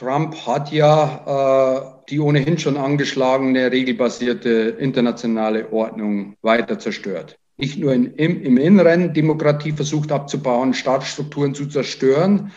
Trump 0.00 0.34
hat 0.46 0.72
ja 0.72 1.76
äh, 1.76 2.08
die 2.08 2.20
ohnehin 2.20 2.58
schon 2.58 2.78
angeschlagene 2.78 3.70
regelbasierte 3.70 4.50
internationale 4.78 5.70
Ordnung 5.74 6.36
weiter 6.40 6.78
zerstört. 6.78 7.36
Nicht 7.58 7.78
nur 7.78 7.92
in, 7.92 8.14
im, 8.14 8.42
im 8.42 8.56
Inneren 8.56 9.12
Demokratie 9.12 9.72
versucht 9.72 10.10
abzubauen, 10.10 10.72
Staatsstrukturen 10.72 11.54
zu 11.54 11.66
zerstören. 11.66 12.50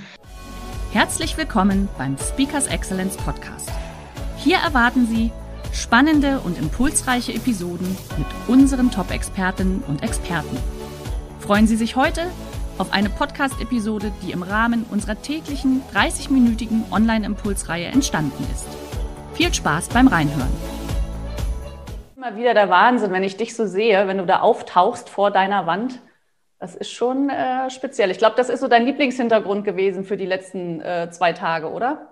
Herzlich 0.94 1.38
willkommen 1.38 1.90
beim 1.98 2.16
Speakers 2.18 2.68
Excellence 2.68 3.18
Podcast. 3.18 3.70
Hier 4.38 4.60
erwarten 4.60 5.06
Sie 5.06 5.30
spannende 5.74 6.40
und 6.46 6.58
impulsreiche 6.58 7.34
Episoden 7.34 7.98
mit 8.18 8.28
unseren 8.48 8.90
Top-Expertinnen 8.90 9.84
und 9.86 10.02
Experten. 10.02 10.58
Freuen 11.40 11.68
Sie 11.68 11.76
sich 11.76 11.98
heute 11.98 12.22
auf 12.78 12.92
eine 12.92 13.10
Podcast-Episode, 13.10 14.12
die 14.22 14.32
im 14.32 14.44
Rahmen 14.44 14.86
unserer 14.90 15.22
täglichen 15.22 15.82
30-minütigen 15.94 16.92
Online-Impulsreihe 16.92 17.86
entstanden 17.86 18.46
ist. 18.52 18.68
Viel 19.34 19.54
Spaß 19.54 19.90
beim 19.90 20.08
Reinhören. 20.08 20.52
Immer 22.16 22.36
wieder 22.36 22.54
der 22.54 22.70
Wahnsinn, 22.70 23.12
wenn 23.12 23.24
ich 23.24 23.38
dich 23.38 23.56
so 23.56 23.66
sehe, 23.66 24.08
wenn 24.08 24.18
du 24.18 24.26
da 24.26 24.40
auftauchst 24.40 25.10
vor 25.10 25.30
deiner 25.30 25.68
Wand. 25.68 26.00
Das 26.60 26.76
ist 26.76 26.92
schon 26.92 27.30
äh, 27.30 27.70
speziell. 27.70 28.10
Ich 28.10 28.18
glaube, 28.18 28.36
das 28.38 28.50
ist 28.50 28.62
so 28.62 28.68
dein 28.68 28.86
Lieblingshintergrund 28.86 29.66
gewesen 29.66 30.04
für 30.04 30.18
die 30.18 30.26
letzten 30.26 30.82
äh, 30.82 31.10
zwei 31.12 31.34
Tage, 31.34 31.70
oder? 31.70 32.08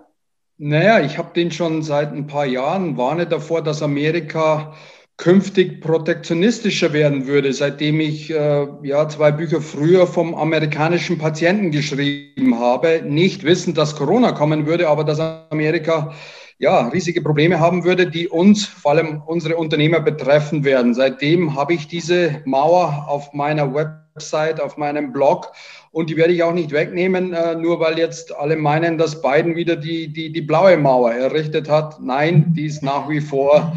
Naja, 0.58 1.00
ich 1.00 1.18
habe 1.18 1.32
den 1.34 1.50
schon 1.50 1.82
seit 1.82 2.12
ein 2.12 2.26
paar 2.26 2.44
Jahren, 2.44 2.96
warne 2.96 3.26
davor, 3.26 3.62
dass 3.62 3.82
Amerika 3.82 4.74
künftig 5.16 5.80
protektionistischer 5.80 6.92
werden 6.92 7.26
würde, 7.26 7.52
seitdem 7.52 8.00
ich 8.00 8.30
äh, 8.30 8.66
ja 8.82 9.08
zwei 9.08 9.30
Bücher 9.30 9.60
früher 9.60 10.06
vom 10.06 10.34
amerikanischen 10.34 11.18
Patienten 11.18 11.70
geschrieben 11.70 12.58
habe, 12.58 13.02
nicht 13.04 13.44
wissend, 13.44 13.78
dass 13.78 13.94
Corona 13.94 14.32
kommen 14.32 14.66
würde, 14.66 14.88
aber 14.88 15.04
dass 15.04 15.20
Amerika 15.20 16.14
ja 16.58 16.88
riesige 16.88 17.22
Probleme 17.22 17.60
haben 17.60 17.84
würde, 17.84 18.06
die 18.06 18.28
uns, 18.28 18.64
vor 18.64 18.92
allem 18.92 19.22
unsere 19.26 19.56
Unternehmer 19.56 20.00
betreffen 20.00 20.64
werden. 20.64 20.94
Seitdem 20.94 21.54
habe 21.56 21.74
ich 21.74 21.88
diese 21.88 22.40
Mauer 22.44 23.06
auf 23.08 23.32
meiner 23.32 23.74
Website, 23.74 24.60
auf 24.60 24.76
meinem 24.76 25.12
Blog 25.12 25.52
und 25.90 26.08
die 26.08 26.16
werde 26.16 26.32
ich 26.32 26.42
auch 26.42 26.54
nicht 26.54 26.72
wegnehmen, 26.72 27.32
äh, 27.32 27.54
nur 27.54 27.80
weil 27.80 27.98
jetzt 27.98 28.34
alle 28.34 28.56
meinen, 28.56 28.98
dass 28.98 29.22
Biden 29.22 29.56
wieder 29.56 29.76
die, 29.76 30.12
die, 30.12 30.32
die 30.32 30.42
blaue 30.42 30.76
Mauer 30.78 31.12
errichtet 31.12 31.68
hat. 31.68 32.00
Nein, 32.00 32.54
die 32.56 32.66
ist 32.66 32.82
nach 32.82 33.08
wie 33.08 33.20
vor 33.20 33.76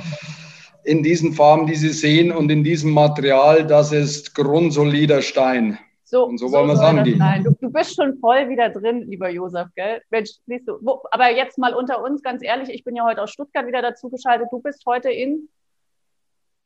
in 0.86 1.04
diesen 1.04 1.34
Farben, 1.34 1.66
die 1.66 1.76
Sie 1.76 1.90
sehen 1.90 2.32
und 2.32 2.52
in 2.52 2.64
diesem 2.64 2.92
Material, 2.92 3.66
das 3.66 3.92
ist 3.92 4.36
grundsolider 4.36 5.22
Stein. 5.22 5.80
So, 6.04 6.26
und 6.26 6.38
so, 6.38 6.48
so 6.48 6.54
wollen 6.54 6.68
wir 6.68 6.78
sagen. 6.78 7.04
Du, 7.44 7.52
du, 7.60 7.70
bist 7.72 7.96
schon 7.96 8.20
voll 8.20 8.48
wieder 8.48 8.70
drin, 8.70 9.02
lieber 9.10 9.30
Josef, 9.30 9.68
gell? 9.76 10.02
Mensch, 10.12 10.32
siehst 10.46 10.68
du, 10.68 10.78
wo, 10.82 11.02
aber 11.10 11.32
jetzt 11.32 11.58
mal 11.58 11.74
unter 11.74 12.04
uns, 12.04 12.22
ganz 12.22 12.44
ehrlich, 12.44 12.70
ich 12.70 12.84
bin 12.84 12.96
ja 12.96 13.04
heute 13.04 13.24
aus 13.24 13.32
Stuttgart 13.32 13.66
wieder 13.66 13.82
dazugeschaltet. 13.82 14.48
Du 14.52 14.60
bist 14.60 14.86
heute 14.86 15.10
in 15.10 15.50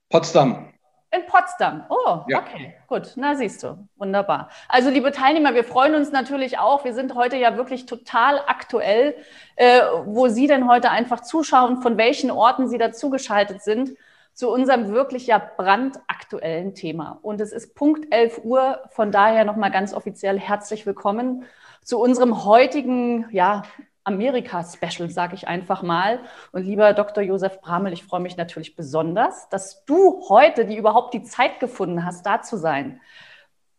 Potsdam. 0.10 0.74
In 1.12 1.26
Potsdam. 1.26 1.86
Oh, 1.90 2.20
ja. 2.28 2.40
okay, 2.40 2.76
gut. 2.88 3.14
Na, 3.16 3.34
siehst 3.34 3.64
du. 3.64 3.88
Wunderbar. 3.96 4.50
Also, 4.68 4.90
liebe 4.90 5.12
Teilnehmer, 5.12 5.56
wir 5.56 5.64
freuen 5.64 5.96
uns 5.96 6.12
natürlich 6.12 6.60
auch. 6.60 6.84
Wir 6.84 6.94
sind 6.94 7.16
heute 7.16 7.38
ja 7.38 7.56
wirklich 7.56 7.86
total 7.86 8.42
aktuell, 8.46 9.16
äh, 9.56 9.82
wo 10.06 10.28
Sie 10.28 10.48
denn 10.48 10.70
heute 10.70 10.92
einfach 10.92 11.22
zuschauen, 11.22 11.82
von 11.82 11.98
welchen 11.98 12.30
Orten 12.30 12.68
Sie 12.68 12.78
dazugeschaltet 12.78 13.64
sind 13.64 13.96
zu 14.34 14.50
unserem 14.50 14.90
wirklich 14.90 15.28
ja 15.28 15.38
brandaktuellen 15.38 16.76
Thema. 16.76 17.20
Und 17.22 17.42
es 17.42 17.52
ist 17.52 17.76
Punkt 17.76 18.14
11 18.14 18.42
Uhr, 18.44 18.82
von 18.90 19.12
daher 19.12 19.46
nochmal 19.46 19.72
ganz 19.72 19.94
offiziell 19.94 20.40
herzlich 20.40 20.86
willkommen 20.86 21.46
zu 21.84 22.00
unserem 22.00 22.46
heutigen, 22.46 23.28
ja, 23.32 23.64
Amerika-Special, 24.04 25.10
sage 25.10 25.36
ich 25.36 25.48
einfach 25.48 25.84
mal. 25.84 26.20
Und 26.52 26.64
lieber 26.64 26.94
Dr. 26.94 27.24
Josef 27.24 27.62
Bramel, 27.62 27.94
ich 27.94 28.04
freue 28.04 28.22
mich 28.22 28.38
natürlich 28.38 28.76
besonders, 28.76 29.50
dass 29.50 29.86
du 29.86 30.24
heute 30.30 30.66
die 30.66 30.78
überhaupt 30.78 31.14
die 31.14 31.24
Zeit 31.24 31.60
gefunden 31.60 32.06
hast, 32.06 32.26
da 32.26 32.42
zu 32.42 32.58
sein. 32.58 33.00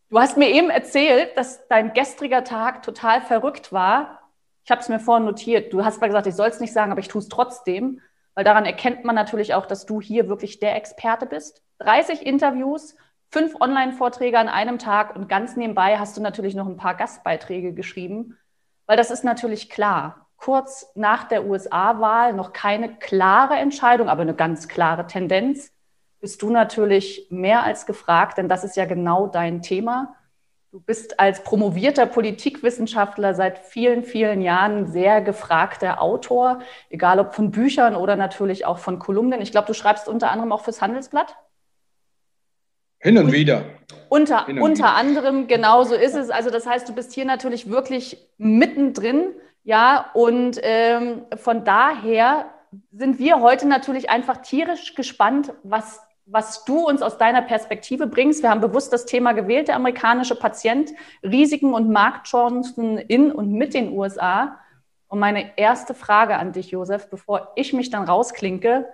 Du 0.09 0.19
hast 0.19 0.37
mir 0.37 0.49
eben 0.49 0.71
erzählt, 0.71 1.37
dass 1.37 1.67
dein 1.69 1.93
gestriger 1.93 2.45
Tag 2.45 2.83
total 2.83 3.21
verrückt 3.21 3.73
war. 3.73 4.21
Ich 4.65 4.71
habe 4.71 4.81
es 4.81 4.89
mir 4.89 5.01
vorhin 5.01 5.25
notiert. 5.25 5.73
Du 5.73 5.85
hast 5.85 6.01
mal 6.01 6.09
gesagt, 6.09 6.27
ich 6.27 6.35
soll 6.35 6.49
es 6.49 6.61
nicht 6.61 6.73
sagen, 6.73 6.93
aber 6.93 7.01
ich 7.01 7.09
tue 7.09 7.21
es 7.21 7.29
trotzdem. 7.29 8.01
Weil 8.41 8.45
daran 8.45 8.65
erkennt 8.65 9.05
man 9.05 9.15
natürlich 9.15 9.53
auch, 9.53 9.67
dass 9.67 9.85
du 9.85 10.01
hier 10.01 10.27
wirklich 10.27 10.61
der 10.61 10.75
Experte 10.75 11.27
bist. 11.27 11.63
30 11.81 12.25
Interviews, 12.25 12.97
fünf 13.29 13.61
Online-Vorträge 13.61 14.39
an 14.39 14.49
einem 14.49 14.79
Tag 14.79 15.15
und 15.15 15.29
ganz 15.29 15.57
nebenbei 15.57 15.99
hast 15.99 16.17
du 16.17 16.23
natürlich 16.23 16.55
noch 16.55 16.67
ein 16.67 16.79
paar 16.79 16.95
Gastbeiträge 16.95 17.75
geschrieben, 17.75 18.39
weil 18.87 18.97
das 18.97 19.11
ist 19.11 19.25
natürlich 19.25 19.69
klar. 19.69 20.27
Kurz 20.39 20.91
nach 20.95 21.25
der 21.25 21.45
USA-Wahl 21.45 22.33
noch 22.33 22.55
keine 22.55 22.97
klare 22.97 23.57
Entscheidung, 23.57 24.09
aber 24.09 24.23
eine 24.23 24.33
ganz 24.33 24.69
klare 24.69 25.07
Tendenz. 25.07 25.71
Bist 26.21 26.41
du 26.41 26.49
natürlich 26.49 27.27
mehr 27.29 27.63
als 27.63 27.85
gefragt, 27.85 28.39
denn 28.39 28.49
das 28.49 28.65
ist 28.65 28.75
ja 28.75 28.87
genau 28.87 29.27
dein 29.27 29.61
Thema. 29.61 30.17
Du 30.73 30.79
bist 30.79 31.19
als 31.19 31.43
promovierter 31.43 32.07
Politikwissenschaftler 32.07 33.35
seit 33.35 33.59
vielen, 33.59 34.05
vielen 34.05 34.41
Jahren 34.41 34.87
sehr 34.87 35.21
gefragter 35.21 36.01
Autor, 36.01 36.61
egal 36.91 37.19
ob 37.19 37.35
von 37.35 37.51
Büchern 37.51 37.97
oder 37.97 38.15
natürlich 38.15 38.67
auch 38.67 38.79
von 38.79 39.01
Kolumnen. 39.01 39.41
Ich 39.41 39.51
glaube, 39.51 39.67
du 39.67 39.75
schreibst 39.75 40.07
unter 40.07 40.31
anderem 40.31 40.53
auch 40.53 40.63
fürs 40.63 40.81
Handelsblatt. 40.81 41.37
Hin 43.01 43.19
und 43.19 43.33
wieder. 43.33 43.65
Unter, 44.09 44.47
und 44.47 44.61
unter 44.61 44.85
wieder. 44.85 44.95
anderem, 44.95 45.49
genau 45.49 45.83
so 45.83 45.97
ist 45.97 46.15
es. 46.15 46.31
Also 46.31 46.51
das 46.51 46.67
heißt, 46.67 46.89
du 46.89 46.95
bist 46.95 47.13
hier 47.15 47.25
natürlich 47.25 47.69
wirklich 47.69 48.19
mittendrin, 48.39 49.35
ja, 49.65 50.11
und 50.15 50.59
ähm, 50.63 51.23
von 51.37 51.65
daher 51.65 52.47
sind 52.93 53.19
wir 53.19 53.41
heute 53.41 53.67
natürlich 53.67 54.09
einfach 54.09 54.39
tierisch 54.39 54.95
gespannt, 54.95 55.53
was 55.65 56.01
was 56.31 56.65
du 56.65 56.87
uns 56.87 57.03
aus 57.03 57.19
deiner 57.19 57.43
Perspektive 57.43 58.07
bringst. 58.07 58.43
Wir 58.43 58.51
haben 58.51 58.61
bewusst 58.61 58.93
das 58.93 59.05
Thema 59.05 59.33
gewählt, 59.33 59.69
der 59.69 59.77
amerikanische 59.77 60.37
Patient, 60.37 60.91
Risiken 61.23 61.75
und 61.75 61.91
Marktchancen 61.91 62.99
in 62.99 63.33
und 63.33 63.53
mit 63.53 63.75
den 63.75 63.93
USA. 63.93 64.59
Und 65.09 65.19
meine 65.19 65.59
erste 65.59 65.93
Frage 65.93 66.37
an 66.37 66.53
dich, 66.53 66.71
Josef, 66.71 67.11
bevor 67.11 67.53
ich 67.57 67.73
mich 67.73 67.91
dann 67.91 68.05
rausklinke, 68.05 68.87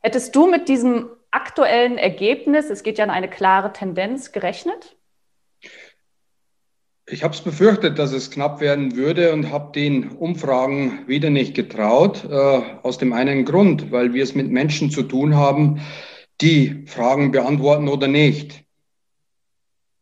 hättest 0.00 0.34
du 0.34 0.48
mit 0.48 0.68
diesem 0.68 1.08
aktuellen 1.30 1.98
Ergebnis, 1.98 2.68
es 2.68 2.82
geht 2.82 2.98
ja 2.98 3.04
in 3.04 3.10
eine 3.10 3.30
klare 3.30 3.72
Tendenz, 3.72 4.32
gerechnet? 4.32 4.96
Ich 7.06 7.22
habe 7.22 7.34
es 7.34 7.40
befürchtet, 7.40 7.98
dass 7.98 8.12
es 8.12 8.30
knapp 8.30 8.60
werden 8.60 8.96
würde 8.96 9.32
und 9.32 9.52
habe 9.52 9.72
den 9.72 10.10
Umfragen 10.10 11.06
wieder 11.06 11.30
nicht 11.30 11.54
getraut. 11.54 12.24
Äh, 12.28 12.62
aus 12.82 12.98
dem 12.98 13.12
einen 13.12 13.44
Grund, 13.44 13.92
weil 13.92 14.14
wir 14.14 14.24
es 14.24 14.34
mit 14.34 14.50
Menschen 14.50 14.90
zu 14.90 15.02
tun 15.04 15.36
haben, 15.36 15.80
die 16.40 16.84
Fragen 16.86 17.30
beantworten 17.30 17.88
oder 17.88 18.08
nicht. 18.08 18.64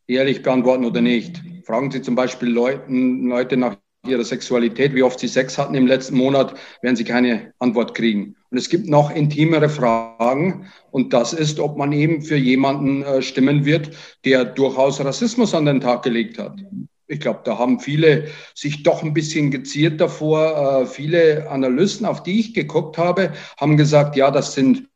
Ehrlich 0.07 0.43
beantworten 0.43 0.85
oder 0.85 1.01
nicht. 1.01 1.43
Fragen 1.65 1.91
Sie 1.91 2.01
zum 2.01 2.15
Beispiel 2.15 2.49
Leuten, 2.49 3.29
Leute 3.29 3.57
nach 3.57 3.77
ihrer 4.07 4.25
Sexualität, 4.25 4.95
wie 4.95 5.03
oft 5.03 5.19
sie 5.19 5.29
Sex 5.29 5.59
hatten 5.59 5.75
im 5.75 5.87
letzten 5.87 6.17
Monat, 6.17 6.55
werden 6.83 6.97
sie 6.97 7.05
keine 7.05 7.53
Antwort 7.59 7.95
kriegen. 7.95 8.37
Und 8.51 8.59
es 8.59 8.69
gibt 8.69 8.89
noch 8.89 9.11
intimere 9.11 9.69
Fragen. 9.69 10.67
Und 10.91 11.13
das 11.13 11.33
ist, 11.33 11.61
ob 11.61 11.77
man 11.77 11.93
eben 11.93 12.23
für 12.23 12.37
jemanden 12.37 13.03
äh, 13.03 13.23
stimmen 13.23 13.65
wird, 13.65 13.91
der 14.25 14.45
durchaus 14.45 15.05
Rassismus 15.05 15.55
an 15.55 15.67
den 15.67 15.81
Tag 15.81 16.03
gelegt 16.03 16.39
hat. 16.39 16.59
Ich 17.07 17.21
glaube, 17.21 17.41
da 17.45 17.59
haben 17.59 17.81
viele 17.81 18.29
sich 18.55 18.83
doch 18.83 19.03
ein 19.03 19.15
bisschen 19.15 19.51
geziert 19.51 20.01
davor. 20.01 20.83
Äh, 20.83 20.87
viele 20.87 21.51
Analysten, 21.51 22.07
auf 22.07 22.23
die 22.23 22.41
ich 22.41 22.55
geguckt 22.55 22.97
habe, 22.99 23.33
haben 23.59 23.77
gesagt, 23.77 24.17
ja, 24.17 24.31
das 24.31 24.55
sind 24.55 24.89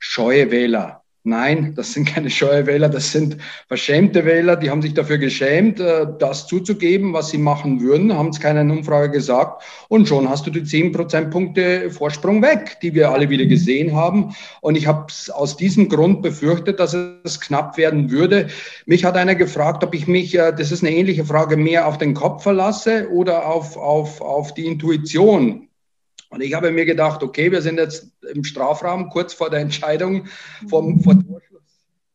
scheue 0.00 0.50
Wähler. 0.50 1.00
Nein, 1.22 1.74
das 1.76 1.92
sind 1.92 2.06
keine 2.08 2.30
Steuerwähler, 2.30 2.88
das 2.88 3.12
sind 3.12 3.36
verschämte 3.68 4.24
Wähler, 4.24 4.56
die 4.56 4.70
haben 4.70 4.80
sich 4.80 4.94
dafür 4.94 5.18
geschämt, 5.18 5.78
äh, 5.78 6.06
das 6.18 6.46
zuzugeben, 6.46 7.12
was 7.12 7.28
sie 7.28 7.36
machen 7.36 7.82
würden, 7.82 8.16
haben 8.16 8.30
es 8.30 8.40
keiner 8.40 8.62
in 8.62 8.70
Umfrage 8.70 9.10
gesagt 9.10 9.62
und 9.88 10.08
schon 10.08 10.30
hast 10.30 10.46
du 10.46 10.50
die 10.50 10.64
10 10.64 10.92
Prozentpunkte 10.92 11.90
Vorsprung 11.90 12.40
weg, 12.40 12.78
die 12.80 12.94
wir 12.94 13.10
alle 13.10 13.28
wieder 13.28 13.44
gesehen 13.44 13.94
haben. 13.94 14.34
Und 14.62 14.76
ich 14.76 14.86
habe 14.86 15.12
aus 15.34 15.58
diesem 15.58 15.90
Grund 15.90 16.22
befürchtet, 16.22 16.80
dass 16.80 16.94
es 16.94 17.38
knapp 17.38 17.76
werden 17.76 18.10
würde. 18.10 18.48
Mich 18.86 19.04
hat 19.04 19.18
einer 19.18 19.34
gefragt, 19.34 19.84
ob 19.84 19.94
ich 19.94 20.06
mich, 20.08 20.34
äh, 20.38 20.54
das 20.56 20.72
ist 20.72 20.82
eine 20.82 20.96
ähnliche 20.96 21.26
Frage, 21.26 21.58
mehr 21.58 21.86
auf 21.86 21.98
den 21.98 22.14
Kopf 22.14 22.44
verlasse 22.44 23.10
oder 23.10 23.46
auf, 23.46 23.76
auf, 23.76 24.22
auf 24.22 24.54
die 24.54 24.64
Intuition 24.64 25.68
und 26.30 26.40
ich 26.42 26.54
habe 26.54 26.70
mir 26.70 26.84
gedacht, 26.84 27.22
okay, 27.22 27.50
wir 27.52 27.60
sind 27.60 27.78
jetzt 27.78 28.10
im 28.32 28.44
Strafraum 28.44 29.10
kurz 29.10 29.34
vor 29.34 29.50
der 29.50 29.60
Entscheidung 29.60 30.26
vom 30.68 31.00
vor 31.00 31.16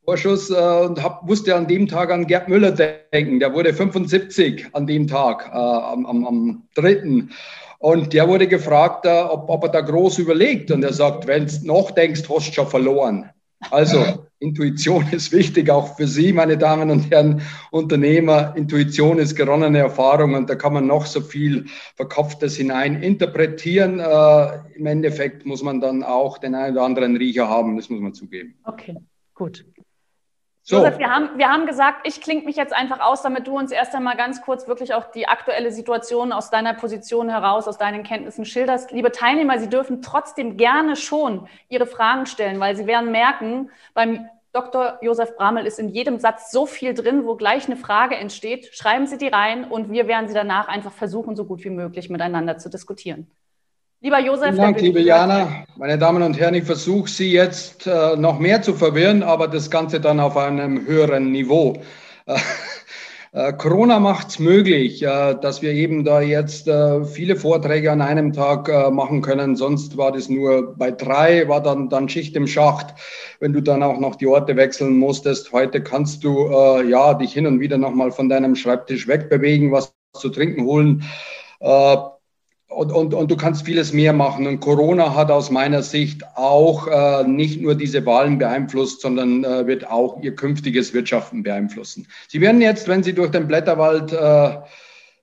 Vorschuss 0.06 0.52
äh, 0.52 0.54
und 0.54 1.02
hab, 1.04 1.24
musste 1.24 1.56
an 1.56 1.68
dem 1.68 1.88
Tag 1.88 2.12
an 2.12 2.28
Gerd 2.28 2.48
Müller 2.48 2.72
denken. 2.72 3.40
Der 3.40 3.54
wurde 3.54 3.74
75 3.74 4.68
an 4.74 4.88
dem 4.88 5.08
Tag, 5.08 5.50
äh, 5.52 5.58
am, 5.58 6.06
am, 6.06 6.26
am 6.28 6.64
3. 6.76 7.24
Und 7.80 8.14
der 8.14 8.28
wurde 8.28 8.48
gefragt, 8.48 9.06
äh, 9.06 9.22
ob, 9.22 9.50
ob 9.50 9.64
er 9.64 9.70
da 9.70 9.82
groß 9.82 10.20
überlegt. 10.20 10.72
Und 10.72 10.84
er 10.84 10.94
sagt, 10.94 11.28
wenn 11.28 11.48
du 11.48 11.54
noch 11.64 11.92
denkst, 11.92 12.24
hast 12.30 12.50
du 12.50 12.54
schon 12.54 12.68
verloren. 12.68 13.30
Also 13.72 14.28
Intuition 14.40 15.06
ist 15.12 15.32
wichtig, 15.32 15.70
auch 15.70 15.96
für 15.96 16.08
Sie, 16.08 16.34
meine 16.34 16.58
Damen 16.58 16.92
und 16.92 17.10
Herren 17.12 17.42
Unternehmer. 17.72 18.56
Intuition 18.56 19.18
ist 19.18 19.36
geronnene 19.36 19.80
Erfahrung 19.80 20.36
und 20.36 20.50
da 20.50 20.56
kann 20.56 20.74
man 20.74 20.88
noch 20.88 21.06
so 21.06 21.22
viel 21.22 21.66
Verkopftes 21.96 22.58
hinein 22.58 23.02
interpretieren. 23.02 24.00
Äh, 24.00 24.76
Im 24.76 24.86
Endeffekt 24.86 25.46
muss 25.46 25.64
man 25.64 25.82
dann 25.82 26.04
auch 26.04 26.38
den 26.38 26.56
einen 26.56 26.76
oder 26.76 26.86
anderen 26.86 27.16
Riecher 27.18 27.48
haben, 27.50 27.78
das 27.78 27.90
muss 27.90 28.02
man 28.02 28.14
zugeben. 28.14 28.56
Okay, 28.64 28.96
gut. 29.34 29.66
So. 30.68 30.78
Josef, 30.78 30.98
wir 30.98 31.12
haben, 31.12 31.38
wir 31.38 31.48
haben 31.48 31.68
gesagt, 31.68 32.08
ich 32.08 32.22
klinge 32.22 32.44
mich 32.44 32.56
jetzt 32.56 32.74
einfach 32.74 33.00
aus, 33.00 33.22
damit 33.22 33.46
du 33.46 33.56
uns 33.56 33.72
erst 33.72 33.94
einmal 33.94 34.18
ganz 34.18 34.42
kurz 34.42 34.68
wirklich 34.68 34.96
auch 34.96 35.12
die 35.12 35.28
aktuelle 35.28 35.72
Situation 35.72 36.32
aus 36.32 36.50
deiner 36.50 36.74
Position 36.74 37.30
heraus, 37.30 37.68
aus 37.68 37.78
deinen 37.78 38.02
Kenntnissen 38.02 38.46
schilderst. 38.46 38.92
Liebe 38.92 39.12
Teilnehmer, 39.12 39.60
Sie 39.60 39.70
dürfen 39.70 40.02
trotzdem 40.02 40.58
gerne 40.58 40.96
schon 40.96 41.48
Ihre 41.70 41.86
Fragen 41.86 42.26
stellen, 42.26 42.60
weil 42.60 42.76
Sie 42.76 42.88
werden 42.88 43.12
merken, 43.12 43.70
beim 43.94 44.28
Dr. 44.54 44.98
Josef 45.04 45.36
Bramel 45.36 45.68
ist 45.68 45.78
in 45.78 45.90
jedem 45.90 46.18
Satz 46.18 46.50
so 46.50 46.66
viel 46.66 46.96
drin, 46.96 47.28
wo 47.28 47.36
gleich 47.36 47.68
eine 47.68 47.78
Frage 47.78 48.16
entsteht. 48.16 48.74
Schreiben 48.74 49.06
Sie 49.06 49.20
die 49.20 49.28
rein 49.28 49.66
und 49.66 49.92
wir 49.92 50.08
werden 50.08 50.28
sie 50.28 50.34
danach 50.34 50.68
einfach 50.68 50.94
versuchen, 50.94 51.36
so 51.36 51.46
gut 51.46 51.64
wie 51.64 51.70
möglich 51.70 52.10
miteinander 52.10 52.58
zu 52.58 52.72
diskutieren. 52.72 53.30
Lieber 54.02 54.20
Josef. 54.20 54.50
Vielen 54.50 54.58
Dank, 54.58 54.82
liebe 54.82 55.00
Jana. 55.02 55.66
Meine 55.78 55.98
Damen 55.98 56.22
und 56.22 56.40
Herren, 56.40 56.54
ich 56.54 56.66
versuche 56.66 57.10
Sie 57.10 57.32
jetzt 57.32 57.88
äh, 57.88 58.16
noch 58.16 58.40
mehr 58.40 58.62
zu 58.62 58.74
verwirren, 58.74 59.24
aber 59.24 59.48
das 59.48 59.72
Ganze 59.72 60.00
dann 60.00 60.20
auf 60.20 60.38
einem 60.38 60.86
höheren 60.86 61.32
Niveau. 61.32 61.82
Äh, 62.28 63.50
äh, 63.50 63.52
Corona 63.52 64.00
macht 64.00 64.30
es 64.30 64.40
möglich, 64.40 65.04
äh, 65.04 65.36
dass 65.36 65.62
wir 65.62 65.74
eben 65.74 66.06
da 66.06 66.22
jetzt 66.22 66.70
äh, 66.70 67.04
viele 67.04 67.36
Vorträge 67.36 67.92
an 67.92 68.02
einem 68.02 68.32
Tag 68.32 68.70
machen 68.94 69.22
können. 69.22 69.58
Sonst 69.58 69.98
war 69.98 70.14
das 70.14 70.30
nur 70.30 70.74
bei 70.78 70.90
drei, 70.90 71.48
war 71.50 71.62
dann, 71.62 71.90
dann 71.90 72.08
Schicht 72.08 72.36
im 72.38 72.48
Schacht, 72.48 72.96
wenn 73.42 73.52
du 73.52 73.62
dann 73.62 73.84
auch 73.84 74.00
noch 74.00 74.16
die 74.16 74.28
Orte 74.28 74.56
wechseln 74.56 74.98
musstest. 74.98 75.52
Heute 75.52 75.84
kannst 75.84 76.24
du 76.24 76.50
ja 76.88 77.14
dich 77.14 77.34
hin 77.34 77.46
und 77.46 77.60
wieder 77.60 77.78
nochmal 77.78 78.12
von 78.12 78.30
deinem 78.30 78.56
Schreibtisch 78.56 79.08
wegbewegen, 79.08 79.72
was 79.72 79.94
zu 80.14 80.30
trinken 80.30 80.64
holen 80.64 81.04
und, 82.76 82.92
und, 82.92 83.14
und 83.14 83.32
du 83.32 83.38
kannst 83.38 83.66
vieles 83.66 83.94
mehr 83.94 84.14
machen. 84.14 84.48
Und 84.48 84.60
Corona 84.60 85.16
hat 85.16 85.32
aus 85.32 85.50
meiner 85.50 85.82
Sicht 85.82 86.24
auch 86.36 86.88
äh, 86.88 87.28
nicht 87.28 87.62
nur 87.62 87.76
diese 87.76 88.06
Wahlen 88.06 88.38
beeinflusst, 88.38 89.02
sondern 89.02 89.44
äh, 89.44 89.66
wird 89.66 89.90
auch 89.90 90.22
ihr 90.22 90.36
künftiges 90.36 90.94
Wirtschaften 90.94 91.44
beeinflussen. 91.44 92.08
Sie 92.28 92.42
werden 92.42 92.62
jetzt, 92.62 92.88
wenn 92.88 93.04
Sie 93.04 93.14
durch 93.14 93.32
den 93.32 93.48
Blätterwald 93.48 94.12
äh, 94.12 94.58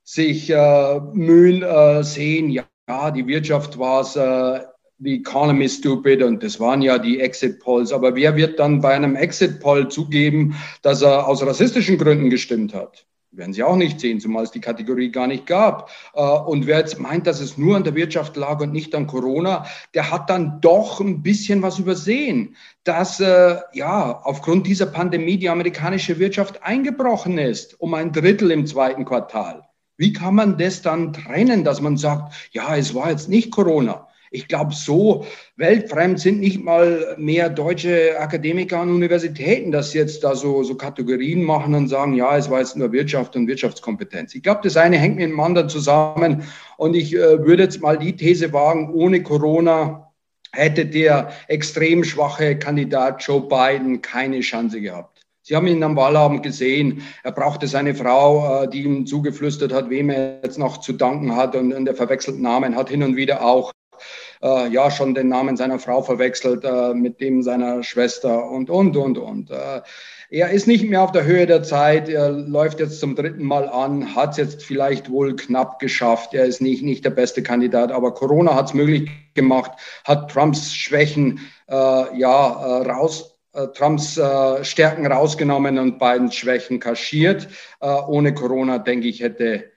sich 0.03 0.49
äh, 0.49 0.99
mühen, 1.13 1.61
äh, 1.61 2.03
sehen, 2.03 2.49
ja, 2.49 3.11
die 3.11 3.27
Wirtschaft 3.27 3.77
war 3.77 4.01
es, 4.01 4.15
äh, 4.15 4.59
the 4.99 5.15
economy 5.15 5.67
stupid 5.67 6.23
und 6.23 6.43
das 6.43 6.59
waren 6.59 6.81
ja 6.81 6.97
die 6.97 7.19
Exit 7.19 7.59
Polls. 7.59 7.91
Aber 7.91 8.15
wer 8.15 8.35
wird 8.35 8.59
dann 8.59 8.81
bei 8.81 8.93
einem 8.93 9.15
Exit 9.15 9.59
Poll 9.59 9.89
zugeben, 9.89 10.55
dass 10.81 11.01
er 11.01 11.27
aus 11.27 11.45
rassistischen 11.45 11.97
Gründen 11.97 12.29
gestimmt 12.29 12.73
hat? 12.73 13.05
Werden 13.35 13.53
Sie 13.53 13.63
auch 13.63 13.75
nicht 13.75 13.99
sehen, 13.99 14.19
zumal 14.19 14.43
es 14.43 14.51
die 14.51 14.61
Kategorie 14.61 15.11
gar 15.11 15.27
nicht 15.27 15.45
gab. 15.45 15.89
Äh, 16.13 16.21
und 16.21 16.67
wer 16.67 16.79
jetzt 16.79 16.99
meint, 16.99 17.27
dass 17.27 17.39
es 17.39 17.57
nur 17.57 17.75
an 17.75 17.83
der 17.83 17.95
Wirtschaft 17.95 18.35
lag 18.35 18.59
und 18.61 18.71
nicht 18.71 18.93
an 18.95 19.07
Corona, 19.07 19.65
der 19.93 20.11
hat 20.11 20.29
dann 20.29 20.61
doch 20.61 20.99
ein 20.99 21.23
bisschen 21.23 21.61
was 21.61 21.79
übersehen, 21.79 22.55
dass 22.83 23.19
äh, 23.19 23.57
ja 23.73 24.21
aufgrund 24.23 24.67
dieser 24.67 24.85
Pandemie 24.85 25.37
die 25.37 25.49
amerikanische 25.49 26.19
Wirtschaft 26.19 26.63
eingebrochen 26.63 27.37
ist 27.37 27.79
um 27.79 27.93
ein 27.93 28.11
Drittel 28.11 28.51
im 28.51 28.65
zweiten 28.65 29.05
Quartal. 29.05 29.67
Wie 29.97 30.13
kann 30.13 30.35
man 30.35 30.57
das 30.57 30.81
dann 30.81 31.13
trennen, 31.13 31.63
dass 31.63 31.81
man 31.81 31.97
sagt, 31.97 32.33
ja, 32.51 32.75
es 32.75 32.93
war 32.95 33.11
jetzt 33.11 33.29
nicht 33.29 33.51
Corona? 33.51 34.07
Ich 34.33 34.47
glaube, 34.47 34.73
so 34.73 35.27
weltfremd 35.57 36.19
sind 36.19 36.39
nicht 36.39 36.63
mal 36.63 37.15
mehr 37.19 37.51
deutsche 37.51 38.19
Akademiker 38.19 38.79
an 38.79 38.89
Universitäten, 38.89 39.71
dass 39.71 39.91
sie 39.91 39.99
jetzt 39.99 40.23
da 40.23 40.35
so, 40.35 40.63
so 40.63 40.73
Kategorien 40.73 41.43
machen 41.43 41.75
und 41.75 41.87
sagen, 41.87 42.15
ja, 42.15 42.35
es 42.35 42.49
war 42.49 42.57
jetzt 42.57 42.75
nur 42.75 42.91
Wirtschaft 42.91 43.35
und 43.35 43.45
Wirtschaftskompetenz. 43.45 44.33
Ich 44.33 44.41
glaube, 44.41 44.61
das 44.63 44.75
eine 44.75 44.97
hängt 44.97 45.17
mit 45.17 45.29
dem 45.29 45.39
anderen 45.39 45.69
zusammen. 45.69 46.43
Und 46.77 46.95
ich 46.95 47.13
äh, 47.13 47.45
würde 47.45 47.63
jetzt 47.63 47.79
mal 47.79 47.95
die 47.95 48.15
These 48.15 48.51
wagen, 48.53 48.91
ohne 48.91 49.21
Corona 49.21 50.11
hätte 50.51 50.87
der 50.87 51.29
extrem 51.47 52.03
schwache 52.03 52.57
Kandidat 52.57 53.23
Joe 53.23 53.47
Biden 53.47 54.01
keine 54.01 54.39
Chance 54.39 54.81
gehabt. 54.81 55.21
Sie 55.43 55.55
haben 55.55 55.67
ihn 55.67 55.83
am 55.83 55.95
Wahlabend 55.95 56.41
gesehen. 56.41 57.03
Er 57.23 57.33
brauchte 57.33 57.67
seine 57.67 57.93
Frau, 57.93 58.63
äh, 58.63 58.67
die 58.67 58.81
ihm 58.81 59.05
zugeflüstert 59.05 59.71
hat, 59.71 59.91
wem 59.91 60.09
er 60.09 60.39
jetzt 60.41 60.57
noch 60.57 60.79
zu 60.79 60.93
danken 60.93 61.35
hat. 61.35 61.55
Und, 61.55 61.71
und 61.71 61.87
er 61.87 61.93
verwechselt 61.93 62.39
Namen, 62.39 62.75
hat 62.75 62.89
hin 62.89 63.03
und 63.03 63.15
wieder 63.15 63.45
auch 63.45 63.71
äh, 64.43 64.67
ja 64.67 64.91
schon 64.91 65.15
den 65.15 65.29
Namen 65.29 65.57
seiner 65.57 65.79
Frau 65.79 66.01
verwechselt 66.01 66.63
äh, 66.65 66.93
mit 66.93 67.21
dem 67.21 67.41
seiner 67.41 67.81
Schwester 67.81 68.49
und, 68.49 68.69
und, 68.69 68.97
und, 68.97 69.17
und. 69.17 69.49
Äh, 69.49 69.81
er 70.29 70.49
ist 70.49 70.67
nicht 70.67 70.89
mehr 70.89 71.01
auf 71.01 71.11
der 71.11 71.25
Höhe 71.25 71.45
der 71.45 71.63
Zeit. 71.63 72.09
Er 72.09 72.31
läuft 72.31 72.79
jetzt 72.79 72.99
zum 72.99 73.15
dritten 73.15 73.45
Mal 73.45 73.69
an, 73.69 74.15
hat 74.15 74.31
es 74.31 74.37
jetzt 74.37 74.63
vielleicht 74.63 75.09
wohl 75.09 75.35
knapp 75.35 75.79
geschafft. 75.79 76.33
Er 76.33 76.45
ist 76.45 76.61
nicht, 76.61 76.83
nicht 76.83 77.05
der 77.05 77.11
beste 77.11 77.43
Kandidat, 77.43 77.91
aber 77.91 78.13
Corona 78.13 78.55
hat 78.55 78.67
es 78.67 78.73
möglich 78.73 79.09
gemacht, 79.35 79.71
hat 80.03 80.31
Trumps 80.31 80.73
Schwächen 80.73 81.39
äh, 81.69 81.75
ja 81.75 82.81
äh, 82.81 82.89
raus 82.89 83.37
äh, 83.53 83.67
Trumps 83.67 84.17
äh, 84.17 84.63
Stärken 84.63 85.05
rausgenommen 85.05 85.77
und 85.77 85.99
Bidens 85.99 86.35
Schwächen 86.35 86.79
kaschiert. 86.79 87.47
Äh, 87.79 87.87
ohne 88.07 88.33
Corona, 88.33 88.79
denke 88.79 89.07
ich, 89.07 89.21
hätte 89.21 89.72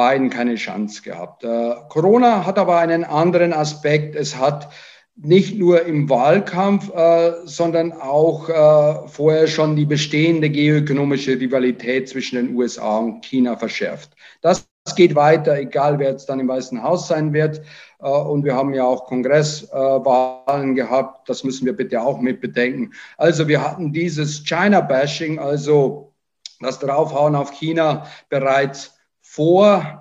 beiden 0.00 0.30
keine 0.30 0.54
Chance 0.54 1.02
gehabt. 1.02 1.44
Äh, 1.44 1.74
Corona 1.90 2.46
hat 2.46 2.58
aber 2.58 2.78
einen 2.78 3.04
anderen 3.04 3.52
Aspekt. 3.52 4.16
Es 4.16 4.38
hat 4.38 4.70
nicht 5.14 5.58
nur 5.58 5.84
im 5.84 6.08
Wahlkampf, 6.08 6.90
äh, 6.94 7.32
sondern 7.44 7.92
auch 7.92 8.48
äh, 8.48 9.08
vorher 9.08 9.46
schon 9.46 9.76
die 9.76 9.84
bestehende 9.84 10.48
geoökonomische 10.48 11.38
Rivalität 11.38 12.08
zwischen 12.08 12.36
den 12.36 12.56
USA 12.56 12.96
und 12.96 13.26
China 13.26 13.58
verschärft. 13.58 14.12
Das 14.40 14.66
geht 14.96 15.14
weiter, 15.14 15.58
egal 15.58 15.98
wer 15.98 16.12
jetzt 16.12 16.30
dann 16.30 16.40
im 16.40 16.48
Weißen 16.48 16.82
Haus 16.82 17.06
sein 17.06 17.34
wird. 17.34 17.60
Äh, 18.00 18.08
und 18.08 18.42
wir 18.42 18.54
haben 18.54 18.72
ja 18.72 18.84
auch 18.84 19.04
Kongresswahlen 19.04 20.74
gehabt. 20.74 21.28
Das 21.28 21.44
müssen 21.44 21.66
wir 21.66 21.76
bitte 21.76 22.00
auch 22.00 22.18
mit 22.20 22.40
bedenken. 22.40 22.94
Also 23.18 23.48
wir 23.48 23.62
hatten 23.62 23.92
dieses 23.92 24.44
China-Bashing, 24.44 25.38
also 25.38 26.14
das 26.58 26.78
Draufhauen 26.78 27.34
auf 27.34 27.50
China 27.50 28.06
bereits 28.30 28.96
vor 29.30 29.99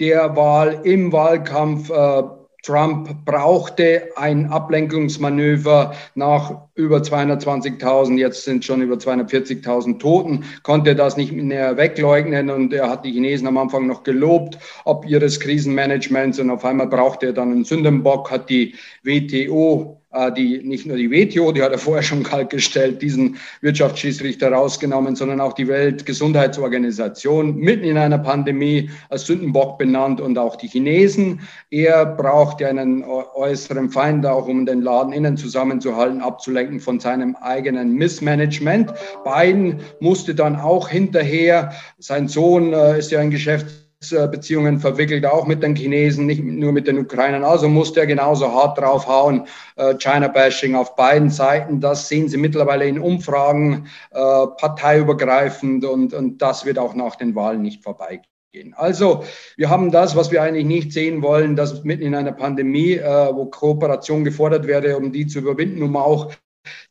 der 0.00 0.36
Wahl, 0.36 0.80
im 0.84 1.12
Wahlkampf. 1.12 1.90
Äh, 1.90 2.22
Trump 2.62 3.24
brauchte 3.24 4.10
ein 4.16 4.46
Ablenkungsmanöver 4.46 5.94
nach 6.14 6.66
über 6.74 6.98
220.000, 6.98 8.18
jetzt 8.18 8.44
sind 8.44 8.64
schon 8.64 8.82
über 8.82 8.96
240.000 8.96 9.98
Toten, 9.98 10.44
konnte 10.64 10.94
das 10.94 11.16
nicht 11.16 11.32
mehr 11.32 11.76
wegleugnen 11.76 12.50
und 12.50 12.72
er 12.72 12.90
hat 12.90 13.04
die 13.04 13.12
Chinesen 13.12 13.46
am 13.46 13.58
Anfang 13.58 13.86
noch 13.86 14.02
gelobt, 14.02 14.58
ob 14.84 15.06
ihres 15.06 15.38
Krisenmanagements 15.40 16.40
und 16.40 16.50
auf 16.50 16.64
einmal 16.64 16.88
brauchte 16.88 17.26
er 17.26 17.32
dann 17.32 17.52
einen 17.52 17.64
Sündenbock, 17.64 18.30
hat 18.30 18.50
die 18.50 18.74
WTO 19.02 19.97
die 20.36 20.62
nicht 20.64 20.86
nur 20.86 20.96
die 20.96 21.10
WTO, 21.10 21.52
die 21.52 21.62
hat 21.62 21.72
er 21.72 21.78
vorher 21.78 22.02
schon 22.02 22.22
kalt 22.22 22.48
gestellt, 22.48 23.02
diesen 23.02 23.36
Wirtschaftsschiedsrichter 23.60 24.50
rausgenommen, 24.50 25.16
sondern 25.16 25.40
auch 25.40 25.52
die 25.52 25.68
Weltgesundheitsorganisation 25.68 27.56
mitten 27.56 27.84
in 27.84 27.98
einer 27.98 28.18
Pandemie 28.18 28.90
als 29.10 29.26
Sündenbock 29.26 29.76
benannt 29.78 30.20
und 30.20 30.38
auch 30.38 30.56
die 30.56 30.68
Chinesen. 30.68 31.40
Er 31.70 32.06
braucht 32.06 32.62
ja 32.62 32.68
einen 32.68 33.04
äußeren 33.04 33.90
Feind 33.90 34.24
auch, 34.24 34.48
um 34.48 34.64
den 34.64 34.80
Laden 34.80 35.12
innen 35.12 35.36
zusammenzuhalten, 35.36 36.22
abzulenken 36.22 36.80
von 36.80 37.00
seinem 37.00 37.36
eigenen 37.36 37.92
Missmanagement. 37.92 38.92
Biden 39.24 39.80
musste 40.00 40.34
dann 40.34 40.56
auch 40.56 40.88
hinterher, 40.88 41.72
sein 41.98 42.28
Sohn 42.28 42.72
äh, 42.72 42.98
ist 42.98 43.10
ja 43.10 43.20
ein 43.20 43.30
Geschäftsführer, 43.30 43.87
Handelsbeziehungen 44.00 44.78
verwickelt, 44.78 45.26
auch 45.26 45.46
mit 45.46 45.62
den 45.62 45.74
Chinesen, 45.74 46.26
nicht 46.26 46.42
nur 46.42 46.72
mit 46.72 46.86
den 46.86 46.98
Ukrainern. 46.98 47.44
Also 47.44 47.68
muss 47.68 47.92
der 47.92 48.06
genauso 48.06 48.52
hart 48.52 48.78
draufhauen. 48.78 49.46
Äh, 49.76 49.96
China-Bashing 49.96 50.74
auf 50.76 50.94
beiden 50.94 51.30
Seiten, 51.30 51.80
das 51.80 52.08
sehen 52.08 52.28
Sie 52.28 52.36
mittlerweile 52.36 52.86
in 52.86 53.00
Umfragen 53.00 53.88
äh, 54.12 54.18
parteiübergreifend 54.18 55.84
und, 55.84 56.14
und 56.14 56.38
das 56.38 56.64
wird 56.64 56.78
auch 56.78 56.94
nach 56.94 57.16
den 57.16 57.34
Wahlen 57.34 57.62
nicht 57.62 57.82
vorbeigehen. 57.82 58.74
Also, 58.74 59.24
wir 59.56 59.68
haben 59.68 59.90
das, 59.90 60.14
was 60.14 60.30
wir 60.30 60.42
eigentlich 60.42 60.66
nicht 60.66 60.92
sehen 60.92 61.20
wollen, 61.20 61.56
dass 61.56 61.82
mitten 61.84 62.04
in 62.04 62.14
einer 62.14 62.32
Pandemie, 62.32 62.92
äh, 62.92 63.34
wo 63.34 63.46
Kooperation 63.46 64.24
gefordert 64.24 64.66
werde, 64.66 64.96
um 64.96 65.12
die 65.12 65.26
zu 65.26 65.40
überwinden, 65.40 65.82
um 65.82 65.96
auch 65.96 66.32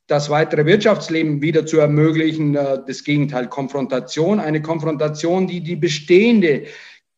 das 0.07 0.29
weitere 0.29 0.65
Wirtschaftsleben 0.65 1.41
wieder 1.41 1.65
zu 1.65 1.79
ermöglichen. 1.79 2.55
Äh, 2.55 2.79
das 2.85 3.05
Gegenteil, 3.05 3.47
Konfrontation, 3.47 4.41
eine 4.41 4.61
Konfrontation, 4.61 5.47
die 5.47 5.61
die 5.61 5.77
bestehende 5.77 6.65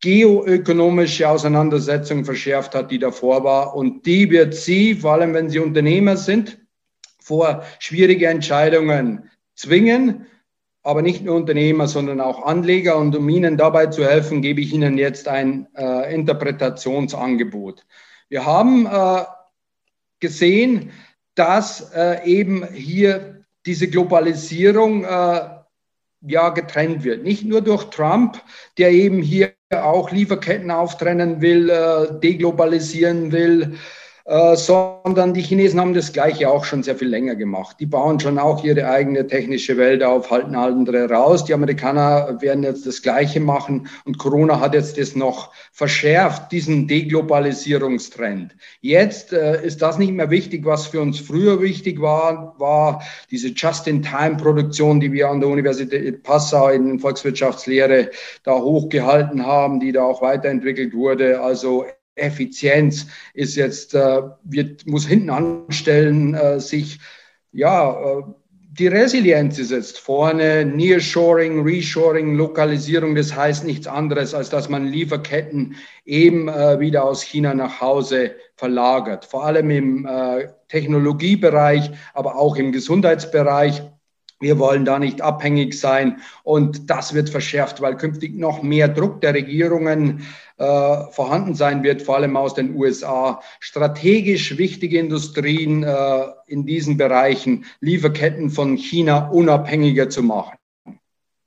geoökonomische 0.00 1.28
Auseinandersetzung 1.28 2.24
verschärft 2.24 2.74
hat, 2.74 2.90
die 2.90 2.98
davor 2.98 3.44
war. 3.44 3.74
Und 3.74 4.06
die 4.06 4.30
wird 4.30 4.54
Sie, 4.54 4.94
vor 4.94 5.12
allem 5.12 5.34
wenn 5.34 5.50
Sie 5.50 5.58
Unternehmer 5.58 6.16
sind, 6.16 6.58
vor 7.22 7.64
schwierige 7.78 8.26
Entscheidungen 8.28 9.30
zwingen. 9.54 10.26
Aber 10.82 11.02
nicht 11.02 11.22
nur 11.22 11.36
Unternehmer, 11.36 11.86
sondern 11.86 12.22
auch 12.22 12.46
Anleger. 12.46 12.96
Und 12.96 13.14
um 13.14 13.28
Ihnen 13.28 13.58
dabei 13.58 13.86
zu 13.86 14.04
helfen, 14.04 14.40
gebe 14.40 14.62
ich 14.62 14.72
Ihnen 14.72 14.96
jetzt 14.96 15.28
ein 15.28 15.68
äh, 15.76 16.14
Interpretationsangebot. 16.14 17.84
Wir 18.30 18.46
haben 18.46 18.86
äh, 18.86 19.24
gesehen, 20.20 20.92
dass 21.34 21.92
äh, 21.92 22.24
eben 22.24 22.66
hier 22.72 23.44
diese 23.66 23.88
Globalisierung 23.88 25.04
äh, 25.04 25.59
ja 26.22 26.50
getrennt 26.50 27.04
wird. 27.04 27.22
Nicht 27.22 27.44
nur 27.44 27.62
durch 27.62 27.84
Trump, 27.84 28.42
der 28.78 28.90
eben 28.90 29.22
hier 29.22 29.54
auch 29.70 30.10
Lieferketten 30.10 30.70
auftrennen 30.70 31.40
will, 31.40 31.70
äh, 31.70 32.18
deglobalisieren 32.20 33.32
will, 33.32 33.78
äh, 34.30 34.54
sondern 34.54 35.34
die 35.34 35.42
Chinesen 35.42 35.80
haben 35.80 35.92
das 35.92 36.12
Gleiche 36.12 36.48
auch 36.48 36.64
schon 36.64 36.84
sehr 36.84 36.94
viel 36.94 37.08
länger 37.08 37.34
gemacht. 37.34 37.78
Die 37.80 37.86
bauen 37.86 38.20
schon 38.20 38.38
auch 38.38 38.62
ihre 38.62 38.88
eigene 38.88 39.26
technische 39.26 39.76
Welt 39.76 40.04
auf, 40.04 40.30
halten 40.30 40.54
andere 40.54 41.10
raus. 41.10 41.44
Die 41.44 41.52
Amerikaner 41.52 42.40
werden 42.40 42.62
jetzt 42.62 42.86
das 42.86 43.02
Gleiche 43.02 43.40
machen 43.40 43.88
und 44.04 44.18
Corona 44.18 44.60
hat 44.60 44.74
jetzt 44.74 44.98
das 44.98 45.16
noch 45.16 45.52
verschärft, 45.72 46.52
diesen 46.52 46.86
Deglobalisierungstrend. 46.86 48.54
Jetzt 48.80 49.32
äh, 49.32 49.66
ist 49.66 49.82
das 49.82 49.98
nicht 49.98 50.12
mehr 50.12 50.30
wichtig, 50.30 50.64
was 50.64 50.86
für 50.86 51.00
uns 51.00 51.18
früher 51.18 51.60
wichtig 51.60 52.00
war, 52.00 52.54
war 52.60 53.02
diese 53.32 53.48
Just-in-Time-Produktion, 53.48 55.00
die 55.00 55.10
wir 55.10 55.28
an 55.28 55.40
der 55.40 55.48
Universität 55.48 56.22
Passau 56.22 56.68
in 56.68 57.00
Volkswirtschaftslehre 57.00 58.10
da 58.44 58.60
hochgehalten 58.60 59.44
haben, 59.44 59.80
die 59.80 59.90
da 59.90 60.04
auch 60.04 60.22
weiterentwickelt 60.22 60.94
wurde. 60.94 61.40
Also 61.40 61.84
Effizienz 62.20 63.06
ist 63.34 63.56
jetzt, 63.56 63.94
äh, 63.94 64.22
wird, 64.44 64.86
muss 64.86 65.06
hinten 65.06 65.30
anstellen, 65.30 66.34
äh, 66.34 66.60
sich, 66.60 67.00
ja, 67.52 68.18
äh, 68.18 68.22
die 68.72 68.86
Resilienz 68.86 69.58
ist 69.58 69.72
jetzt 69.72 69.98
vorne, 69.98 70.64
Nearshoring, 70.64 71.62
Reshoring, 71.62 72.36
Lokalisierung, 72.36 73.14
das 73.14 73.34
heißt 73.34 73.64
nichts 73.64 73.86
anderes, 73.88 74.32
als 74.32 74.48
dass 74.48 74.68
man 74.68 74.86
Lieferketten 74.86 75.74
eben 76.04 76.48
äh, 76.48 76.78
wieder 76.78 77.04
aus 77.04 77.22
China 77.22 77.52
nach 77.52 77.80
Hause 77.80 78.36
verlagert, 78.56 79.24
vor 79.24 79.44
allem 79.44 79.70
im 79.70 80.06
äh, 80.06 80.48
Technologiebereich, 80.68 81.90
aber 82.14 82.36
auch 82.36 82.56
im 82.56 82.70
Gesundheitsbereich. 82.70 83.82
Wir 84.38 84.58
wollen 84.58 84.86
da 84.86 84.98
nicht 84.98 85.20
abhängig 85.20 85.78
sein 85.78 86.20
und 86.44 86.88
das 86.88 87.12
wird 87.12 87.28
verschärft, 87.28 87.82
weil 87.82 87.96
künftig 87.96 88.34
noch 88.36 88.62
mehr 88.62 88.88
Druck 88.88 89.20
der 89.20 89.34
Regierungen 89.34 90.26
äh, 90.60 91.10
vorhanden 91.12 91.54
sein 91.54 91.82
wird, 91.82 92.02
vor 92.02 92.16
allem 92.16 92.36
aus 92.36 92.52
den 92.52 92.76
USA. 92.76 93.40
Strategisch 93.60 94.58
wichtige 94.58 94.98
Industrien 94.98 95.82
äh, 95.82 96.26
in 96.46 96.66
diesen 96.66 96.98
Bereichen, 96.98 97.64
Lieferketten 97.80 98.50
von 98.50 98.76
China 98.76 99.30
unabhängiger 99.30 100.10
zu 100.10 100.22
machen. 100.22 100.58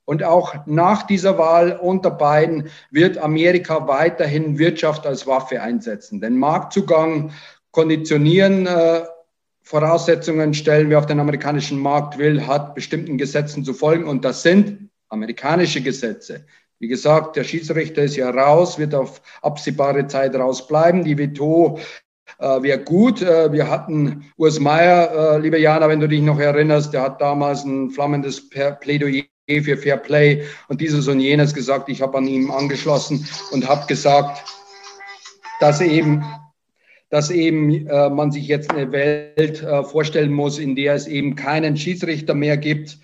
Und 0.05 0.24
auch 0.24 0.65
nach 0.65 1.03
dieser 1.03 1.38
Wahl 1.38 1.77
unter 1.79 2.10
Biden 2.10 2.70
wird 2.89 3.20
Amerika 3.20 3.88
weiterhin 3.88 4.58
Wirtschaft 4.58 5.05
als 5.05 5.27
Waffe 5.27 5.62
einsetzen. 5.62 6.20
Den 6.20 6.39
Marktzugang 6.39 7.34
konditionieren, 7.70 8.65
äh, 8.65 9.03
Voraussetzungen 9.62 10.55
stellen, 10.55 10.89
wer 10.89 10.98
auf 10.98 11.05
den 11.05 11.20
amerikanischen 11.20 11.79
Markt 11.79 12.17
will, 12.17 12.48
hat 12.48 12.74
bestimmten 12.74 13.20
Gesetzen 13.20 13.63
zu 13.63 13.75
folgen. 13.75 14.05
Und 14.05 14.25
das 14.25 14.41
sind 14.41 14.89
amerikanische 15.10 15.82
Gesetze. 15.82 16.48
Wie 16.83 16.89
gesagt, 16.89 17.37
der 17.37 17.45
Schiedsrichter 17.45 18.03
ist 18.03 18.17
ja 18.17 18.29
raus, 18.29 18.77
wird 18.77 18.93
auf 18.93 19.21
absehbare 19.41 20.05
Zeit 20.07 20.35
rausbleiben. 20.35 21.05
Die 21.05 21.17
Veto 21.17 21.79
äh, 22.39 22.61
wäre 22.61 22.79
gut. 22.79 23.21
Äh, 23.21 23.53
wir 23.53 23.69
hatten 23.69 24.25
Urs 24.35 24.59
Meier, 24.59 25.35
äh, 25.35 25.39
liebe 25.39 25.57
Jana, 25.57 25.87
wenn 25.87 26.01
du 26.01 26.09
dich 26.09 26.21
noch 26.21 26.41
erinnerst, 26.41 26.91
der 26.93 27.03
hat 27.03 27.21
damals 27.21 27.63
ein 27.63 27.89
flammendes 27.89 28.49
Plädoyer 28.49 29.23
für 29.47 29.77
Fair 29.77 29.95
Play 29.95 30.43
und 30.67 30.81
dieses 30.81 31.07
und 31.07 31.21
jenes 31.21 31.53
gesagt. 31.53 31.87
Ich 31.87 32.01
habe 32.01 32.17
an 32.17 32.27
ihm 32.27 32.51
angeschlossen 32.51 33.25
und 33.53 33.65
habe 33.65 33.87
gesagt, 33.87 34.43
dass 35.61 35.79
eben 35.79 36.21
dass 37.09 37.29
eben 37.29 37.87
äh, 37.87 38.09
man 38.09 38.33
sich 38.33 38.45
jetzt 38.45 38.71
eine 38.71 38.91
Welt 38.91 39.63
äh, 39.63 39.83
vorstellen 39.85 40.33
muss, 40.33 40.59
in 40.59 40.75
der 40.75 40.95
es 40.95 41.07
eben 41.07 41.37
keinen 41.37 41.77
Schiedsrichter 41.77 42.33
mehr 42.33 42.57
gibt, 42.57 42.97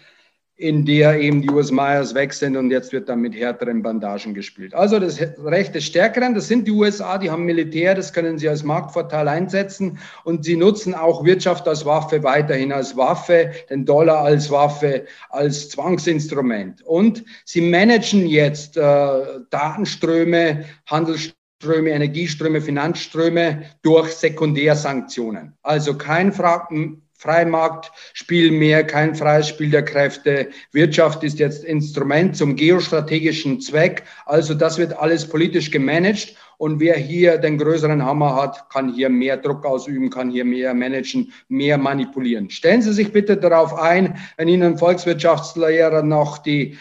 in 0.60 0.84
der 0.84 1.18
eben 1.22 1.42
die 1.42 1.50
US 1.50 1.72
Myers 1.72 2.14
weg 2.14 2.34
sind 2.34 2.58
und 2.58 2.70
jetzt 2.70 2.92
wird 2.92 3.08
dann 3.08 3.22
mit 3.22 3.34
härteren 3.34 3.82
Bandagen 3.82 4.34
gespielt. 4.34 4.74
Also 4.74 5.00
das 5.00 5.18
Recht 5.42 5.74
des 5.74 5.86
Stärkeren, 5.86 6.36
das 6.36 6.50
sind 6.50 6.68
die 6.68 6.72
USA, 6.72 7.18
die 7.18 7.32
haben 7.32 7.46
Militär, 7.46 7.96
das 7.96 8.12
können 8.12 8.38
sie 8.38 8.50
als 8.50 8.66
Marktvorteil 8.66 9.30
einsetzen 9.30 10.00
und 10.26 10.44
sie 10.44 10.58
nutzen 10.58 10.94
auch 10.94 11.24
Wirtschaft 11.24 11.66
als 11.66 11.86
Waffe 11.86 12.24
weiterhin 12.24 12.74
als 12.74 12.98
Waffe, 12.98 13.52
den 13.70 13.86
Dollar 13.86 14.20
als 14.20 14.52
Waffe, 14.52 15.06
als 15.30 15.70
Zwangsinstrument. 15.70 16.82
Und 16.82 17.24
sie 17.46 17.62
managen 17.62 18.28
jetzt 18.28 18.76
äh, 18.76 18.82
Datenströme, 19.50 20.66
Handelsströme, 20.88 21.92
Energieströme, 21.92 22.60
Finanzströme 22.60 23.64
durch 23.82 24.10
Sekundärsanktionen. 24.10 25.54
Also 25.62 25.98
kein 25.98 26.34
Fragen 26.34 27.09
Freimarktspiel 27.20 28.50
mehr, 28.50 28.86
kein 28.88 29.14
freies 29.14 29.50
Spiel 29.50 29.70
der 29.70 29.84
Kräfte. 29.84 30.48
Wirtschaft 30.72 31.22
ist 31.22 31.38
jetzt 31.38 31.66
Instrument 31.66 32.38
zum 32.38 32.56
geostrategischen 32.56 33.60
Zweck. 33.60 34.04
Also 34.26 34.54
das 34.54 34.78
wird 34.78 34.98
alles 34.98 35.28
politisch 35.28 35.70
gemanagt. 35.70 36.38
Und 36.58 36.80
wer 36.80 36.96
hier 36.96 37.38
den 37.38 37.58
größeren 37.58 38.04
Hammer 38.06 38.36
hat, 38.36 38.70
kann 38.70 38.94
hier 38.94 39.10
mehr 39.10 39.36
Druck 39.36 39.66
ausüben, 39.66 40.10
kann 40.10 40.30
hier 40.30 40.46
mehr 40.46 40.74
managen, 40.74 41.34
mehr 41.50 41.78
manipulieren. 41.78 42.50
Stellen 42.50 42.82
Sie 42.82 42.94
sich 42.94 43.12
bitte 43.12 43.36
darauf 43.36 43.78
ein, 43.78 44.18
wenn 44.38 44.48
Ihnen 44.48 44.78
Volkswirtschaftslehrer 44.78 46.04
noch 46.04 46.38
die 46.38 46.78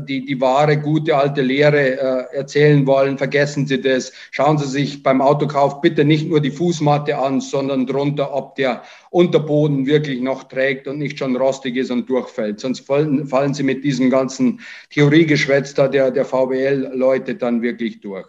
die, 0.00 0.24
die 0.24 0.40
wahre, 0.40 0.78
gute 0.78 1.16
alte 1.16 1.42
Lehre 1.42 2.00
äh, 2.32 2.36
erzählen 2.36 2.86
wollen, 2.86 3.18
vergessen 3.18 3.66
Sie 3.66 3.80
das. 3.80 4.12
Schauen 4.32 4.58
Sie 4.58 4.66
sich 4.66 5.02
beim 5.02 5.20
Autokauf 5.20 5.80
bitte 5.80 6.04
nicht 6.04 6.28
nur 6.28 6.40
die 6.40 6.50
Fußmatte 6.50 7.16
an, 7.16 7.40
sondern 7.40 7.86
drunter, 7.86 8.34
ob 8.34 8.56
der 8.56 8.82
Unterboden 9.10 9.86
wirklich 9.86 10.20
noch 10.20 10.44
trägt 10.44 10.88
und 10.88 10.98
nicht 10.98 11.18
schon 11.18 11.36
rostig 11.36 11.76
ist 11.76 11.90
und 11.90 12.10
durchfällt. 12.10 12.58
Sonst 12.58 12.80
fallen, 12.80 13.26
fallen 13.26 13.54
Sie 13.54 13.62
mit 13.62 13.84
diesem 13.84 14.10
ganzen 14.10 14.60
Theoriegeschwätz 14.90 15.74
da 15.74 15.86
der, 15.86 16.10
der 16.10 16.24
VWL-Leute 16.24 17.36
dann 17.36 17.62
wirklich 17.62 18.00
durch. 18.00 18.26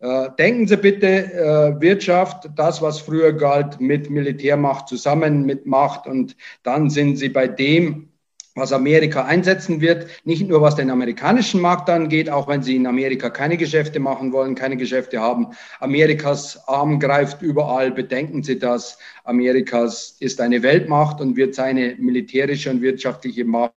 Äh, 0.00 0.30
denken 0.38 0.66
Sie 0.66 0.76
bitte 0.76 1.06
äh, 1.06 1.80
Wirtschaft, 1.80 2.48
das, 2.56 2.82
was 2.82 2.98
früher 2.98 3.32
galt, 3.32 3.80
mit 3.80 4.10
Militärmacht 4.10 4.88
zusammen 4.88 5.44
mit 5.44 5.66
Macht 5.66 6.08
und 6.08 6.36
dann 6.64 6.90
sind 6.90 7.16
Sie 7.16 7.28
bei 7.28 7.46
dem, 7.46 8.09
was 8.54 8.72
Amerika 8.72 9.24
einsetzen 9.24 9.80
wird, 9.80 10.06
nicht 10.24 10.48
nur 10.48 10.60
was 10.60 10.74
den 10.74 10.90
amerikanischen 10.90 11.60
Markt 11.60 11.88
angeht, 11.88 12.28
auch 12.28 12.48
wenn 12.48 12.62
sie 12.62 12.76
in 12.76 12.86
Amerika 12.86 13.30
keine 13.30 13.56
Geschäfte 13.56 14.00
machen 14.00 14.32
wollen, 14.32 14.54
keine 14.54 14.76
Geschäfte 14.76 15.20
haben. 15.20 15.48
Amerikas 15.78 16.68
Arm 16.68 16.98
greift 16.98 17.42
überall, 17.42 17.92
bedenken 17.92 18.42
Sie 18.42 18.58
das. 18.58 18.98
Amerikas 19.24 20.16
ist 20.18 20.40
eine 20.40 20.62
Weltmacht 20.62 21.20
und 21.20 21.36
wird 21.36 21.54
seine 21.54 21.94
militärische 21.98 22.70
und 22.70 22.82
wirtschaftliche 22.82 23.44
Macht 23.44 23.72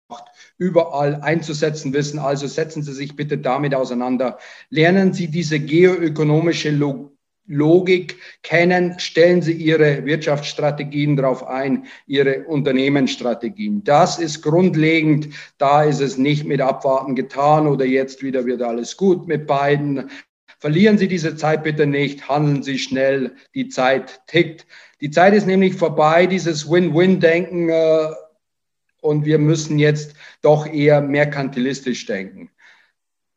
überall 0.59 1.21
einzusetzen 1.23 1.93
wissen. 1.93 2.19
Also 2.19 2.47
setzen 2.47 2.83
Sie 2.83 2.93
sich 2.93 3.17
bitte 3.17 3.39
damit 3.39 3.75
auseinander. 3.75 4.39
Lernen 4.69 5.13
Sie 5.13 5.29
diese 5.29 5.59
geoökonomische 5.59 6.71
Logik 6.71 7.10
Logik 7.51 8.17
kennen, 8.45 8.99
stellen 9.01 9.43
Sie 9.43 9.53
Ihre 9.53 10.05
Wirtschaftsstrategien 10.05 11.17
darauf 11.17 11.45
ein, 11.47 11.87
Ihre 12.07 12.45
Unternehmensstrategien. 12.45 13.83
Das 13.83 14.21
ist 14.21 14.43
grundlegend. 14.43 15.31
Da 15.59 15.83
ist 15.83 16.01
es 16.01 16.17
nicht 16.17 16.45
mit 16.45 16.61
Abwarten 16.61 17.17
getan 17.17 17.67
oder 17.67 17.85
jetzt 17.85 18.23
wieder 18.23 18.47
wird 18.47 18.63
alles 18.63 18.97
gut 18.97 19.27
mit 19.27 19.49
beiden. 19.49 20.11
Verlieren 20.61 20.97
Sie 20.97 21.09
diese 21.09 21.35
Zeit 21.35 21.65
bitte 21.65 21.87
nicht, 21.87 22.29
handeln 22.29 22.63
Sie 22.63 22.79
schnell, 22.79 23.33
die 23.55 23.69
Zeit 23.69 24.21
tickt. 24.29 24.67
Die 25.01 25.11
Zeit 25.11 25.35
ist 25.35 25.47
nämlich 25.47 25.75
vorbei, 25.75 26.27
dieses 26.27 26.71
Win-Win-Denken 26.71 27.69
äh, 27.69 28.09
und 29.01 29.25
wir 29.25 29.39
müssen 29.39 29.79
jetzt 29.79 30.15
doch 30.43 30.67
eher 30.67 31.01
merkantilistisch 31.01 32.07
denken. 32.07 32.51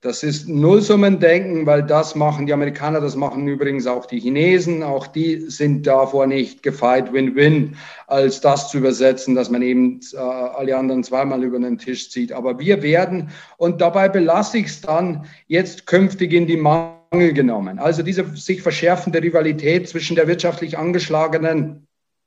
Das 0.03 0.21
ist 0.21 0.49
Nullsummendenken, 0.49 1.65
weil 1.65 1.81
das 1.81 2.13
machen 2.13 2.45
die 2.45 2.51
Amerikaner, 2.51 2.99
das 2.99 3.15
machen 3.15 3.47
übrigens 3.47 3.87
auch 3.87 4.05
die 4.05 4.19
Chinesen. 4.19 4.83
Auch 4.83 5.07
die 5.07 5.49
sind 5.49 5.87
davor 5.87 6.27
nicht 6.27 6.61
gefeit, 6.61 7.13
Win-Win, 7.13 7.77
als 8.07 8.41
das 8.41 8.69
zu 8.69 8.79
übersetzen, 8.79 9.33
dass 9.33 9.49
man 9.49 9.61
eben 9.61 10.01
äh, 10.11 10.17
alle 10.17 10.75
anderen 10.75 11.05
zweimal 11.05 11.41
über 11.41 11.57
den 11.57 11.77
Tisch 11.77 12.11
zieht. 12.11 12.33
Aber 12.33 12.59
wir 12.59 12.83
werden, 12.83 13.29
und 13.55 13.79
dabei 13.79 14.09
belasse 14.09 14.57
ich 14.57 14.65
es 14.65 14.81
dann 14.81 15.23
jetzt 15.47 15.87
künftig 15.87 16.33
in 16.33 16.47
die 16.47 16.57
Mangel 16.57 17.31
genommen. 17.31 17.79
Also 17.79 18.03
diese 18.03 18.25
sich 18.35 18.61
verschärfende 18.61 19.23
Rivalität 19.23 19.87
zwischen 19.87 20.17
der 20.17 20.27
wirtschaftlich 20.27 20.77
angeschlagenen 20.77 21.82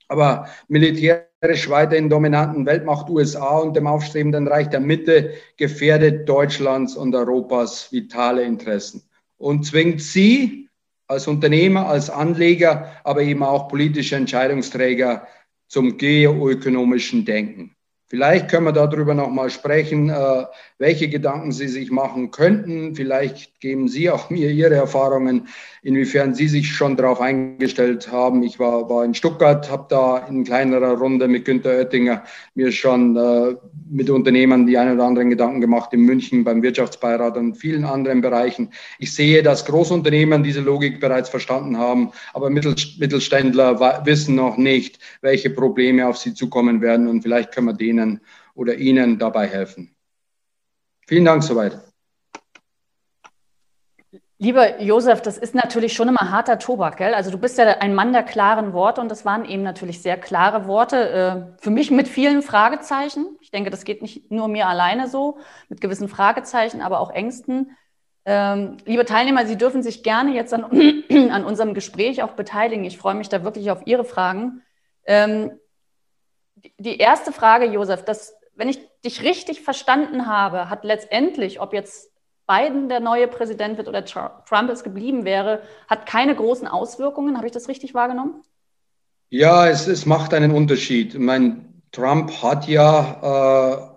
aber 0.08 0.48
militärisch 0.68 1.68
weiterhin 1.68 2.08
dominanten 2.08 2.66
Weltmacht 2.66 3.08
USA 3.10 3.58
und 3.58 3.76
dem 3.76 3.86
aufstrebenden 3.86 4.48
Reich 4.48 4.68
der 4.68 4.80
Mitte 4.80 5.34
gefährdet 5.56 6.28
Deutschlands 6.28 6.96
und 6.96 7.14
Europas 7.14 7.92
vitale 7.92 8.42
Interessen 8.42 9.02
und 9.36 9.64
zwingt 9.64 10.02
sie 10.02 10.68
als 11.08 11.28
Unternehmer, 11.28 11.86
als 11.86 12.10
Anleger, 12.10 12.92
aber 13.04 13.22
eben 13.22 13.42
auch 13.42 13.68
politische 13.68 14.16
Entscheidungsträger 14.16 15.26
zum 15.68 15.96
geoökonomischen 15.96 17.24
Denken. 17.24 17.75
Vielleicht 18.08 18.48
können 18.48 18.66
wir 18.66 18.72
darüber 18.72 19.14
nochmal 19.14 19.50
sprechen, 19.50 20.10
äh, 20.10 20.44
welche 20.78 21.08
Gedanken 21.08 21.50
Sie 21.50 21.66
sich 21.66 21.90
machen 21.90 22.30
könnten. 22.30 22.94
Vielleicht 22.94 23.58
geben 23.60 23.88
Sie 23.88 24.10
auch 24.10 24.30
mir 24.30 24.48
Ihre 24.50 24.76
Erfahrungen, 24.76 25.48
inwiefern 25.82 26.32
Sie 26.32 26.46
sich 26.46 26.72
schon 26.72 26.96
darauf 26.96 27.20
eingestellt 27.20 28.12
haben. 28.12 28.44
Ich 28.44 28.60
war, 28.60 28.88
war 28.88 29.04
in 29.04 29.14
Stuttgart, 29.14 29.68
habe 29.68 29.86
da 29.88 30.18
in 30.18 30.44
kleinerer 30.44 30.96
Runde 30.98 31.26
mit 31.26 31.46
Günter 31.46 31.70
Oettinger 31.70 32.22
mir 32.54 32.70
schon 32.70 33.16
äh, 33.16 33.56
mit 33.90 34.08
Unternehmern 34.08 34.66
die 34.66 34.78
ein 34.78 34.94
oder 34.94 35.04
anderen 35.04 35.30
Gedanken 35.30 35.60
gemacht, 35.60 35.92
in 35.92 36.02
München 36.02 36.44
beim 36.44 36.62
Wirtschaftsbeirat 36.62 37.36
und 37.36 37.56
vielen 37.56 37.84
anderen 37.84 38.20
Bereichen. 38.20 38.70
Ich 39.00 39.14
sehe, 39.14 39.42
dass 39.42 39.64
Großunternehmen 39.64 40.44
diese 40.44 40.60
Logik 40.60 41.00
bereits 41.00 41.28
verstanden 41.28 41.76
haben, 41.76 42.12
aber 42.34 42.50
Mittelständler 42.50 44.04
wissen 44.04 44.36
noch 44.36 44.56
nicht, 44.56 45.00
welche 45.22 45.50
Probleme 45.50 46.06
auf 46.06 46.18
sie 46.18 46.34
zukommen 46.34 46.80
werden 46.80 47.08
und 47.08 47.22
vielleicht 47.22 47.52
können 47.52 47.66
wir 47.66 47.74
denen 47.74 47.95
oder 48.54 48.74
ihnen 48.76 49.18
dabei 49.18 49.46
helfen. 49.46 49.94
Vielen 51.06 51.24
Dank 51.24 51.42
soweit. 51.42 51.78
Lieber 54.38 54.82
Josef, 54.82 55.22
das 55.22 55.38
ist 55.38 55.54
natürlich 55.54 55.94
schon 55.94 56.08
immer 56.08 56.30
harter 56.30 56.58
Tobak, 56.58 56.98
gell? 56.98 57.14
Also 57.14 57.30
du 57.30 57.38
bist 57.38 57.56
ja 57.56 57.64
ein 57.78 57.94
Mann 57.94 58.12
der 58.12 58.22
klaren 58.22 58.74
Worte 58.74 59.00
und 59.00 59.10
das 59.10 59.24
waren 59.24 59.46
eben 59.46 59.62
natürlich 59.62 60.02
sehr 60.02 60.18
klare 60.18 60.66
Worte. 60.66 61.56
Äh, 61.58 61.62
für 61.62 61.70
mich 61.70 61.90
mit 61.90 62.06
vielen 62.06 62.42
Fragezeichen. 62.42 63.38
Ich 63.40 63.50
denke, 63.50 63.70
das 63.70 63.84
geht 63.84 64.02
nicht 64.02 64.30
nur 64.30 64.48
mir 64.48 64.66
alleine 64.66 65.08
so, 65.08 65.38
mit 65.70 65.80
gewissen 65.80 66.08
Fragezeichen, 66.08 66.82
aber 66.82 67.00
auch 67.00 67.10
Ängsten. 67.10 67.76
Ähm, 68.26 68.76
liebe 68.84 69.06
Teilnehmer, 69.06 69.46
Sie 69.46 69.56
dürfen 69.56 69.82
sich 69.82 70.02
gerne 70.02 70.34
jetzt 70.34 70.52
an, 70.52 70.64
an 71.30 71.44
unserem 71.44 71.72
Gespräch 71.72 72.22
auch 72.22 72.32
beteiligen. 72.32 72.84
Ich 72.84 72.98
freue 72.98 73.14
mich 73.14 73.30
da 73.30 73.42
wirklich 73.42 73.70
auf 73.70 73.86
Ihre 73.86 74.04
Fragen. 74.04 74.60
Die 76.78 76.98
erste 76.98 77.32
Frage, 77.32 77.66
Josef, 77.66 78.04
das, 78.04 78.34
wenn 78.54 78.68
ich 78.68 78.80
dich 79.04 79.22
richtig 79.22 79.62
verstanden 79.62 80.26
habe, 80.26 80.70
hat 80.70 80.84
letztendlich, 80.84 81.60
ob 81.60 81.72
jetzt 81.72 82.10
Biden 82.46 82.88
der 82.88 83.00
neue 83.00 83.28
Präsident 83.28 83.76
wird 83.76 83.88
oder 83.88 84.04
Trump 84.04 84.70
es 84.70 84.84
geblieben 84.84 85.24
wäre, 85.24 85.62
hat 85.88 86.06
keine 86.06 86.34
großen 86.34 86.68
Auswirkungen. 86.68 87.36
Habe 87.36 87.46
ich 87.46 87.52
das 87.52 87.68
richtig 87.68 87.94
wahrgenommen? 87.94 88.42
Ja, 89.30 89.68
es, 89.68 89.88
es 89.88 90.06
macht 90.06 90.32
einen 90.32 90.52
Unterschied. 90.52 91.14
Ich 91.14 91.20
meine, 91.20 91.64
Trump 91.90 92.30
hat 92.42 92.68
ja 92.68 93.96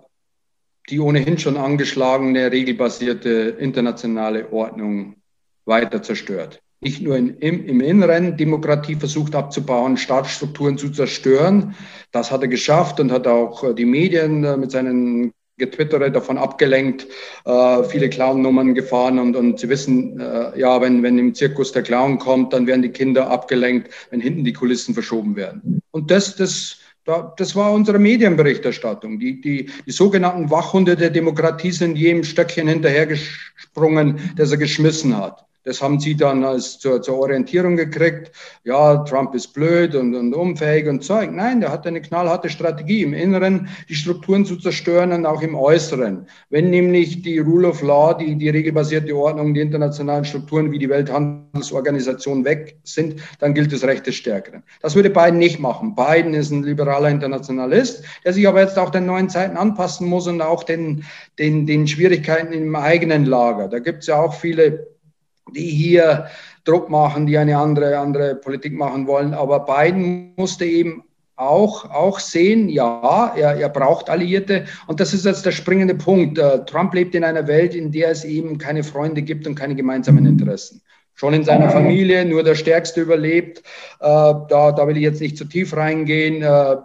die 0.90 0.98
ohnehin 0.98 1.38
schon 1.38 1.56
angeschlagene 1.56 2.50
regelbasierte 2.50 3.30
internationale 3.58 4.52
Ordnung 4.52 5.16
weiter 5.64 6.02
zerstört. 6.02 6.60
Nicht 6.80 7.02
nur 7.02 7.16
in, 7.16 7.36
im, 7.38 7.66
im 7.66 7.80
Inneren 7.80 8.36
Demokratie 8.36 8.94
versucht 8.94 9.34
abzubauen, 9.34 9.98
Staatsstrukturen 9.98 10.78
zu 10.78 10.90
zerstören. 10.90 11.74
Das 12.10 12.30
hat 12.30 12.42
er 12.42 12.48
geschafft 12.48 13.00
und 13.00 13.12
hat 13.12 13.26
auch 13.26 13.62
äh, 13.64 13.74
die 13.74 13.84
Medien 13.84 14.44
äh, 14.44 14.56
mit 14.56 14.70
seinen 14.70 15.32
Getwittere 15.60 16.10
davon 16.10 16.38
abgelenkt, 16.38 17.06
äh, 17.44 17.84
viele 17.84 18.08
Clown-Nummern 18.08 18.74
gefahren 18.74 19.18
und, 19.18 19.36
und 19.36 19.60
Sie 19.60 19.68
wissen, 19.68 20.18
äh, 20.18 20.58
ja, 20.58 20.80
wenn, 20.80 21.02
wenn 21.04 21.18
im 21.18 21.34
Zirkus 21.34 21.70
der 21.70 21.82
Clown 21.82 22.18
kommt, 22.18 22.52
dann 22.52 22.66
werden 22.66 22.82
die 22.82 22.88
Kinder 22.88 23.30
abgelenkt, 23.30 23.92
wenn 24.10 24.20
hinten 24.20 24.44
die 24.44 24.54
Kulissen 24.54 24.94
verschoben 24.94 25.36
werden. 25.36 25.80
Und 25.92 26.10
das, 26.10 26.34
das, 26.34 26.78
das 27.36 27.54
war 27.54 27.72
unsere 27.72 27.98
Medienberichterstattung. 27.98 29.20
Die, 29.20 29.40
die, 29.40 29.70
die 29.86 29.92
sogenannten 29.92 30.50
Wachhunde 30.50 30.96
der 30.96 31.10
Demokratie 31.10 31.70
sind 31.70 31.96
jedem 31.96 32.24
Stöckchen 32.24 32.66
hinterhergesprungen, 32.66 34.18
das 34.36 34.50
er 34.50 34.56
geschmissen 34.56 35.16
hat. 35.16 35.44
Das 35.62 35.82
haben 35.82 36.00
sie 36.00 36.16
dann 36.16 36.42
als 36.42 36.78
zur, 36.78 37.02
zur 37.02 37.18
Orientierung 37.18 37.76
gekriegt. 37.76 38.32
Ja, 38.64 38.96
Trump 39.04 39.34
ist 39.34 39.48
blöd 39.48 39.94
und, 39.94 40.14
und 40.14 40.32
unfähig 40.32 40.88
und 40.88 41.04
Zeug. 41.04 41.32
Nein, 41.32 41.60
der 41.60 41.70
hat 41.70 41.86
eine 41.86 42.00
knallharte 42.00 42.48
Strategie 42.48 43.02
im 43.02 43.12
Inneren, 43.12 43.68
die 43.88 43.94
Strukturen 43.94 44.46
zu 44.46 44.56
zerstören 44.56 45.12
und 45.12 45.26
auch 45.26 45.42
im 45.42 45.54
Äußeren. 45.54 46.26
Wenn 46.48 46.70
nämlich 46.70 47.20
die 47.20 47.38
Rule 47.38 47.68
of 47.68 47.82
Law, 47.82 48.14
die, 48.14 48.36
die 48.36 48.48
regelbasierte 48.48 49.14
Ordnung, 49.14 49.52
die 49.52 49.60
internationalen 49.60 50.24
Strukturen 50.24 50.72
wie 50.72 50.78
die 50.78 50.88
Welthandelsorganisation 50.88 52.46
weg 52.46 52.78
sind, 52.84 53.20
dann 53.38 53.52
gilt 53.52 53.70
das 53.72 53.84
Recht 53.84 54.06
des 54.06 54.14
Stärkeren. 54.14 54.62
Das 54.80 54.94
würde 54.94 55.10
Biden 55.10 55.38
nicht 55.38 55.60
machen. 55.60 55.94
Biden 55.94 56.32
ist 56.32 56.50
ein 56.50 56.62
liberaler 56.62 57.10
Internationalist, 57.10 58.02
der 58.24 58.32
sich 58.32 58.48
aber 58.48 58.62
jetzt 58.62 58.78
auch 58.78 58.90
den 58.90 59.04
neuen 59.04 59.28
Zeiten 59.28 59.58
anpassen 59.58 60.08
muss 60.08 60.26
und 60.26 60.40
auch 60.40 60.62
den, 60.62 61.04
den, 61.38 61.66
den 61.66 61.86
Schwierigkeiten 61.86 62.54
im 62.54 62.74
eigenen 62.74 63.26
Lager. 63.26 63.68
Da 63.68 63.78
gibt 63.78 64.00
es 64.00 64.06
ja 64.06 64.18
auch 64.18 64.32
viele 64.32 64.88
die 65.54 65.68
hier 65.68 66.26
Druck 66.64 66.90
machen, 66.90 67.26
die 67.26 67.38
eine 67.38 67.56
andere, 67.56 67.98
andere 67.98 68.34
Politik 68.34 68.74
machen 68.74 69.06
wollen. 69.06 69.34
Aber 69.34 69.60
Biden 69.60 70.34
musste 70.36 70.64
eben 70.64 71.04
auch, 71.36 71.90
auch 71.90 72.18
sehen, 72.18 72.68
ja, 72.68 73.32
er, 73.34 73.56
er 73.56 73.68
braucht 73.70 74.10
Alliierte. 74.10 74.64
Und 74.86 75.00
das 75.00 75.14
ist 75.14 75.24
jetzt 75.24 75.46
der 75.46 75.52
springende 75.52 75.94
Punkt. 75.94 76.38
Äh, 76.38 76.64
Trump 76.66 76.92
lebt 76.94 77.14
in 77.14 77.24
einer 77.24 77.46
Welt, 77.46 77.74
in 77.74 77.90
der 77.90 78.10
es 78.10 78.24
eben 78.24 78.58
keine 78.58 78.84
Freunde 78.84 79.22
gibt 79.22 79.46
und 79.46 79.54
keine 79.54 79.74
gemeinsamen 79.74 80.26
Interessen 80.26 80.82
schon 81.20 81.34
in 81.34 81.44
seiner 81.44 81.68
Familie, 81.68 82.24
nur 82.24 82.42
der 82.42 82.54
Stärkste 82.54 83.02
überlebt. 83.02 83.58
Äh, 83.58 83.62
da, 84.00 84.72
da 84.72 84.88
will 84.88 84.96
ich 84.96 85.02
jetzt 85.02 85.20
nicht 85.20 85.36
zu 85.36 85.44
tief 85.44 85.76
reingehen. 85.76 86.42
Äh, 86.42 86.76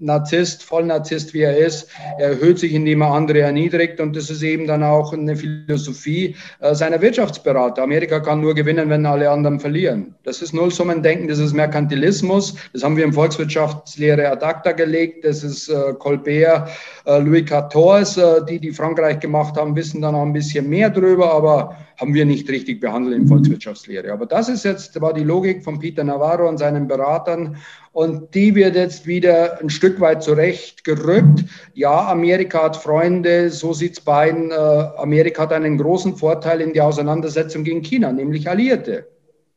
Narzisst, 0.00 0.64
Vollnarzisst 0.64 1.32
wie 1.34 1.42
er 1.42 1.56
ist, 1.56 1.88
er 2.18 2.30
erhöht 2.30 2.58
sich, 2.58 2.74
indem 2.74 3.02
er 3.02 3.12
andere 3.12 3.42
erniedrigt. 3.42 4.00
Und 4.00 4.16
das 4.16 4.28
ist 4.28 4.42
eben 4.42 4.66
dann 4.66 4.82
auch 4.82 5.12
eine 5.12 5.36
Philosophie 5.36 6.34
äh, 6.58 6.74
seiner 6.74 7.00
Wirtschaftsberater. 7.00 7.84
Amerika 7.84 8.18
kann 8.18 8.40
nur 8.40 8.56
gewinnen, 8.56 8.90
wenn 8.90 9.06
alle 9.06 9.30
anderen 9.30 9.60
verlieren. 9.60 10.16
Das 10.24 10.42
ist 10.42 10.52
Nullsummendenken, 10.52 11.28
das 11.28 11.38
ist 11.38 11.52
Merkantilismus. 11.52 12.56
Das 12.72 12.82
haben 12.82 12.96
wir 12.96 13.04
im 13.04 13.12
Volkswirtschaftslehre 13.12 14.28
ad 14.28 14.44
acta 14.44 14.72
gelegt. 14.72 15.24
Das 15.24 15.44
ist 15.44 15.68
äh, 15.68 15.94
Colbert, 15.96 16.70
äh, 17.06 17.18
Louis 17.20 17.44
XIV, 17.44 18.16
äh, 18.16 18.44
die, 18.48 18.58
die 18.58 18.72
Frankreich 18.72 19.20
gemacht 19.20 19.56
haben, 19.56 19.76
wissen 19.76 20.02
dann 20.02 20.16
auch 20.16 20.22
ein 20.22 20.32
bisschen 20.32 20.68
mehr 20.68 20.90
drüber. 20.90 21.32
Aber 21.32 21.76
haben 21.98 22.14
wir 22.14 22.24
nicht 22.24 22.48
richtig 22.48 22.80
behandelt 22.80 23.16
in 23.16 23.26
Volkswirtschaftslehre. 23.26 24.12
Aber 24.12 24.26
das 24.26 24.48
ist 24.48 24.64
jetzt, 24.64 25.00
war 25.00 25.12
die 25.12 25.24
Logik 25.24 25.64
von 25.64 25.78
Peter 25.78 26.04
Navarro 26.04 26.48
und 26.48 26.58
seinen 26.58 26.86
Beratern. 26.88 27.56
Und 27.92 28.34
die 28.34 28.54
wird 28.54 28.76
jetzt 28.76 29.06
wieder 29.06 29.60
ein 29.60 29.70
Stück 29.70 30.00
weit 30.00 30.22
zurechtgerückt. 30.22 31.44
Ja, 31.74 32.08
Amerika 32.08 32.64
hat 32.64 32.76
Freunde, 32.76 33.50
so 33.50 33.72
sieht's 33.72 34.00
beiden. 34.00 34.50
Äh, 34.50 34.54
Amerika 34.54 35.42
hat 35.42 35.52
einen 35.52 35.78
großen 35.78 36.16
Vorteil 36.16 36.60
in 36.60 36.72
der 36.72 36.84
Auseinandersetzung 36.84 37.64
gegen 37.64 37.82
China, 37.82 38.12
nämlich 38.12 38.48
Alliierte. 38.48 39.06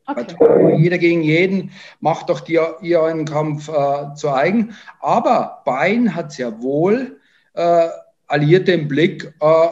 Okay. 0.06 0.76
Jeder 0.78 0.98
gegen 0.98 1.22
jeden 1.22 1.70
macht 2.00 2.30
doch 2.30 2.40
dir 2.40 2.76
ihr 2.82 3.02
einen 3.02 3.24
Kampf 3.24 3.68
äh, 3.68 4.14
zu 4.14 4.32
eigen. 4.32 4.74
Aber 5.00 5.62
Biden 5.64 6.14
hat 6.14 6.32
sehr 6.32 6.62
wohl 6.62 7.18
äh, 7.54 7.88
Alliierte 8.26 8.72
im 8.72 8.88
Blick, 8.88 9.32
äh, 9.40 9.66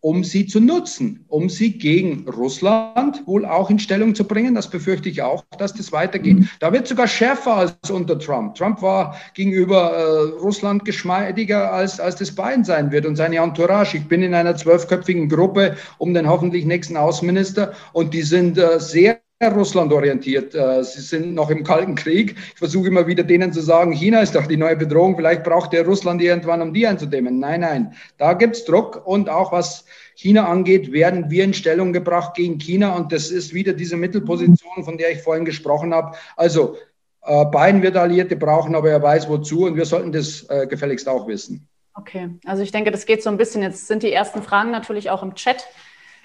um 0.00 0.24
sie 0.24 0.46
zu 0.46 0.60
nutzen, 0.60 1.24
um 1.28 1.48
sie 1.48 1.72
gegen 1.72 2.28
Russland 2.28 3.26
wohl 3.26 3.44
auch 3.44 3.70
in 3.70 3.78
Stellung 3.78 4.14
zu 4.14 4.24
bringen. 4.24 4.54
Das 4.54 4.70
befürchte 4.70 5.08
ich 5.08 5.22
auch, 5.22 5.44
dass 5.58 5.74
das 5.74 5.92
weitergeht. 5.92 6.38
Mhm. 6.38 6.48
Da 6.60 6.72
wird 6.72 6.86
sogar 6.86 7.08
schärfer 7.08 7.56
als 7.56 7.90
unter 7.90 8.18
Trump. 8.18 8.54
Trump 8.54 8.82
war 8.82 9.16
gegenüber 9.34 9.92
äh, 9.92 10.40
Russland 10.40 10.84
geschmeidiger, 10.84 11.72
als, 11.72 12.00
als 12.00 12.16
das 12.16 12.34
Biden 12.34 12.64
sein 12.64 12.92
wird 12.92 13.06
und 13.06 13.16
seine 13.16 13.36
Entourage. 13.36 13.96
Ich 13.96 14.06
bin 14.06 14.22
in 14.22 14.34
einer 14.34 14.56
zwölfköpfigen 14.56 15.28
Gruppe 15.28 15.76
um 15.98 16.14
den 16.14 16.28
hoffentlich 16.28 16.64
nächsten 16.64 16.96
Außenminister 16.96 17.72
und 17.92 18.14
die 18.14 18.22
sind 18.22 18.58
äh, 18.58 18.78
sehr 18.78 19.20
Russland 19.46 19.92
orientiert. 19.92 20.54
Äh, 20.54 20.82
sie 20.82 21.00
sind 21.00 21.34
noch 21.34 21.50
im 21.50 21.62
Kalten 21.62 21.94
Krieg. 21.94 22.34
Ich 22.52 22.58
versuche 22.58 22.88
immer 22.88 23.06
wieder 23.06 23.22
denen 23.22 23.52
zu 23.52 23.60
sagen, 23.60 23.92
China 23.92 24.20
ist 24.20 24.34
doch 24.34 24.46
die 24.46 24.56
neue 24.56 24.74
Bedrohung, 24.74 25.14
vielleicht 25.14 25.44
braucht 25.44 25.72
der 25.72 25.86
Russland 25.86 26.20
irgendwann, 26.20 26.60
um 26.60 26.74
die 26.74 26.86
einzudämmen. 26.86 27.38
Nein, 27.38 27.60
nein, 27.60 27.94
da 28.16 28.32
gibt's 28.32 28.64
Druck 28.64 29.06
und 29.06 29.28
auch 29.28 29.52
was 29.52 29.84
China 30.16 30.48
angeht, 30.48 30.90
werden 30.90 31.30
wir 31.30 31.44
in 31.44 31.54
Stellung 31.54 31.92
gebracht 31.92 32.34
gegen 32.34 32.58
China 32.58 32.96
und 32.96 33.12
das 33.12 33.30
ist 33.30 33.54
wieder 33.54 33.72
diese 33.72 33.96
Mittelposition, 33.96 34.82
von 34.82 34.98
der 34.98 35.12
ich 35.12 35.22
vorhin 35.22 35.44
gesprochen 35.44 35.94
habe. 35.94 36.16
Also 36.36 36.76
äh, 37.22 37.44
Biden 37.46 37.82
wird 37.82 37.96
Alliierte 37.96 38.34
brauchen, 38.34 38.74
aber 38.74 38.90
er 38.90 39.00
weiß 39.00 39.28
wozu 39.28 39.66
und 39.66 39.76
wir 39.76 39.84
sollten 39.84 40.10
das 40.10 40.46
äh, 40.48 40.66
gefälligst 40.66 41.08
auch 41.08 41.28
wissen. 41.28 41.68
Okay, 41.94 42.30
also 42.44 42.62
ich 42.62 42.72
denke, 42.72 42.90
das 42.90 43.06
geht 43.06 43.22
so 43.22 43.30
ein 43.30 43.36
bisschen. 43.36 43.62
Jetzt 43.62 43.86
sind 43.86 44.02
die 44.02 44.12
ersten 44.12 44.42
Fragen 44.42 44.72
natürlich 44.72 45.10
auch 45.10 45.22
im 45.22 45.34
Chat 45.34 45.64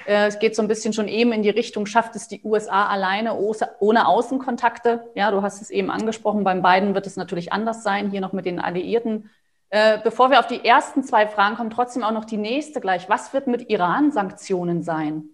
es 0.05 0.39
geht 0.39 0.55
so 0.55 0.61
ein 0.61 0.67
bisschen 0.67 0.93
schon 0.93 1.07
eben 1.07 1.31
in 1.31 1.43
die 1.43 1.49
Richtung, 1.49 1.85
schafft 1.85 2.15
es 2.15 2.27
die 2.27 2.41
USA 2.43 2.87
alleine 2.87 3.35
ohne 3.35 4.07
Außenkontakte? 4.07 5.11
Ja, 5.15 5.31
du 5.31 5.41
hast 5.41 5.61
es 5.61 5.69
eben 5.69 5.89
angesprochen, 5.89 6.43
beim 6.43 6.61
beiden 6.61 6.93
wird 6.93 7.07
es 7.07 7.15
natürlich 7.15 7.53
anders 7.53 7.83
sein, 7.83 8.09
hier 8.11 8.21
noch 8.21 8.33
mit 8.33 8.45
den 8.45 8.59
Alliierten. 8.59 9.29
Äh, 9.69 9.99
bevor 10.03 10.29
wir 10.29 10.39
auf 10.39 10.47
die 10.47 10.63
ersten 10.63 11.03
zwei 11.03 11.27
Fragen 11.27 11.55
kommen, 11.55 11.69
trotzdem 11.69 12.03
auch 12.03 12.11
noch 12.11 12.25
die 12.25 12.37
nächste 12.37 12.79
gleich. 12.79 13.09
Was 13.09 13.33
wird 13.33 13.47
mit 13.47 13.69
Iran-Sanktionen 13.69 14.83
sein? 14.83 15.29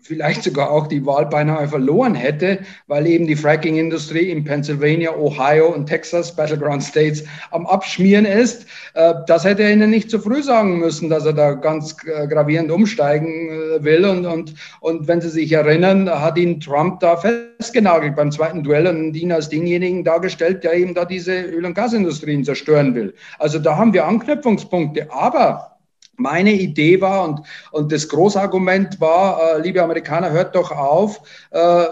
vielleicht 0.00 0.42
sogar 0.42 0.70
auch 0.70 0.86
die 0.86 1.04
Wahl 1.04 1.26
beinahe 1.26 1.68
verloren 1.68 2.14
hätte, 2.14 2.60
weil 2.86 3.06
eben 3.06 3.26
die 3.26 3.36
Fracking-Industrie 3.36 4.30
in 4.30 4.42
Pennsylvania, 4.42 5.14
Ohio 5.14 5.66
und 5.74 5.84
Texas, 5.84 6.34
Battleground 6.34 6.82
States, 6.82 7.24
am 7.50 7.66
Abschmieren 7.66 8.24
ist. 8.24 8.64
Äh, 8.94 9.12
das 9.26 9.44
hätte 9.44 9.64
er 9.64 9.72
ihnen 9.72 9.90
nicht 9.90 10.10
zu 10.10 10.18
früh 10.18 10.42
sagen 10.42 10.78
müssen, 10.78 11.10
dass 11.10 11.26
er 11.26 11.34
da 11.34 11.52
ganz 11.52 11.94
äh, 12.06 12.26
gravierend 12.26 12.70
umsteigen 12.70 13.50
äh, 13.50 13.84
will. 13.84 14.06
Und, 14.06 14.24
und, 14.24 14.54
und 14.80 15.06
wenn 15.06 15.20
Sie 15.20 15.28
sich 15.28 15.52
erinnern, 15.52 16.08
hat 16.08 16.38
ihn 16.38 16.60
Trump 16.60 17.00
da 17.00 17.16
festgenagelt 17.16 18.16
beim 18.16 18.32
zweiten 18.32 18.62
Duell 18.62 18.86
und 18.86 19.14
ihn 19.14 19.32
als 19.32 19.50
denjenigen 19.50 20.04
dargestellt, 20.04 20.64
der 20.64 20.72
eben 20.72 20.94
da 20.94 21.04
diese 21.04 21.42
Öl- 21.42 21.66
und 21.66 21.74
Gasindustrien 21.74 22.44
zerstören 22.44 22.94
will. 22.94 23.12
Also 23.38 23.58
da 23.58 23.76
haben 23.76 23.92
wir 23.92 24.06
Anknüpfungspunkte. 24.06 25.08
Aber 25.10 25.77
meine 26.18 26.52
Idee 26.52 27.00
war 27.00 27.26
und, 27.26 27.40
und 27.70 27.92
das 27.92 28.08
Großargument 28.08 29.00
war, 29.00 29.56
äh, 29.56 29.60
liebe 29.62 29.82
Amerikaner, 29.82 30.30
hört 30.30 30.54
doch 30.54 30.70
auf, 30.72 31.20
äh, 31.50 31.86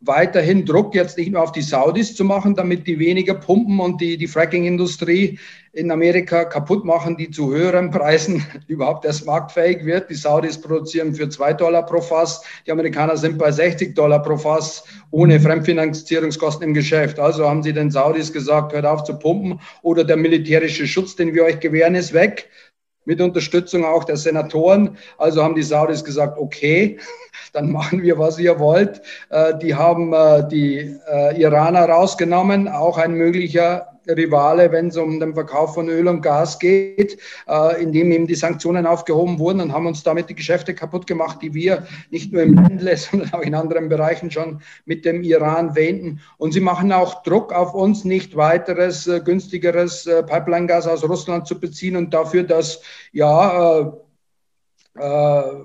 weiterhin 0.00 0.64
Druck 0.64 0.94
jetzt 0.94 1.18
nicht 1.18 1.32
mehr 1.32 1.42
auf 1.42 1.50
die 1.50 1.62
Saudis 1.62 2.14
zu 2.14 2.24
machen, 2.24 2.54
damit 2.54 2.86
die 2.86 3.00
weniger 3.00 3.34
pumpen 3.34 3.80
und 3.80 4.00
die, 4.00 4.16
die 4.16 4.28
Fracking-Industrie 4.28 5.40
in 5.72 5.90
Amerika 5.90 6.44
kaputt 6.44 6.84
machen, 6.84 7.16
die 7.16 7.30
zu 7.30 7.52
höheren 7.52 7.90
Preisen 7.90 8.44
überhaupt 8.68 9.04
erst 9.04 9.26
marktfähig 9.26 9.84
wird. 9.84 10.08
Die 10.08 10.14
Saudis 10.14 10.60
produzieren 10.60 11.14
für 11.14 11.28
zwei 11.28 11.52
Dollar 11.52 11.84
pro 11.84 12.00
Fass, 12.00 12.42
die 12.66 12.70
Amerikaner 12.70 13.16
sind 13.16 13.38
bei 13.38 13.50
60 13.50 13.94
Dollar 13.94 14.22
pro 14.22 14.36
Fass 14.36 14.84
ohne 15.10 15.40
Fremdfinanzierungskosten 15.40 16.68
im 16.68 16.74
Geschäft. 16.74 17.18
Also 17.18 17.48
haben 17.48 17.62
sie 17.62 17.72
den 17.72 17.90
Saudis 17.90 18.32
gesagt, 18.32 18.72
hört 18.72 18.86
auf 18.86 19.02
zu 19.02 19.18
pumpen 19.18 19.60
oder 19.82 20.04
der 20.04 20.16
militärische 20.16 20.86
Schutz, 20.86 21.16
den 21.16 21.34
wir 21.34 21.44
euch 21.44 21.58
gewähren, 21.58 21.96
ist 21.96 22.12
weg 22.12 22.48
mit 23.08 23.22
Unterstützung 23.22 23.86
auch 23.86 24.04
der 24.04 24.18
Senatoren. 24.18 24.98
Also 25.16 25.42
haben 25.42 25.54
die 25.54 25.62
Saudis 25.62 26.04
gesagt, 26.04 26.38
okay, 26.38 26.98
dann 27.54 27.72
machen 27.72 28.02
wir, 28.02 28.18
was 28.18 28.38
ihr 28.38 28.58
wollt. 28.60 29.00
Äh, 29.30 29.56
die 29.56 29.74
haben 29.74 30.12
äh, 30.12 30.46
die 30.46 30.94
äh, 31.10 31.40
Iraner 31.40 31.88
rausgenommen, 31.88 32.68
auch 32.68 32.98
ein 32.98 33.14
möglicher 33.14 33.97
Rivale, 34.08 34.72
wenn 34.72 34.88
es 34.88 34.96
um 34.96 35.20
den 35.20 35.34
Verkauf 35.34 35.74
von 35.74 35.88
Öl 35.88 36.08
und 36.08 36.22
Gas 36.22 36.58
geht, 36.58 37.18
äh, 37.46 37.82
indem 37.82 38.12
eben 38.12 38.26
die 38.26 38.34
Sanktionen 38.34 38.86
aufgehoben 38.86 39.38
wurden 39.38 39.60
und 39.60 39.72
haben 39.72 39.86
uns 39.86 40.02
damit 40.02 40.30
die 40.30 40.34
Geschäfte 40.34 40.74
kaputt 40.74 41.06
gemacht, 41.06 41.38
die 41.42 41.54
wir 41.54 41.86
nicht 42.10 42.32
nur 42.32 42.42
im 42.42 42.54
Ländle, 42.54 42.96
sondern 42.96 43.32
auch 43.32 43.42
in 43.42 43.54
anderen 43.54 43.88
Bereichen 43.88 44.30
schon 44.30 44.60
mit 44.84 45.04
dem 45.04 45.22
Iran 45.22 45.74
wähnten. 45.74 46.20
Und 46.38 46.52
sie 46.52 46.60
machen 46.60 46.92
auch 46.92 47.22
Druck 47.22 47.52
auf 47.52 47.74
uns, 47.74 48.04
nicht 48.04 48.36
weiteres 48.36 49.06
äh, 49.06 49.20
günstigeres 49.20 50.06
äh, 50.06 50.22
Pipeline-Gas 50.22 50.86
aus 50.86 51.08
Russland 51.08 51.46
zu 51.46 51.60
beziehen 51.60 51.96
und 51.96 52.14
dafür, 52.14 52.44
dass 52.44 52.80
ja 53.12 53.80
äh, 53.80 53.90
äh, 54.98 55.64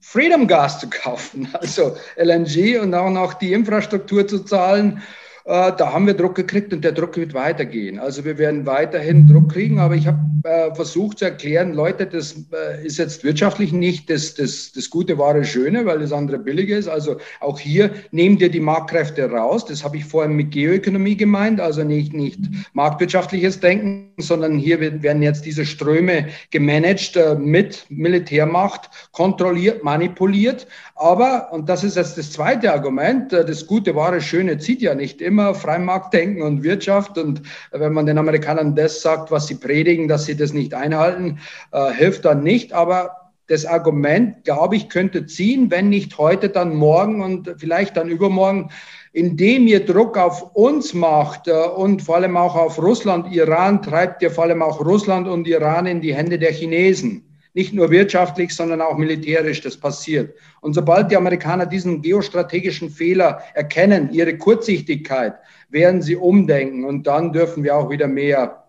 Freedom 0.00 0.46
Gas 0.46 0.80
zu 0.80 0.88
kaufen, 0.88 1.48
also 1.60 1.96
LNG 2.16 2.78
und 2.80 2.94
auch 2.94 3.10
noch 3.10 3.34
die 3.34 3.52
Infrastruktur 3.52 4.26
zu 4.26 4.44
zahlen 4.44 5.02
äh, 5.46 5.72
da 5.76 5.92
haben 5.92 6.06
wir 6.06 6.14
Druck 6.14 6.34
gekriegt 6.34 6.72
und 6.72 6.82
der 6.84 6.92
Druck 6.92 7.16
wird 7.16 7.34
weitergehen. 7.34 7.98
Also 7.98 8.24
wir 8.24 8.38
werden 8.38 8.64
weiterhin 8.64 9.28
Druck 9.28 9.52
kriegen, 9.52 9.78
aber 9.78 9.94
ich 9.94 10.06
habe 10.06 10.18
äh, 10.44 10.74
versucht 10.74 11.18
zu 11.18 11.26
erklären, 11.26 11.74
Leute, 11.74 12.06
das 12.06 12.34
äh, 12.52 12.86
ist 12.86 12.98
jetzt 12.98 13.24
wirtschaftlich 13.24 13.72
nicht 13.72 14.08
das, 14.08 14.34
das, 14.34 14.72
das 14.72 14.88
gute, 14.88 15.18
wahre, 15.18 15.44
schöne, 15.44 15.84
weil 15.84 15.98
das 15.98 16.12
andere 16.12 16.38
billig 16.38 16.70
ist. 16.70 16.88
Also 16.88 17.16
auch 17.40 17.58
hier 17.58 17.90
nehmt 18.10 18.40
ihr 18.40 18.50
die 18.50 18.60
Marktkräfte 18.60 19.30
raus. 19.30 19.66
Das 19.66 19.84
habe 19.84 19.98
ich 19.98 20.06
vorhin 20.06 20.34
mit 20.34 20.50
Geoökonomie 20.50 21.16
gemeint, 21.16 21.60
also 21.60 21.84
nicht, 21.84 22.14
nicht 22.14 22.40
marktwirtschaftliches 22.72 23.60
Denken, 23.60 24.12
sondern 24.18 24.58
hier 24.58 24.80
werden 24.80 25.22
jetzt 25.22 25.44
diese 25.44 25.66
Ströme 25.66 26.28
gemanagt 26.50 27.16
äh, 27.16 27.34
mit 27.34 27.84
Militärmacht, 27.90 28.88
kontrolliert, 29.12 29.84
manipuliert. 29.84 30.66
Aber, 30.94 31.52
und 31.52 31.68
das 31.68 31.84
ist 31.84 31.96
jetzt 31.96 32.16
das 32.16 32.32
zweite 32.32 32.72
Argument, 32.72 33.32
äh, 33.32 33.44
das 33.44 33.66
gute, 33.66 33.94
wahre, 33.94 34.20
schöne 34.20 34.58
zieht 34.58 34.80
ja 34.80 34.94
nicht 34.94 35.20
immer 35.20 35.33
immer 35.34 35.52
Freimarktdenken 35.52 36.42
und 36.42 36.62
Wirtschaft. 36.62 37.18
Und 37.18 37.42
wenn 37.72 37.92
man 37.92 38.06
den 38.06 38.18
Amerikanern 38.18 38.76
das 38.76 39.02
sagt, 39.02 39.32
was 39.32 39.48
sie 39.48 39.56
predigen, 39.56 40.06
dass 40.06 40.26
sie 40.26 40.36
das 40.36 40.52
nicht 40.52 40.74
einhalten, 40.74 41.40
äh, 41.72 41.92
hilft 41.92 42.24
dann 42.24 42.44
nicht. 42.44 42.72
Aber 42.72 43.32
das 43.48 43.66
Argument, 43.66 44.44
glaube 44.44 44.76
ich, 44.76 44.88
könnte 44.88 45.26
ziehen, 45.26 45.72
wenn 45.72 45.88
nicht 45.88 46.18
heute, 46.18 46.50
dann 46.50 46.76
morgen 46.76 47.20
und 47.20 47.52
vielleicht 47.58 47.96
dann 47.96 48.08
übermorgen, 48.08 48.70
indem 49.12 49.66
ihr 49.66 49.84
Druck 49.84 50.16
auf 50.16 50.54
uns 50.54 50.94
macht 50.94 51.48
äh, 51.48 51.52
und 51.52 52.02
vor 52.02 52.14
allem 52.14 52.36
auch 52.36 52.54
auf 52.54 52.78
Russland, 52.80 53.34
Iran, 53.34 53.82
treibt 53.82 54.22
ihr 54.22 54.30
vor 54.30 54.44
allem 54.44 54.62
auch 54.62 54.80
Russland 54.84 55.26
und 55.26 55.48
Iran 55.48 55.86
in 55.86 56.00
die 56.00 56.14
Hände 56.14 56.38
der 56.38 56.52
Chinesen 56.52 57.33
nicht 57.54 57.72
nur 57.72 57.90
wirtschaftlich, 57.90 58.54
sondern 58.54 58.80
auch 58.80 58.98
militärisch 58.98 59.60
das 59.62 59.76
passiert. 59.76 60.36
Und 60.60 60.74
sobald 60.74 61.10
die 61.10 61.16
Amerikaner 61.16 61.66
diesen 61.66 62.02
geostrategischen 62.02 62.90
Fehler 62.90 63.42
erkennen, 63.54 64.12
ihre 64.12 64.36
Kurzsichtigkeit, 64.36 65.34
werden 65.70 66.02
sie 66.02 66.16
umdenken 66.16 66.84
und 66.84 67.06
dann 67.06 67.32
dürfen 67.32 67.64
wir 67.64 67.76
auch 67.76 67.90
wieder 67.90 68.08
mehr 68.08 68.63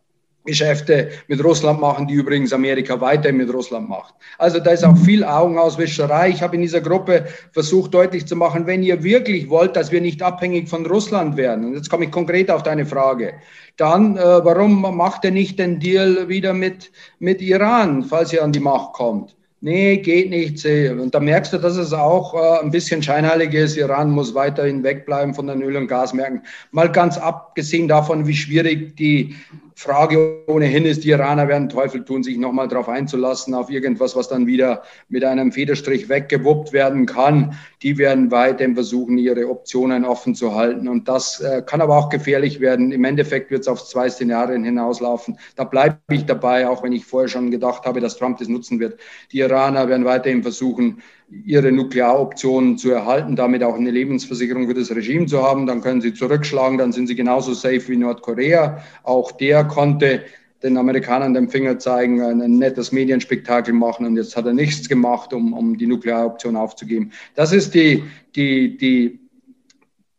Geschäfte 0.46 1.10
mit 1.28 1.44
Russland 1.44 1.82
machen, 1.82 2.08
die 2.08 2.14
übrigens 2.14 2.54
Amerika 2.54 3.00
weiterhin 3.02 3.38
mit 3.38 3.52
Russland 3.54 3.90
macht. 3.90 4.14
Also 4.38 4.60
da 4.60 4.72
ist 4.72 4.86
auch 4.86 4.98
viel 4.98 5.24
Augenauswischerei. 5.24 6.30
Ich 6.30 6.42
habe 6.42 6.56
in 6.56 6.62
dieser 6.62 6.82
Gruppe 6.82 7.26
versucht 7.52 7.94
deutlich 7.94 8.26
zu 8.26 8.36
machen, 8.36 8.68
wenn 8.68 8.84
ihr 8.84 9.04
wirklich 9.04 9.50
wollt, 9.50 9.76
dass 9.76 9.92
wir 9.92 10.02
nicht 10.02 10.22
abhängig 10.22 10.70
von 10.70 10.86
Russland 10.86 11.36
werden, 11.36 11.66
und 11.66 11.76
jetzt 11.76 11.90
komme 11.90 12.06
ich 12.06 12.12
konkret 12.12 12.50
auf 12.52 12.64
deine 12.64 12.86
Frage, 12.86 13.34
dann 13.78 14.18
äh, 14.18 14.22
warum 14.22 14.82
macht 14.96 15.26
er 15.26 15.32
nicht 15.32 15.60
den 15.60 15.80
Deal 15.80 16.30
wieder 16.30 16.54
mit, 16.54 16.92
mit 17.20 17.42
Iran, 17.42 18.04
falls 18.04 18.32
ihr 18.32 18.44
an 18.44 18.52
die 18.52 18.60
Macht 18.60 18.94
kommt? 18.94 19.36
Nee, 19.62 19.98
geht 19.98 20.30
nicht. 20.30 20.64
Und 20.64 21.16
da 21.16 21.20
merkst 21.20 21.54
du, 21.54 21.58
dass 21.58 21.76
es 21.76 21.92
auch 21.92 22.36
äh, 22.36 22.64
ein 22.64 22.70
bisschen 22.70 23.02
scheinheilig 23.02 23.52
ist. 23.56 23.78
Iran 23.78 24.12
muss 24.12 24.36
weiterhin 24.36 24.84
wegbleiben 24.84 25.34
von 25.34 25.48
den 25.48 25.64
Öl- 25.64 25.78
und 25.78 25.88
Gasmärkten. 25.88 26.44
Mal 26.72 26.92
ganz 26.92 27.18
abgesehen 27.18 27.88
davon, 27.88 28.28
wie 28.28 28.36
schwierig 28.36 28.96
die 28.96 29.36
Frage 29.78 30.46
ohnehin 30.48 30.86
ist, 30.86 31.04
die 31.04 31.10
Iraner 31.10 31.50
werden 31.50 31.68
Teufel 31.68 32.06
tun, 32.06 32.24
sich 32.24 32.38
nochmal 32.38 32.70
darauf 32.70 32.88
einzulassen, 32.88 33.54
auf 33.54 33.70
irgendwas, 33.70 34.16
was 34.16 34.30
dann 34.30 34.48
wieder 34.48 34.84
mit 35.10 35.26
einem 35.26 35.52
Federstrich 35.52 36.08
weggewuppt 36.08 36.72
werden 36.72 37.06
kann. 37.06 37.58
Die 37.84 37.98
werden 37.98 38.32
weiterhin 38.32 38.74
versuchen, 38.74 39.18
ihre 39.18 39.50
Optionen 39.50 40.06
offen 40.06 40.34
zu 40.34 40.56
halten. 40.56 40.88
Und 40.88 41.10
das 41.10 41.42
äh, 41.42 41.62
kann 41.62 41.82
aber 41.82 41.98
auch 41.98 42.08
gefährlich 42.08 42.62
werden. 42.62 42.94
Im 42.94 43.04
Endeffekt 43.04 43.52
wird 43.52 43.62
es 43.62 43.68
auf 43.68 43.86
zwei 43.86 44.10
Szenarien 44.10 44.64
hinauslaufen. 44.64 45.38
Da 45.58 45.66
bleibe 45.66 45.98
ich 46.10 46.26
dabei, 46.26 46.70
auch 46.70 46.82
wenn 46.82 46.94
ich 46.94 47.06
vorher 47.06 47.28
schon 47.28 47.52
gedacht 47.52 47.86
habe, 47.86 48.00
dass 48.00 48.18
Trump 48.18 48.38
das 48.38 48.48
nutzen 48.48 48.80
wird. 48.80 48.98
Die 49.34 49.40
Iraner 49.40 49.90
werden 49.90 50.06
weiterhin 50.06 50.42
versuchen, 50.42 51.02
ihre 51.30 51.72
Nuklearoptionen 51.72 52.78
zu 52.78 52.92
erhalten, 52.92 53.36
damit 53.36 53.64
auch 53.64 53.76
eine 53.76 53.92
Lebensversicherung 53.92 54.68
für 54.68 54.74
das 54.74 54.92
Regime 54.92 55.26
zu 55.26 55.42
haben. 55.42 55.66
Dann 55.66 55.82
können 55.82 56.02
sie 56.02 56.14
zurückschlagen, 56.14 56.78
dann 56.78 56.92
sind 56.92 57.08
sie 57.08 57.16
genauso 57.16 57.54
safe 57.54 57.88
wie 57.88 57.98
Nordkorea. 57.98 58.84
Auch 59.04 59.32
der 59.32 59.64
konnte 59.64 60.24
den 60.64 60.78
Amerikanern 60.78 61.34
den 61.34 61.50
Finger 61.50 61.78
zeigen, 61.80 62.22
ein 62.22 62.58
nettes 62.58 62.92
Medienspektakel 62.92 63.74
machen 63.74 64.06
und 64.06 64.18
jetzt 64.18 64.36
hat 64.36 64.46
er 64.46 64.54
nichts 64.54 64.88
gemacht, 64.90 65.34
um, 65.34 65.54
um 65.54 65.78
die 65.78 65.86
Nuklearoption 65.86 66.56
aufzugeben. 66.56 67.12
Das 67.36 67.52
ist 67.52 67.76
die, 67.76 68.04
die, 68.36 68.78
die, 68.78 69.20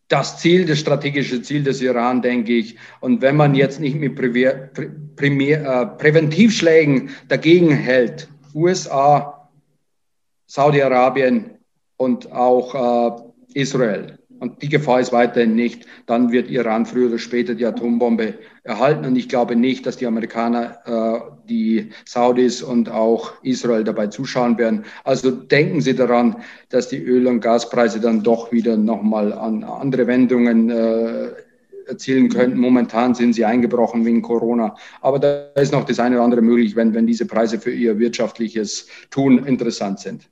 das 0.08 0.38
Ziel, 0.38 0.66
das 0.66 0.78
strategische 0.78 1.42
Ziel 1.42 1.64
des 1.64 1.82
Iran, 1.82 2.22
denke 2.22 2.52
ich. 2.52 2.76
Und 3.00 3.22
wenn 3.22 3.36
man 3.36 3.54
jetzt 3.54 3.80
nicht 3.80 3.98
mit 3.98 4.14
Prä 4.14 4.52
Primär, 5.16 5.64
äh, 5.64 5.86
Präventivschlägen 5.86 7.10
dagegen 7.28 7.70
hält, 7.70 8.28
USA, 8.54 9.35
Saudi-Arabien 10.46 11.50
und 11.96 12.32
auch 12.32 13.24
äh, 13.54 13.60
Israel. 13.60 14.18
Und 14.38 14.62
die 14.62 14.68
Gefahr 14.68 15.00
ist 15.00 15.12
weiterhin 15.12 15.54
nicht. 15.54 15.86
Dann 16.04 16.30
wird 16.30 16.50
Iran 16.50 16.84
früher 16.84 17.08
oder 17.08 17.18
später 17.18 17.54
die 17.54 17.64
Atombombe 17.64 18.34
erhalten. 18.64 19.06
Und 19.06 19.16
ich 19.16 19.28
glaube 19.28 19.56
nicht, 19.56 19.86
dass 19.86 19.96
die 19.96 20.06
Amerikaner, 20.06 20.78
äh, 20.84 21.48
die 21.48 21.90
Saudis 22.04 22.62
und 22.62 22.90
auch 22.90 23.32
Israel 23.42 23.84
dabei 23.84 24.08
zuschauen 24.08 24.58
werden. 24.58 24.84
Also 25.04 25.30
denken 25.30 25.80
Sie 25.80 25.94
daran, 25.94 26.36
dass 26.68 26.88
die 26.88 27.02
Öl- 27.02 27.26
und 27.26 27.40
Gaspreise 27.40 28.00
dann 28.00 28.22
doch 28.22 28.52
wieder 28.52 28.76
nochmal 28.76 29.32
an 29.32 29.64
andere 29.64 30.06
Wendungen 30.06 30.68
äh, 30.68 31.28
erzielen 31.86 32.28
könnten. 32.28 32.58
Momentan 32.58 33.14
sind 33.14 33.34
sie 33.34 33.44
eingebrochen 33.44 34.04
wegen 34.04 34.20
Corona. 34.20 34.76
Aber 35.00 35.18
da 35.18 35.48
ist 35.54 35.72
noch 35.72 35.84
das 35.84 36.00
eine 36.00 36.16
oder 36.16 36.24
andere 36.24 36.42
möglich, 36.42 36.76
wenn, 36.76 36.92
wenn 36.94 37.06
diese 37.06 37.26
Preise 37.26 37.58
für 37.58 37.72
ihr 37.72 37.98
wirtschaftliches 37.98 38.88
Tun 39.10 39.46
interessant 39.46 40.00
sind. 40.00 40.28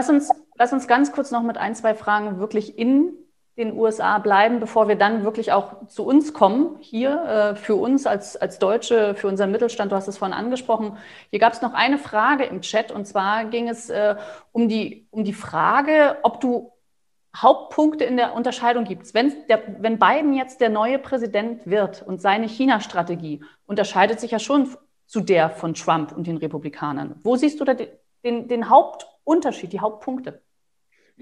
Lass 0.00 0.08
uns, 0.08 0.30
lass 0.54 0.72
uns 0.72 0.88
ganz 0.88 1.12
kurz 1.12 1.30
noch 1.30 1.42
mit 1.42 1.58
ein, 1.58 1.74
zwei 1.74 1.94
Fragen 1.94 2.38
wirklich 2.38 2.78
in 2.78 3.12
den 3.58 3.76
USA 3.76 4.16
bleiben, 4.16 4.58
bevor 4.58 4.88
wir 4.88 4.96
dann 4.96 5.24
wirklich 5.24 5.52
auch 5.52 5.88
zu 5.88 6.06
uns 6.06 6.32
kommen, 6.32 6.78
hier 6.80 7.22
äh, 7.22 7.54
für 7.54 7.74
uns 7.74 8.06
als, 8.06 8.34
als 8.34 8.58
Deutsche, 8.58 9.14
für 9.14 9.28
unseren 9.28 9.50
Mittelstand. 9.50 9.92
Du 9.92 9.96
hast 9.96 10.08
es 10.08 10.16
vorhin 10.16 10.34
angesprochen. 10.34 10.96
Hier 11.28 11.38
gab 11.38 11.52
es 11.52 11.60
noch 11.60 11.74
eine 11.74 11.98
Frage 11.98 12.44
im 12.44 12.62
Chat 12.62 12.90
und 12.92 13.06
zwar 13.06 13.44
ging 13.44 13.68
es 13.68 13.90
äh, 13.90 14.16
um, 14.52 14.70
die, 14.70 15.06
um 15.10 15.22
die 15.22 15.34
Frage, 15.34 16.16
ob 16.22 16.40
du 16.40 16.72
Hauptpunkte 17.36 18.04
in 18.04 18.16
der 18.16 18.34
Unterscheidung 18.34 18.84
gibt. 18.84 19.12
Wenn, 19.12 19.34
der, 19.50 19.60
wenn 19.80 19.98
Biden 19.98 20.32
jetzt 20.32 20.62
der 20.62 20.70
neue 20.70 20.98
Präsident 20.98 21.66
wird 21.66 22.00
und 22.00 22.22
seine 22.22 22.48
China-Strategie 22.48 23.44
unterscheidet 23.66 24.18
sich 24.18 24.30
ja 24.30 24.38
schon 24.38 24.66
zu 25.04 25.20
der 25.20 25.50
von 25.50 25.74
Trump 25.74 26.12
und 26.16 26.26
den 26.26 26.38
Republikanern. 26.38 27.16
Wo 27.22 27.36
siehst 27.36 27.60
du 27.60 27.64
da 27.64 27.74
den, 28.24 28.48
den 28.48 28.68
Hauptunterschied, 28.68 29.72
die 29.72 29.80
Hauptpunkte? 29.80 30.40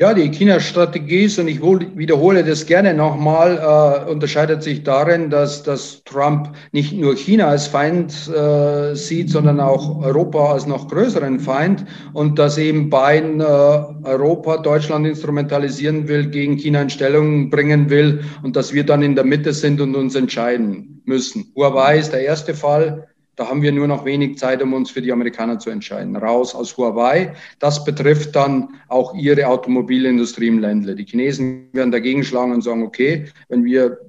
Ja, 0.01 0.15
die 0.15 0.31
China-Strategie 0.31 1.25
ist, 1.25 1.41
und 1.41 1.49
ich 1.49 1.61
wiederhole 1.61 2.45
das 2.45 2.67
gerne 2.67 2.95
nochmal, 2.95 3.59
äh, 4.07 4.09
unterscheidet 4.09 4.63
sich 4.63 4.85
darin, 4.85 5.29
dass, 5.29 5.65
dass 5.65 6.05
Trump 6.05 6.55
nicht 6.71 6.93
nur 6.93 7.17
China 7.17 7.49
als 7.49 7.67
Feind 7.67 8.13
äh, 8.29 8.95
sieht, 8.95 9.29
sondern 9.29 9.59
auch 9.59 10.01
Europa 10.01 10.53
als 10.53 10.69
noch 10.69 10.87
größeren 10.87 11.41
Feind 11.41 11.85
und 12.13 12.39
dass 12.39 12.59
eben 12.59 12.91
Biden 12.91 13.41
äh, 13.41 13.45
Europa, 13.45 14.59
Deutschland 14.59 15.05
instrumentalisieren 15.05 16.07
will, 16.07 16.31
gegen 16.31 16.59
China 16.59 16.83
in 16.83 16.91
Stellung 16.91 17.51
bringen 17.51 17.91
will 17.91 18.23
und 18.45 18.55
dass 18.55 18.73
wir 18.73 18.87
dann 18.87 19.03
in 19.03 19.17
der 19.17 19.25
Mitte 19.25 19.53
sind 19.53 19.81
und 19.81 19.97
uns 19.97 20.15
entscheiden 20.15 21.03
müssen. 21.07 21.53
Huawei 21.57 21.99
ist 21.99 22.13
der 22.13 22.21
erste 22.21 22.55
Fall. 22.55 23.09
Da 23.39 23.49
haben 23.49 23.63
wir 23.63 23.71
nur 23.71 23.87
noch 23.87 24.05
wenig 24.05 24.37
Zeit, 24.37 24.61
um 24.63 24.73
uns 24.73 24.91
für 24.91 25.01
die 25.01 25.13
Amerikaner 25.13 25.61
zu 25.61 25.71
entscheiden. 25.71 26.17
Raus 26.17 26.57
aus 26.57 26.77
Huawei. 26.77 27.37
Das 27.61 27.85
betrifft 27.85 28.35
dann 28.35 28.81
auch 28.89 29.15
ihre 29.15 29.47
Automobilindustrie 29.47 30.49
im 30.49 30.59
Ländle. 30.59 30.97
Die 30.97 31.05
Chinesen 31.05 31.69
werden 31.73 31.93
dagegen 31.93 32.25
schlagen 32.25 32.51
und 32.51 32.63
sagen, 32.63 32.83
okay, 32.83 33.27
wenn 33.49 33.65
wir 33.65 34.01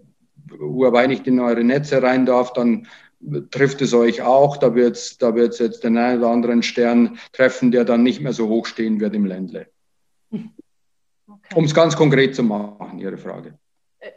Huawei 0.59 1.05
nicht 1.05 1.27
in 1.27 1.39
eure 1.39 1.63
Netze 1.63 2.01
rein 2.01 2.25
darf, 2.25 2.53
dann 2.53 2.87
trifft 3.51 3.83
es 3.83 3.93
euch 3.93 4.23
auch. 4.23 4.57
Da 4.57 4.73
wird 4.73 4.95
es 4.95 5.19
da 5.19 5.35
wird's 5.35 5.59
jetzt 5.59 5.83
den 5.83 5.95
einen 5.99 6.23
oder 6.23 6.31
anderen 6.31 6.63
Stern 6.63 7.19
treffen, 7.31 7.69
der 7.69 7.85
dann 7.85 8.01
nicht 8.01 8.21
mehr 8.21 8.33
so 8.33 8.47
hoch 8.47 8.65
stehen 8.65 8.99
wird 8.99 9.13
im 9.13 9.25
Ländle. 9.25 9.67
Okay. 11.31 11.55
Um 11.55 11.65
es 11.65 11.75
ganz 11.75 11.95
konkret 11.95 12.35
zu 12.35 12.41
machen, 12.41 12.97
Ihre 12.97 13.15
Frage. 13.15 13.53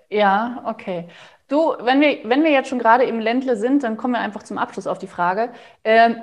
Ja, 0.08 0.62
okay. 0.66 1.08
Du, 1.52 1.74
wenn 1.80 2.00
wir, 2.00 2.20
wenn 2.24 2.44
wir 2.44 2.50
jetzt 2.50 2.70
schon 2.70 2.78
gerade 2.78 3.04
im 3.04 3.20
Ländle 3.20 3.58
sind, 3.58 3.82
dann 3.82 3.98
kommen 3.98 4.14
wir 4.14 4.20
einfach 4.20 4.42
zum 4.42 4.56
Abschluss 4.56 4.86
auf 4.86 4.96
die 4.96 5.06
Frage. 5.06 5.50
Ähm, 5.84 6.16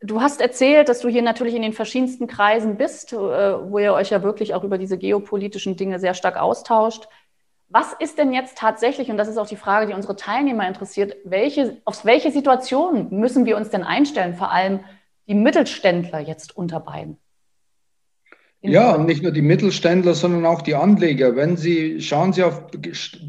du 0.00 0.20
hast 0.20 0.40
erzählt, 0.40 0.88
dass 0.88 0.98
du 0.98 1.08
hier 1.08 1.22
natürlich 1.22 1.54
in 1.54 1.62
den 1.62 1.72
verschiedensten 1.72 2.26
Kreisen 2.26 2.76
bist, 2.76 3.12
äh, 3.12 3.16
wo 3.16 3.78
ihr 3.78 3.92
euch 3.92 4.10
ja 4.10 4.24
wirklich 4.24 4.52
auch 4.52 4.64
über 4.64 4.76
diese 4.76 4.98
geopolitischen 4.98 5.76
Dinge 5.76 6.00
sehr 6.00 6.14
stark 6.14 6.36
austauscht. 6.36 7.06
Was 7.68 7.92
ist 8.00 8.18
denn 8.18 8.32
jetzt 8.32 8.58
tatsächlich, 8.58 9.12
und 9.12 9.16
das 9.16 9.28
ist 9.28 9.38
auch 9.38 9.46
die 9.46 9.54
Frage, 9.54 9.86
die 9.86 9.94
unsere 9.94 10.16
Teilnehmer 10.16 10.66
interessiert, 10.66 11.18
welche, 11.22 11.80
auf 11.84 12.04
welche 12.04 12.32
Situation 12.32 13.06
müssen 13.10 13.46
wir 13.46 13.56
uns 13.56 13.70
denn 13.70 13.84
einstellen, 13.84 14.34
vor 14.34 14.50
allem 14.50 14.80
die 15.28 15.34
Mittelständler 15.34 16.18
jetzt 16.18 16.56
unter 16.56 16.80
beiden? 16.80 17.18
Ja, 18.66 18.94
und 18.94 19.04
nicht 19.04 19.22
nur 19.22 19.30
die 19.32 19.42
Mittelständler, 19.42 20.14
sondern 20.14 20.46
auch 20.46 20.62
die 20.62 20.74
Anleger. 20.74 21.36
Wenn 21.36 21.58
Sie, 21.58 22.00
schauen 22.00 22.32
Sie 22.32 22.42
auf, 22.42 22.62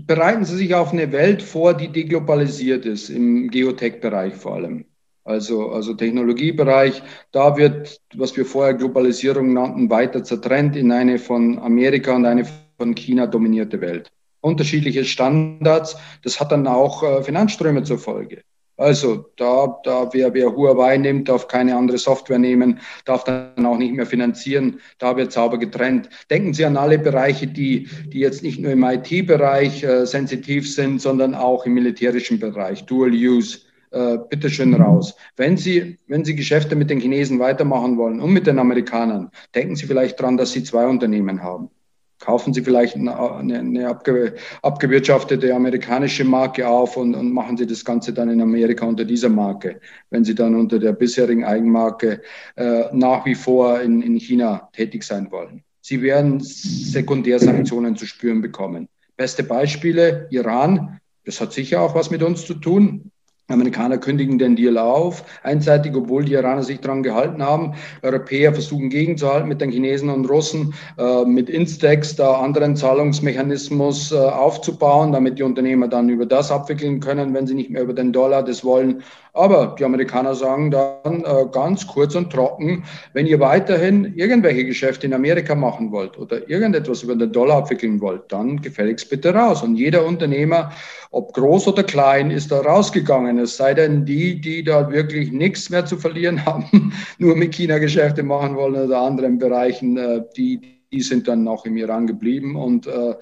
bereiten 0.08 0.46
Sie 0.46 0.56
sich 0.56 0.74
auf 0.74 0.94
eine 0.94 1.12
Welt 1.12 1.42
vor, 1.42 1.74
die 1.74 1.90
deglobalisiert 1.90 2.86
ist, 2.86 3.10
im 3.10 3.50
Geotech-Bereich 3.50 4.34
vor 4.36 4.54
allem. 4.54 4.86
Also, 5.26 5.72
also 5.72 5.94
Technologiebereich, 5.94 7.04
da 7.32 7.58
wird, 7.58 8.00
was 8.16 8.38
wir 8.38 8.46
vorher 8.46 8.76
Globalisierung 8.76 9.52
nannten, 9.52 9.90
weiter 9.90 10.24
zertrennt 10.24 10.78
in 10.78 10.92
eine 10.92 11.20
von 11.20 11.60
Amerika 11.60 12.16
und 12.16 12.26
eine 12.26 12.46
von 12.78 12.96
China 12.96 13.28
dominierte 13.28 13.82
Welt. 13.82 14.12
Unterschiedliche 14.40 15.04
Standards, 15.04 15.98
das 16.24 16.40
hat 16.40 16.52
dann 16.54 16.66
auch 16.68 17.04
äh, 17.04 17.24
Finanzströme 17.24 17.84
zur 17.84 17.98
Folge. 17.98 18.44
Also 18.78 19.32
da, 19.38 19.80
da 19.84 20.10
wer, 20.12 20.34
wer 20.34 20.54
Huawei 20.56 20.98
nimmt, 20.98 21.30
darf 21.30 21.48
keine 21.48 21.76
andere 21.76 21.98
Software 21.98 22.40
nehmen, 22.40 22.80
darf 23.06 23.24
dann 23.24 23.66
auch 23.66 23.78
nicht 23.78 23.94
mehr 23.94 24.06
finanzieren. 24.06 24.80
Da 25.00 25.16
wird 25.16 25.32
sauber 25.32 25.58
getrennt. 25.58 26.10
Denken 26.30 26.54
Sie 26.54 26.66
an 26.66 26.76
alle 26.76 27.00
Bereiche, 27.00 27.48
die, 27.48 27.88
die 28.08 28.20
jetzt 28.20 28.44
nicht 28.44 28.60
nur 28.60 28.72
im 28.72 28.84
IT-Bereich 28.84 29.84
äh, 29.84 30.06
sensitiv 30.06 30.72
sind, 30.74 31.02
sondern 31.02 31.36
auch 31.36 31.66
im 31.66 31.74
militärischen 31.74 32.40
Bereich, 32.40 32.86
Dual 32.86 33.12
Use. 33.12 33.60
Äh, 33.92 34.18
bitte 34.30 34.50
schön 34.50 34.74
raus. 34.74 35.16
Wenn 35.38 35.56
Sie, 35.56 35.98
wenn 36.08 36.26
Sie 36.26 36.36
Geschäfte 36.36 36.76
mit 36.76 36.90
den 36.90 37.00
Chinesen 37.00 37.40
weitermachen 37.40 37.98
wollen 37.98 38.20
und 38.20 38.34
mit 38.34 38.46
den 38.46 38.60
Amerikanern, 38.60 39.32
denken 39.54 39.78
Sie 39.78 39.86
vielleicht 39.86 40.20
dran, 40.20 40.36
dass 40.36 40.52
Sie 40.52 40.64
zwei 40.64 40.86
Unternehmen 40.86 41.42
haben 41.44 41.70
kaufen 42.20 42.54
Sie 42.54 42.62
vielleicht 42.62 42.96
eine, 42.96 43.18
eine 43.18 43.88
abge, 43.88 44.36
abgewirtschaftete 44.62 45.54
amerikanische 45.54 46.24
Marke 46.24 46.68
auf 46.68 46.98
und, 46.98 47.16
und, 47.16 47.32
machen 47.32 47.58
Sie 47.58 47.68
das 47.68 47.84
Ganze 47.84 48.14
dann 48.14 48.30
in 48.30 48.42
Amerika 48.42 48.86
unter 48.86 49.06
dieser 49.06 49.30
Marke, 49.30 49.80
wenn 50.10 50.24
Sie 50.24 50.36
dann 50.36 50.56
unter 50.56 50.80
der 50.80 50.94
bisherigen 50.94 51.44
Eigenmarke 51.44 52.22
äh, 52.56 52.86
nach 52.94 53.26
wie 53.26 53.36
vor 53.36 53.82
in, 53.82 54.02
in 54.02 54.16
China 54.16 54.70
tätig 54.74 55.04
sein 55.04 55.32
wollen. 55.32 55.64
Sie 55.82 56.02
werden 56.02 56.40
Sekundärsanktionen 56.40 57.96
zu 57.96 58.08
spüren 58.08 58.42
bekommen. 58.42 58.88
Beste 59.18 59.44
Beispiele, 59.44 60.28
Iran, 60.32 61.00
das 61.26 61.42
hat 61.42 61.54
sicher 61.54 61.82
auch 61.82 61.96
was 61.96 62.10
mit 62.10 62.24
uns 62.24 62.46
zu 62.46 62.56
tun. 62.56 63.12
Amerikaner 63.48 64.00
kündigen 64.00 64.40
den 64.40 64.56
Deal 64.56 64.78
auf, 64.78 65.24
einseitig, 65.44 65.96
obwohl 65.96 66.26
die 66.26 66.34
Iraner 66.34 66.64
sich 66.64 66.80
daran 66.80 67.04
gehalten 67.04 67.44
haben. 67.44 67.74
Europäer 68.02 68.54
versuchen 68.54 68.90
gegenzuhalten 68.90 69.48
mit 69.48 69.62
den 69.62 69.72
Chinesen 69.72 70.10
und 70.10 70.28
Russen, 70.28 70.74
äh, 70.98 71.26
mit 71.26 71.50
Instex 71.50 72.16
da 72.16 72.40
anderen 72.40 72.76
Zahlungsmechanismus 72.76 74.12
äh, 74.12 74.16
aufzubauen, 74.16 75.12
damit 75.12 75.38
die 75.38 75.44
Unternehmer 75.44 75.88
dann 75.88 76.10
über 76.10 76.26
das 76.26 76.52
abwickeln 76.52 77.00
können, 77.00 77.36
wenn 77.36 77.46
sie 77.46 77.54
nicht 77.54 77.70
mehr 77.70 77.84
über 77.84 77.94
den 77.94 78.12
Dollar 78.12 78.42
das 78.42 78.64
wollen. 78.64 79.04
Aber 79.36 79.76
die 79.78 79.84
Amerikaner 79.84 80.34
sagen 80.34 80.72
dann 80.72 81.24
äh, 81.26 81.46
ganz 81.52 81.86
kurz 81.86 82.16
und 82.16 82.32
trocken, 82.32 82.86
wenn 83.12 83.28
ihr 83.28 83.40
weiterhin 83.42 84.14
irgendwelche 84.16 84.66
Geschäfte 84.66 85.08
in 85.08 85.14
Amerika 85.14 85.56
machen 85.56 85.92
wollt 85.92 86.18
oder 86.18 86.50
irgendetwas 86.50 87.04
über 87.04 87.16
den 87.16 87.34
Dollar 87.34 87.58
abwickeln 87.58 88.00
wollt, 88.00 88.24
dann 88.30 88.62
gefälligst 88.62 89.10
bitte 89.10 89.34
raus. 89.34 89.62
Und 89.62 89.76
jeder 89.76 90.06
Unternehmer, 90.06 90.72
ob 91.12 91.34
groß 91.34 91.68
oder 91.68 91.84
klein, 91.84 92.32
ist 92.32 92.52
da 92.52 92.62
rausgegangen. 92.62 93.38
Es 93.38 93.58
sei 93.58 93.74
denn 93.74 94.06
die, 94.06 94.40
die 94.40 94.64
da 94.64 94.90
wirklich 94.90 95.34
nichts 95.34 95.70
mehr 95.70 95.86
zu 95.86 95.98
verlieren 95.98 96.46
haben, 96.46 96.94
nur 97.18 97.36
mit 97.36 97.54
China 97.54 97.78
Geschäfte 97.78 98.24
machen 98.24 98.56
wollen 98.56 98.76
oder 98.76 99.02
anderen 99.02 99.38
Bereichen, 99.38 99.98
äh, 99.98 100.22
die, 100.38 100.75
die 100.92 101.02
sind 101.02 101.28
dann 101.28 101.44
noch 101.44 101.66
im 101.66 101.78
Iran 101.78 102.08
geblieben 102.08 102.56
und 102.56 102.88
äh, 102.88 103.16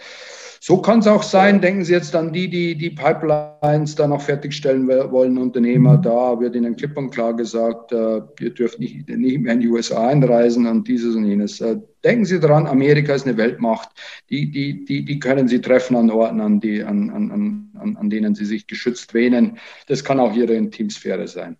so 0.65 0.77
kann 0.77 0.99
es 0.99 1.07
auch 1.07 1.23
sein, 1.23 1.59
denken 1.59 1.83
Sie 1.83 1.91
jetzt 1.91 2.15
an 2.15 2.31
die, 2.31 2.49
die 2.49 2.77
die 2.77 2.91
Pipelines 2.91 3.95
da 3.95 4.07
noch 4.07 4.21
fertigstellen 4.21 4.87
wollen, 4.87 5.37
Unternehmer, 5.37 5.97
da 5.97 6.39
wird 6.39 6.55
Ihnen 6.55 6.77
klipp 6.77 6.95
und 6.95 7.09
klar 7.09 7.35
gesagt, 7.35 7.91
äh, 7.91 8.21
ihr 8.39 8.53
dürft 8.53 8.79
nicht, 8.79 9.09
nicht 9.09 9.41
mehr 9.41 9.55
in 9.55 9.59
die 9.59 9.67
USA 9.67 10.07
einreisen 10.07 10.65
und 10.65 10.87
dieses 10.87 11.17
und 11.17 11.25
jenes. 11.25 11.59
Äh, 11.59 11.81
denken 12.05 12.23
Sie 12.23 12.39
daran, 12.39 12.65
Amerika 12.65 13.13
ist 13.13 13.27
eine 13.27 13.35
Weltmacht, 13.35 13.89
die, 14.29 14.51
die, 14.51 14.85
die, 14.85 15.03
die 15.03 15.19
können 15.19 15.49
Sie 15.49 15.59
treffen 15.59 15.97
an 15.97 16.09
Orten, 16.09 16.39
an, 16.39 16.61
die, 16.61 16.81
an, 16.81 17.09
an, 17.09 17.69
an, 17.77 17.97
an 17.97 18.09
denen 18.09 18.33
Sie 18.33 18.45
sich 18.45 18.65
geschützt 18.65 19.13
wähnen. 19.13 19.57
Das 19.87 20.05
kann 20.05 20.17
auch 20.21 20.33
Ihre 20.33 20.53
Intimsphäre 20.53 21.27
sein. 21.27 21.57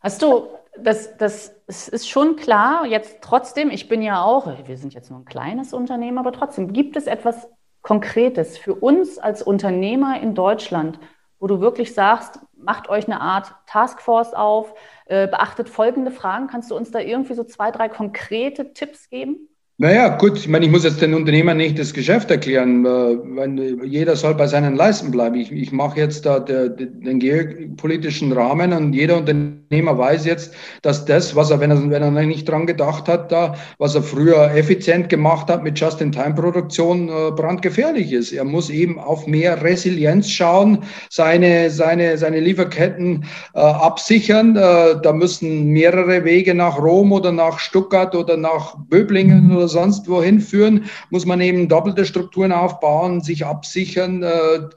Hast 0.00 0.20
du 0.20 0.59
das, 0.82 1.16
das 1.16 1.54
ist 1.88 2.08
schon 2.08 2.36
klar, 2.36 2.86
jetzt 2.86 3.18
trotzdem, 3.22 3.70
ich 3.70 3.88
bin 3.88 4.02
ja 4.02 4.22
auch, 4.22 4.46
wir 4.66 4.76
sind 4.76 4.94
jetzt 4.94 5.10
nur 5.10 5.20
ein 5.20 5.24
kleines 5.24 5.72
Unternehmen, 5.72 6.18
aber 6.18 6.32
trotzdem, 6.32 6.72
gibt 6.72 6.96
es 6.96 7.06
etwas 7.06 7.48
Konkretes 7.82 8.58
für 8.58 8.74
uns 8.74 9.18
als 9.18 9.42
Unternehmer 9.42 10.20
in 10.20 10.34
Deutschland, 10.34 10.98
wo 11.38 11.46
du 11.46 11.60
wirklich 11.60 11.94
sagst, 11.94 12.38
macht 12.54 12.88
euch 12.88 13.06
eine 13.06 13.20
Art 13.20 13.54
Taskforce 13.66 14.34
auf, 14.34 14.74
äh, 15.06 15.26
beachtet 15.26 15.68
folgende 15.68 16.10
Fragen. 16.10 16.46
Kannst 16.46 16.70
du 16.70 16.76
uns 16.76 16.90
da 16.90 16.98
irgendwie 16.98 17.34
so 17.34 17.44
zwei, 17.44 17.70
drei 17.70 17.88
konkrete 17.88 18.74
Tipps 18.74 19.08
geben? 19.08 19.49
Naja, 19.82 20.08
gut, 20.18 20.36
ich 20.36 20.46
meine, 20.46 20.66
ich 20.66 20.70
muss 20.70 20.84
jetzt 20.84 21.00
den 21.00 21.14
Unternehmern 21.14 21.56
nicht 21.56 21.78
das 21.78 21.94
Geschäft 21.94 22.30
erklären, 22.30 22.84
weil 22.84 23.86
jeder 23.86 24.14
soll 24.14 24.34
bei 24.34 24.46
seinen 24.46 24.76
Leisten 24.76 25.10
bleiben. 25.10 25.36
Ich, 25.36 25.50
ich 25.50 25.72
mache 25.72 25.98
jetzt 25.98 26.26
da 26.26 26.38
den 26.38 27.18
geopolitischen 27.18 28.30
Rahmen 28.32 28.74
und 28.74 28.92
jeder 28.92 29.16
Unternehmer 29.16 29.60
Unternehmer 29.72 29.96
weiß 29.96 30.24
jetzt, 30.24 30.52
dass 30.82 31.04
das, 31.04 31.36
was 31.36 31.52
er, 31.52 31.60
wenn 31.60 31.70
er, 31.70 31.90
wenn 31.90 32.02
er 32.02 32.10
nicht 32.10 32.48
dran 32.48 32.66
gedacht 32.66 33.06
hat, 33.06 33.30
da, 33.30 33.54
was 33.78 33.94
er 33.94 34.02
früher 34.02 34.52
effizient 34.56 35.08
gemacht 35.08 35.48
hat 35.48 35.62
mit 35.62 35.78
Just-in-Time-Produktion, 35.78 37.08
äh, 37.08 37.30
brandgefährlich 37.30 38.12
ist. 38.12 38.32
Er 38.32 38.42
muss 38.42 38.68
eben 38.68 38.98
auf 38.98 39.28
mehr 39.28 39.62
Resilienz 39.62 40.28
schauen, 40.28 40.78
seine, 41.08 41.70
seine, 41.70 42.18
seine 42.18 42.40
Lieferketten 42.40 43.24
äh, 43.54 43.60
absichern. 43.60 44.56
Äh, 44.56 45.00
da 45.04 45.12
müssen 45.12 45.66
mehrere 45.66 46.24
Wege 46.24 46.52
nach 46.52 46.76
Rom 46.82 47.12
oder 47.12 47.30
nach 47.30 47.60
Stuttgart 47.60 48.16
oder 48.16 48.36
nach 48.36 48.74
Böblingen 48.88 49.56
oder 49.56 49.68
sonst 49.70 50.08
wohin 50.08 50.40
führen. 50.40 50.84
Muss 51.08 51.24
man 51.24 51.40
eben 51.40 51.68
doppelte 51.68 52.04
Strukturen 52.04 52.52
aufbauen, 52.52 53.22
sich 53.22 53.46
absichern. 53.46 54.22
Äh, 54.22 54.68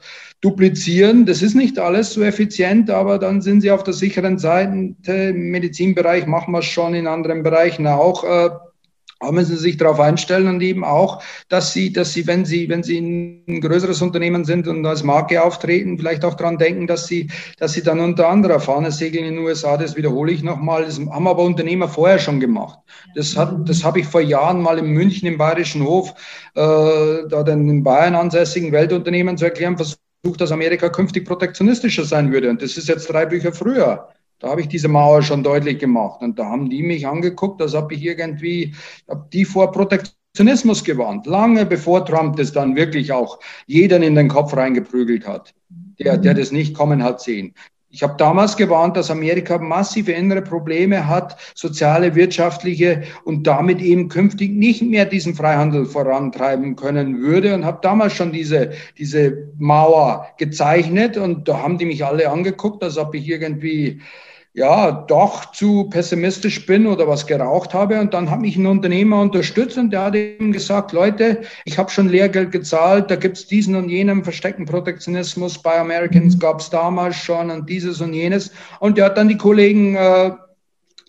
duplizieren. 0.44 1.24
Das 1.24 1.40
ist 1.40 1.54
nicht 1.54 1.78
alles 1.78 2.12
so 2.12 2.22
effizient, 2.22 2.90
aber 2.90 3.18
dann 3.18 3.40
sind 3.40 3.62
sie 3.62 3.70
auf 3.70 3.82
der 3.82 3.94
sicheren 3.94 4.38
Seite. 4.38 5.12
Im 5.12 5.50
Medizinbereich 5.50 6.26
machen 6.26 6.52
wir 6.52 6.58
es 6.58 6.66
schon, 6.66 6.94
in 6.94 7.06
anderen 7.06 7.42
Bereichen 7.42 7.86
auch. 7.86 8.24
Äh, 8.24 8.50
aber 9.24 9.32
müssen 9.32 9.56
Sie 9.56 9.62
sich 9.62 9.76
darauf 9.76 9.98
einstellen 9.98 10.46
und 10.48 10.60
eben 10.60 10.84
auch, 10.84 11.22
dass 11.48 11.72
Sie, 11.72 11.92
dass 11.92 12.12
Sie, 12.12 12.26
wenn 12.26 12.44
Sie, 12.44 12.68
wenn 12.68 12.82
Sie 12.82 12.98
ein 12.98 13.60
größeres 13.60 14.00
Unternehmen 14.02 14.44
sind 14.44 14.68
und 14.68 14.84
als 14.86 15.02
Marke 15.02 15.42
auftreten, 15.42 15.98
vielleicht 15.98 16.24
auch 16.24 16.34
daran 16.34 16.58
denken, 16.58 16.86
dass 16.86 17.06
Sie, 17.06 17.30
dass 17.58 17.72
Sie 17.72 17.82
dann 17.82 18.00
unter 18.00 18.28
anderer 18.28 18.60
Fahne 18.60 18.92
segeln 18.92 19.24
in 19.24 19.34
den 19.36 19.44
USA. 19.44 19.76
Das 19.76 19.96
wiederhole 19.96 20.32
ich 20.32 20.42
nochmal. 20.42 20.84
Das 20.84 20.98
haben 20.98 21.26
aber 21.26 21.42
Unternehmer 21.42 21.88
vorher 21.88 22.18
schon 22.18 22.38
gemacht. 22.38 22.78
Das 23.14 23.36
hat, 23.36 23.68
das 23.68 23.82
habe 23.82 24.00
ich 24.00 24.06
vor 24.06 24.20
Jahren 24.20 24.62
mal 24.62 24.78
in 24.78 24.86
München 24.86 25.26
im 25.26 25.38
Bayerischen 25.38 25.82
Hof, 25.84 26.10
äh, 26.54 26.60
da 27.28 27.42
den 27.42 27.68
in 27.68 27.82
Bayern 27.82 28.14
ansässigen 28.14 28.72
Weltunternehmen 28.72 29.36
zu 29.36 29.46
erklären 29.46 29.76
versucht 29.76 29.98
dass 30.38 30.52
Amerika 30.52 30.88
künftig 30.88 31.26
protektionistischer 31.26 32.04
sein 32.04 32.32
würde. 32.32 32.48
Und 32.48 32.62
das 32.62 32.78
ist 32.78 32.88
jetzt 32.88 33.12
drei 33.12 33.26
Bücher 33.26 33.52
früher. 33.52 34.08
Da 34.38 34.50
habe 34.50 34.60
ich 34.60 34.68
diese 34.68 34.88
Mauer 34.88 35.22
schon 35.22 35.42
deutlich 35.42 35.78
gemacht. 35.78 36.20
Und 36.22 36.38
da 36.38 36.46
haben 36.46 36.68
die 36.68 36.82
mich 36.82 37.06
angeguckt, 37.06 37.62
als 37.62 37.74
ob 37.74 37.92
ich 37.92 38.02
irgendwie, 38.02 38.74
habe 39.08 39.28
die 39.32 39.44
vor 39.44 39.72
Protektionismus 39.72 40.84
gewarnt. 40.84 41.26
Lange 41.26 41.64
bevor 41.66 42.04
Trump 42.04 42.36
das 42.36 42.52
dann 42.52 42.76
wirklich 42.76 43.12
auch 43.12 43.38
jeden 43.66 44.02
in 44.02 44.14
den 44.14 44.28
Kopf 44.28 44.56
reingeprügelt 44.56 45.26
hat, 45.26 45.54
der, 45.98 46.18
der 46.18 46.34
das 46.34 46.52
nicht 46.52 46.74
kommen 46.74 47.02
hat 47.02 47.20
sehen. 47.20 47.54
Ich 47.94 48.02
habe 48.02 48.16
damals 48.18 48.56
gewarnt, 48.56 48.96
dass 48.96 49.08
Amerika 49.08 49.56
massive 49.56 50.10
innere 50.10 50.42
Probleme 50.42 51.06
hat, 51.06 51.36
soziale, 51.54 52.16
wirtschaftliche 52.16 53.04
und 53.22 53.46
damit 53.46 53.80
eben 53.80 54.08
künftig 54.08 54.50
nicht 54.50 54.82
mehr 54.82 55.04
diesen 55.04 55.36
Freihandel 55.36 55.86
vorantreiben 55.86 56.74
können 56.74 57.20
würde 57.20 57.54
und 57.54 57.64
habe 57.64 57.78
damals 57.82 58.14
schon 58.14 58.32
diese, 58.32 58.72
diese 58.98 59.48
Mauer 59.58 60.26
gezeichnet 60.38 61.16
und 61.16 61.46
da 61.46 61.62
haben 61.62 61.78
die 61.78 61.84
mich 61.84 62.04
alle 62.04 62.28
angeguckt, 62.28 62.82
als 62.82 62.98
ob 62.98 63.14
ich 63.14 63.28
irgendwie 63.28 64.00
ja, 64.54 64.92
doch 64.92 65.50
zu 65.50 65.90
pessimistisch 65.90 66.64
bin 66.64 66.86
oder 66.86 67.08
was 67.08 67.26
geraucht 67.26 67.74
habe. 67.74 68.00
Und 68.00 68.14
dann 68.14 68.30
hat 68.30 68.40
mich 68.40 68.56
ein 68.56 68.66
Unternehmer 68.66 69.20
unterstützt 69.20 69.76
und 69.76 69.90
der 69.90 70.04
hat 70.04 70.14
eben 70.14 70.52
gesagt, 70.52 70.92
Leute, 70.92 71.42
ich 71.64 71.76
habe 71.76 71.90
schon 71.90 72.08
Lehrgeld 72.08 72.52
gezahlt, 72.52 73.10
da 73.10 73.16
gibt's 73.16 73.48
diesen 73.48 73.74
und 73.74 73.88
jenen 73.88 74.22
versteckten 74.22 74.64
Protektionismus. 74.64 75.58
Bei 75.58 75.80
Americans 75.80 76.38
gab's 76.38 76.70
damals 76.70 77.16
schon 77.16 77.50
und 77.50 77.68
dieses 77.68 78.00
und 78.00 78.14
jenes. 78.14 78.52
Und 78.78 78.96
der 78.96 79.06
hat 79.06 79.18
dann 79.18 79.28
die 79.28 79.36
Kollegen 79.36 79.96
äh, 79.96 80.30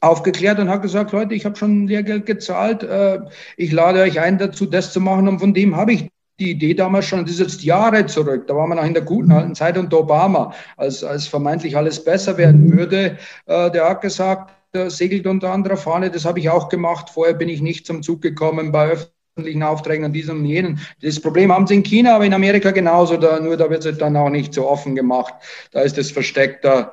aufgeklärt 0.02 0.58
und 0.58 0.70
hat 0.70 0.82
gesagt, 0.82 1.12
Leute, 1.12 1.36
ich 1.36 1.46
habe 1.46 1.56
schon 1.56 1.86
Lehrgeld 1.86 2.26
gezahlt, 2.26 2.82
äh, 2.82 3.20
ich 3.58 3.72
lade 3.72 4.02
euch 4.02 4.20
ein 4.20 4.40
dazu, 4.40 4.66
das 4.66 4.92
zu 4.92 5.00
machen 5.00 5.28
und 5.28 5.40
von 5.40 5.54
dem 5.54 5.76
habe 5.76 5.94
ich 5.94 6.10
die 6.40 6.52
Idee 6.52 6.74
damals 6.74 7.06
schon, 7.06 7.22
das 7.22 7.36
ist 7.36 7.40
jetzt 7.40 7.64
Jahre 7.64 8.06
zurück, 8.06 8.48
da 8.48 8.56
waren 8.56 8.70
wir 8.70 8.76
noch 8.76 8.86
in 8.86 8.94
der 8.94 9.04
guten 9.04 9.32
alten 9.32 9.56
Zeit 9.56 9.78
unter 9.78 10.00
Obama, 10.00 10.54
als, 10.78 11.04
als 11.04 11.28
vermeintlich 11.28 11.78
alles 11.78 12.04
besser 12.04 12.38
werden 12.38 12.78
würde. 12.78 13.18
Äh, 13.46 13.72
der 13.72 13.90
hat 13.90 14.02
gesagt, 14.02 14.54
der 14.74 14.90
segelt 14.90 15.26
unter 15.26 15.52
anderer 15.52 15.78
Fahne, 15.78 16.12
das 16.12 16.26
habe 16.26 16.40
ich 16.40 16.50
auch 16.50 16.68
gemacht. 16.68 17.10
Vorher 17.10 17.34
bin 17.34 17.48
ich 17.48 17.62
nicht 17.62 17.88
zum 17.88 18.04
Zug 18.04 18.22
gekommen 18.22 18.74
bei 18.74 18.98
öffentlichen 19.38 19.64
Aufträgen 19.64 20.06
und 20.06 20.14
diesem 20.14 20.40
und 20.40 20.46
jenen. 20.46 20.80
Das 21.02 21.20
Problem 21.20 21.52
haben 21.52 21.68
sie 21.68 21.76
in 21.76 21.84
China, 21.84 22.16
aber 22.16 22.26
in 22.26 22.34
Amerika 22.34 22.72
genauso, 22.72 23.16
da, 23.16 23.40
nur 23.40 23.56
da 23.56 23.70
wird 23.70 23.86
es 23.86 23.98
dann 23.98 24.18
auch 24.18 24.30
nicht 24.30 24.54
so 24.54 24.68
offen 24.68 24.96
gemacht. 24.96 25.34
Da 25.72 25.82
ist 25.82 25.98
es 25.98 26.12
versteckter. 26.12 26.92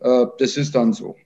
Äh, 0.00 0.26
das 0.38 0.56
ist 0.56 0.74
dann 0.74 0.92
so. 0.92 1.16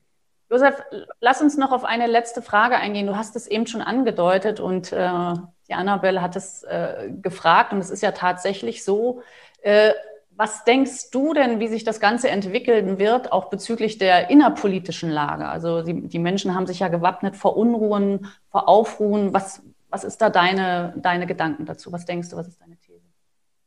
Josef, 0.50 0.82
lass 1.20 1.40
uns 1.40 1.56
noch 1.56 1.70
auf 1.70 1.84
eine 1.84 2.08
letzte 2.08 2.42
Frage 2.42 2.76
eingehen. 2.76 3.06
Du 3.06 3.16
hast 3.16 3.36
es 3.36 3.46
eben 3.46 3.68
schon 3.68 3.82
angedeutet 3.82 4.58
und 4.58 4.92
äh, 4.92 5.34
die 5.68 5.74
Annabelle 5.74 6.20
hat 6.20 6.34
es 6.34 6.64
äh, 6.64 7.08
gefragt 7.22 7.72
und 7.72 7.78
es 7.78 7.90
ist 7.90 8.02
ja 8.02 8.10
tatsächlich 8.10 8.84
so. 8.84 9.22
Äh, 9.62 9.92
was 10.34 10.64
denkst 10.64 11.10
du 11.10 11.34
denn, 11.34 11.60
wie 11.60 11.68
sich 11.68 11.84
das 11.84 12.00
Ganze 12.00 12.30
entwickeln 12.30 12.98
wird, 12.98 13.30
auch 13.30 13.50
bezüglich 13.50 13.98
der 13.98 14.30
innerpolitischen 14.30 15.10
Lage? 15.10 15.46
Also 15.46 15.82
die, 15.82 16.08
die 16.08 16.18
Menschen 16.18 16.54
haben 16.54 16.66
sich 16.66 16.80
ja 16.80 16.88
gewappnet 16.88 17.36
vor 17.36 17.56
Unruhen, 17.56 18.26
vor 18.50 18.68
Aufruhen. 18.68 19.32
Was, 19.32 19.62
was 19.90 20.02
ist 20.02 20.18
da 20.22 20.30
deine, 20.30 20.94
deine 20.96 21.26
Gedanken 21.26 21.66
dazu? 21.66 21.92
Was 21.92 22.06
denkst 22.06 22.30
du, 22.30 22.36
was 22.36 22.48
ist 22.48 22.60
deine 22.60 22.76
These? 22.76 23.04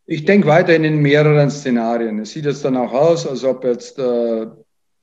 Ich 0.05 0.25
denke 0.25 0.47
weiterhin 0.47 0.83
in 0.83 0.97
mehreren 0.97 1.49
Szenarien. 1.49 2.19
Es 2.19 2.31
sieht 2.31 2.45
jetzt 2.45 2.65
dann 2.65 2.75
auch 2.75 2.91
aus, 2.91 3.25
als 3.25 3.45
ob 3.45 3.63
jetzt 3.63 3.99
äh, 3.99 4.47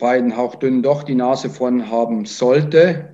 Biden 0.01 0.37
hauchdünn 0.37 0.83
doch 0.83 1.05
die 1.05 1.15
Nase 1.15 1.51
vorn 1.51 1.91
haben 1.91 2.25
sollte. 2.25 3.11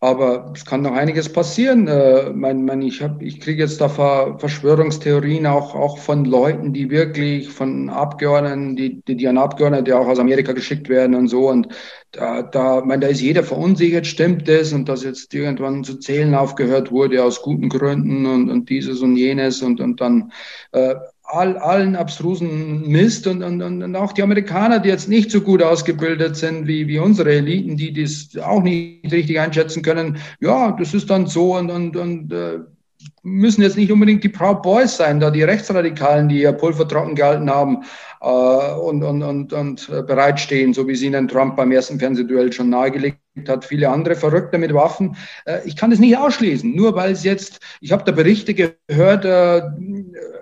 Aber 0.00 0.52
es 0.54 0.64
kann 0.64 0.82
noch 0.82 0.92
einiges 0.92 1.32
passieren. 1.32 1.88
Äh, 1.88 2.30
mein, 2.32 2.64
mein, 2.64 2.82
ich 2.82 3.02
ich 3.18 3.40
kriege 3.40 3.62
jetzt 3.62 3.80
da 3.80 3.88
Verschwörungstheorien 3.88 5.44
auch, 5.46 5.74
auch 5.74 5.98
von 5.98 6.24
Leuten, 6.24 6.72
die 6.72 6.88
wirklich 6.88 7.48
von 7.48 7.90
Abgeordneten, 7.90 8.76
die, 8.76 9.02
die, 9.02 9.16
die 9.16 9.26
an 9.26 9.38
Abgeordnete, 9.38 9.98
auch 9.98 10.06
aus 10.06 10.20
Amerika 10.20 10.52
geschickt 10.52 10.88
werden 10.88 11.16
und 11.16 11.26
so. 11.26 11.48
Und 11.48 11.68
da, 12.12 12.42
da, 12.42 12.80
mein, 12.84 13.00
da 13.00 13.08
ist 13.08 13.20
jeder 13.20 13.42
verunsichert, 13.42 14.06
stimmt 14.06 14.46
das? 14.46 14.72
Und 14.72 14.88
dass 14.88 15.02
jetzt 15.02 15.34
irgendwann 15.34 15.82
zu 15.82 15.98
zählen 15.98 16.32
aufgehört 16.36 16.92
wurde 16.92 17.24
aus 17.24 17.42
guten 17.42 17.68
Gründen 17.68 18.24
und, 18.24 18.50
und 18.50 18.68
dieses 18.68 19.00
und 19.00 19.16
jenes 19.16 19.62
und, 19.62 19.80
und 19.80 20.00
dann 20.00 20.30
äh, 20.70 20.94
all, 21.28 21.58
allen 21.58 21.94
abstrusen 21.94 22.88
Mist 22.88 23.26
und, 23.26 23.42
und, 23.42 23.62
und 23.62 23.96
auch 23.96 24.12
die 24.12 24.22
Amerikaner, 24.22 24.78
die 24.78 24.88
jetzt 24.88 25.08
nicht 25.08 25.30
so 25.30 25.42
gut 25.42 25.62
ausgebildet 25.62 26.36
sind 26.36 26.66
wie, 26.66 26.88
wie 26.88 26.98
unsere 26.98 27.32
Eliten, 27.32 27.76
die 27.76 27.92
das 27.92 28.42
auch 28.42 28.62
nicht 28.62 29.12
richtig 29.12 29.38
einschätzen 29.38 29.82
können. 29.82 30.18
Ja, 30.40 30.72
das 30.72 30.94
ist 30.94 31.10
dann 31.10 31.26
so 31.26 31.56
und, 31.56 31.70
und, 31.70 31.96
und 31.96 32.32
äh, 32.32 32.60
müssen 33.22 33.62
jetzt 33.62 33.76
nicht 33.76 33.92
unbedingt 33.92 34.24
die 34.24 34.30
Proud 34.30 34.62
Boys 34.62 34.96
sein, 34.96 35.20
da 35.20 35.30
die 35.30 35.42
Rechtsradikalen, 35.42 36.28
die 36.28 36.40
ihr 36.40 36.52
Pulver 36.52 36.88
trocken 36.88 37.14
gehalten 37.14 37.50
haben 37.50 37.84
äh, 38.22 38.26
und, 38.26 39.02
und, 39.02 39.22
und, 39.22 39.52
und 39.52 40.06
bereitstehen, 40.06 40.72
so 40.72 40.88
wie 40.88 40.96
sie 40.96 41.06
ihnen 41.06 41.28
Trump 41.28 41.56
beim 41.56 41.72
ersten 41.72 41.98
Fernsehduell 41.98 42.52
schon 42.52 42.70
nahegelegt 42.70 43.18
hat, 43.46 43.66
viele 43.66 43.90
andere 43.90 44.16
Verrückte 44.16 44.56
mit 44.56 44.72
Waffen. 44.72 45.16
Äh, 45.44 45.58
ich 45.66 45.76
kann 45.76 45.92
es 45.92 45.98
nicht 45.98 46.16
ausschließen, 46.16 46.74
nur 46.74 46.94
weil 46.96 47.12
es 47.12 47.22
jetzt, 47.22 47.60
ich 47.80 47.92
habe 47.92 48.04
da 48.04 48.12
Berichte 48.12 48.54
gehört, 48.54 49.26
äh, 49.26 49.62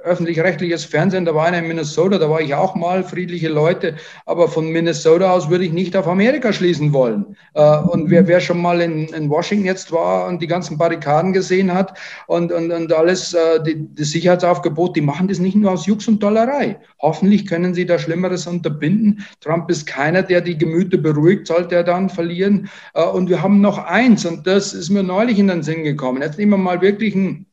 öffentlich-rechtliches 0.07 0.85
Fernsehen, 0.85 1.25
da 1.25 1.35
war 1.35 1.47
einer 1.47 1.59
in 1.59 1.69
Minnesota, 1.69 2.19
da 2.19 2.31
war 2.31 2.40
ich 2.40 2.55
auch 2.55 2.75
mal, 2.75 3.03
friedliche 3.05 3.49
Leute, 3.49 3.97
aber 4.25 4.49
von 4.49 4.71
Minnesota 4.71 5.33
aus 5.33 5.51
würde 5.51 5.64
ich 5.64 5.73
nicht 5.73 5.97
auf 5.97 6.07
Amerika 6.07 6.53
schließen 6.53 6.92
wollen. 6.92 7.37
Äh, 7.55 7.79
und 7.79 8.11
wer, 8.11 8.27
wer 8.29 8.40
schon 8.40 8.62
mal 8.62 8.81
in, 8.81 9.09
in 9.09 9.29
Washington 9.29 9.66
jetzt 9.66 9.92
war 9.92 10.29
und 10.29 10.40
die 10.40 10.47
ganzen 10.47 10.79
Barrikaden 10.79 11.33
gesehen 11.33 11.75
hat 11.75 11.99
und, 12.29 12.53
und, 12.53 12.71
und 12.71 12.92
alles, 12.92 13.35
äh, 13.35 13.62
die, 13.62 13.88
das 13.95 14.11
Sicherheitsaufgebot, 14.11 14.97
die 14.97 15.01
machen 15.01 15.29
das 15.29 15.40
nicht 15.40 15.57
nur 15.57 15.73
aus 15.73 15.87
Jux 15.87 16.07
und 16.07 16.23
Dollerei. 16.23 16.79
Hoffentlich 17.01 17.47
können 17.47 17.75
sie 17.75 17.85
da 17.85 17.99
Schlimmeres 17.99 18.47
unterbinden. 18.47 19.25
Trump 19.40 19.69
ist 19.71 19.87
keiner, 19.87 20.23
der 20.23 20.40
die 20.40 20.57
Gemüter 20.57 20.99
beruhigt, 20.99 21.49
sollte 21.49 21.75
er 21.75 21.85
dann 21.85 22.09
verlieren. 22.09 22.69
Äh, 22.95 23.05
und 23.05 23.29
wir 23.29 23.42
haben 23.42 23.61
noch 23.61 23.79
eins, 23.79 24.25
und 24.25 24.47
das 24.47 24.73
ist 24.73 24.90
mir 24.90 25.03
neulich 25.03 25.38
in 25.38 25.49
den 25.49 25.62
Sinn 25.62 25.83
gekommen. 25.83 26.23
Jetzt 26.23 26.38
nehmen 26.38 26.53
wir 26.53 26.59
mal 26.59 26.81
wirklich 26.81 27.14
ein 27.14 27.47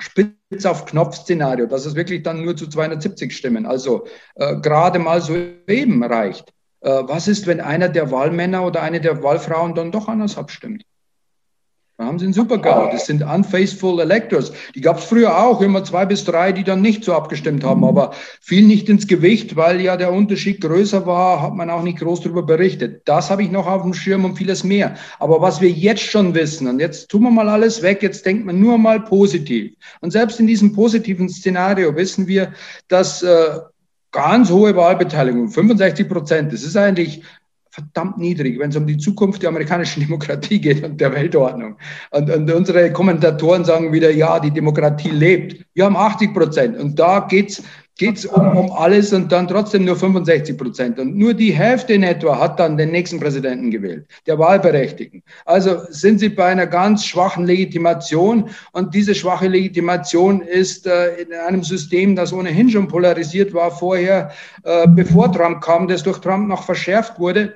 Spitz 0.00 0.37
auf 0.64 0.86
Knopf-Szenario, 0.86 1.66
dass 1.66 1.84
es 1.84 1.94
wirklich 1.94 2.22
dann 2.22 2.42
nur 2.42 2.56
zu 2.56 2.68
270 2.68 3.36
Stimmen, 3.36 3.66
also 3.66 4.06
äh, 4.34 4.56
gerade 4.56 4.98
mal 4.98 5.20
so 5.20 5.36
eben 5.66 6.02
reicht. 6.02 6.52
Äh, 6.80 7.02
was 7.02 7.28
ist, 7.28 7.46
wenn 7.46 7.60
einer 7.60 7.88
der 7.88 8.10
Wahlmänner 8.10 8.64
oder 8.64 8.82
eine 8.82 9.00
der 9.00 9.22
Wahlfrauen 9.22 9.74
dann 9.74 9.92
doch 9.92 10.08
anders 10.08 10.38
abstimmt? 10.38 10.84
Da 11.98 12.06
haben 12.06 12.20
sie 12.20 12.26
einen 12.26 12.32
Super-GAU. 12.32 12.92
Das 12.92 13.06
sind 13.06 13.24
unfaithful 13.24 14.00
electors. 14.00 14.52
Die 14.76 14.80
gab 14.80 14.98
es 14.98 15.04
früher 15.04 15.36
auch, 15.36 15.60
immer 15.60 15.82
zwei 15.82 16.06
bis 16.06 16.24
drei, 16.24 16.52
die 16.52 16.62
dann 16.62 16.80
nicht 16.80 17.02
so 17.02 17.12
abgestimmt 17.12 17.64
haben, 17.64 17.84
aber 17.84 18.12
fiel 18.40 18.64
nicht 18.64 18.88
ins 18.88 19.08
Gewicht, 19.08 19.56
weil 19.56 19.80
ja 19.80 19.96
der 19.96 20.12
Unterschied 20.12 20.60
größer 20.60 21.06
war, 21.06 21.42
hat 21.42 21.56
man 21.56 21.70
auch 21.70 21.82
nicht 21.82 21.98
groß 21.98 22.20
darüber 22.20 22.44
berichtet. 22.44 23.02
Das 23.06 23.30
habe 23.30 23.42
ich 23.42 23.50
noch 23.50 23.66
auf 23.66 23.82
dem 23.82 23.94
Schirm 23.94 24.24
und 24.24 24.36
vieles 24.36 24.62
mehr. 24.62 24.94
Aber 25.18 25.40
was 25.40 25.60
wir 25.60 25.70
jetzt 25.70 26.04
schon 26.04 26.36
wissen, 26.36 26.68
und 26.68 26.78
jetzt 26.78 27.08
tun 27.08 27.22
wir 27.22 27.32
mal 27.32 27.48
alles 27.48 27.82
weg, 27.82 28.00
jetzt 28.00 28.24
denkt 28.24 28.46
man 28.46 28.60
nur 28.60 28.78
mal 28.78 29.00
positiv. 29.00 29.72
Und 30.00 30.12
selbst 30.12 30.38
in 30.38 30.46
diesem 30.46 30.72
positiven 30.74 31.28
Szenario 31.28 31.96
wissen 31.96 32.28
wir, 32.28 32.52
dass 32.86 33.24
äh, 33.24 33.58
ganz 34.12 34.52
hohe 34.52 34.76
Wahlbeteiligung, 34.76 35.48
65 35.48 36.08
Prozent, 36.08 36.52
das 36.52 36.62
ist 36.62 36.76
eigentlich 36.76 37.24
verdammt 37.78 38.18
niedrig, 38.18 38.58
wenn 38.58 38.70
es 38.70 38.76
um 38.76 38.86
die 38.86 38.98
Zukunft 38.98 39.42
der 39.42 39.50
amerikanischen 39.50 40.00
Demokratie 40.06 40.60
geht 40.60 40.84
und 40.84 41.00
der 41.00 41.12
Weltordnung. 41.12 41.76
Und, 42.10 42.30
und 42.30 42.50
unsere 42.52 42.92
Kommentatoren 42.92 43.64
sagen 43.64 43.92
wieder, 43.92 44.10
ja, 44.10 44.40
die 44.40 44.50
Demokratie 44.50 45.10
lebt. 45.10 45.64
Wir 45.74 45.84
haben 45.84 45.96
80 45.96 46.34
Prozent. 46.34 46.76
Und 46.78 46.98
da 46.98 47.20
geht 47.20 47.62
es 48.00 48.26
um, 48.26 48.56
um 48.56 48.72
alles 48.72 49.12
und 49.12 49.30
dann 49.30 49.46
trotzdem 49.46 49.84
nur 49.84 49.96
65 49.96 50.56
Prozent. 50.56 50.98
Und 50.98 51.16
nur 51.16 51.34
die 51.34 51.52
Hälfte 51.52 51.94
in 51.94 52.02
etwa 52.02 52.38
hat 52.38 52.58
dann 52.58 52.76
den 52.76 52.90
nächsten 52.90 53.20
Präsidenten 53.20 53.70
gewählt, 53.70 54.06
der 54.26 54.38
Wahlberechtigten. 54.38 55.22
Also 55.44 55.82
sind 55.90 56.18
sie 56.20 56.28
bei 56.28 56.46
einer 56.46 56.66
ganz 56.66 57.04
schwachen 57.04 57.44
Legitimation 57.44 58.50
und 58.72 58.94
diese 58.94 59.14
schwache 59.14 59.48
Legitimation 59.48 60.40
ist 60.40 60.86
äh, 60.86 61.16
in 61.22 61.32
einem 61.32 61.62
System, 61.62 62.16
das 62.16 62.32
ohnehin 62.32 62.70
schon 62.70 62.88
polarisiert 62.88 63.52
war 63.52 63.70
vorher, 63.70 64.30
äh, 64.64 64.86
bevor 64.88 65.32
Trump 65.32 65.60
kam, 65.60 65.88
das 65.88 66.02
durch 66.02 66.18
Trump 66.18 66.48
noch 66.48 66.64
verschärft 66.64 67.18
wurde. 67.18 67.54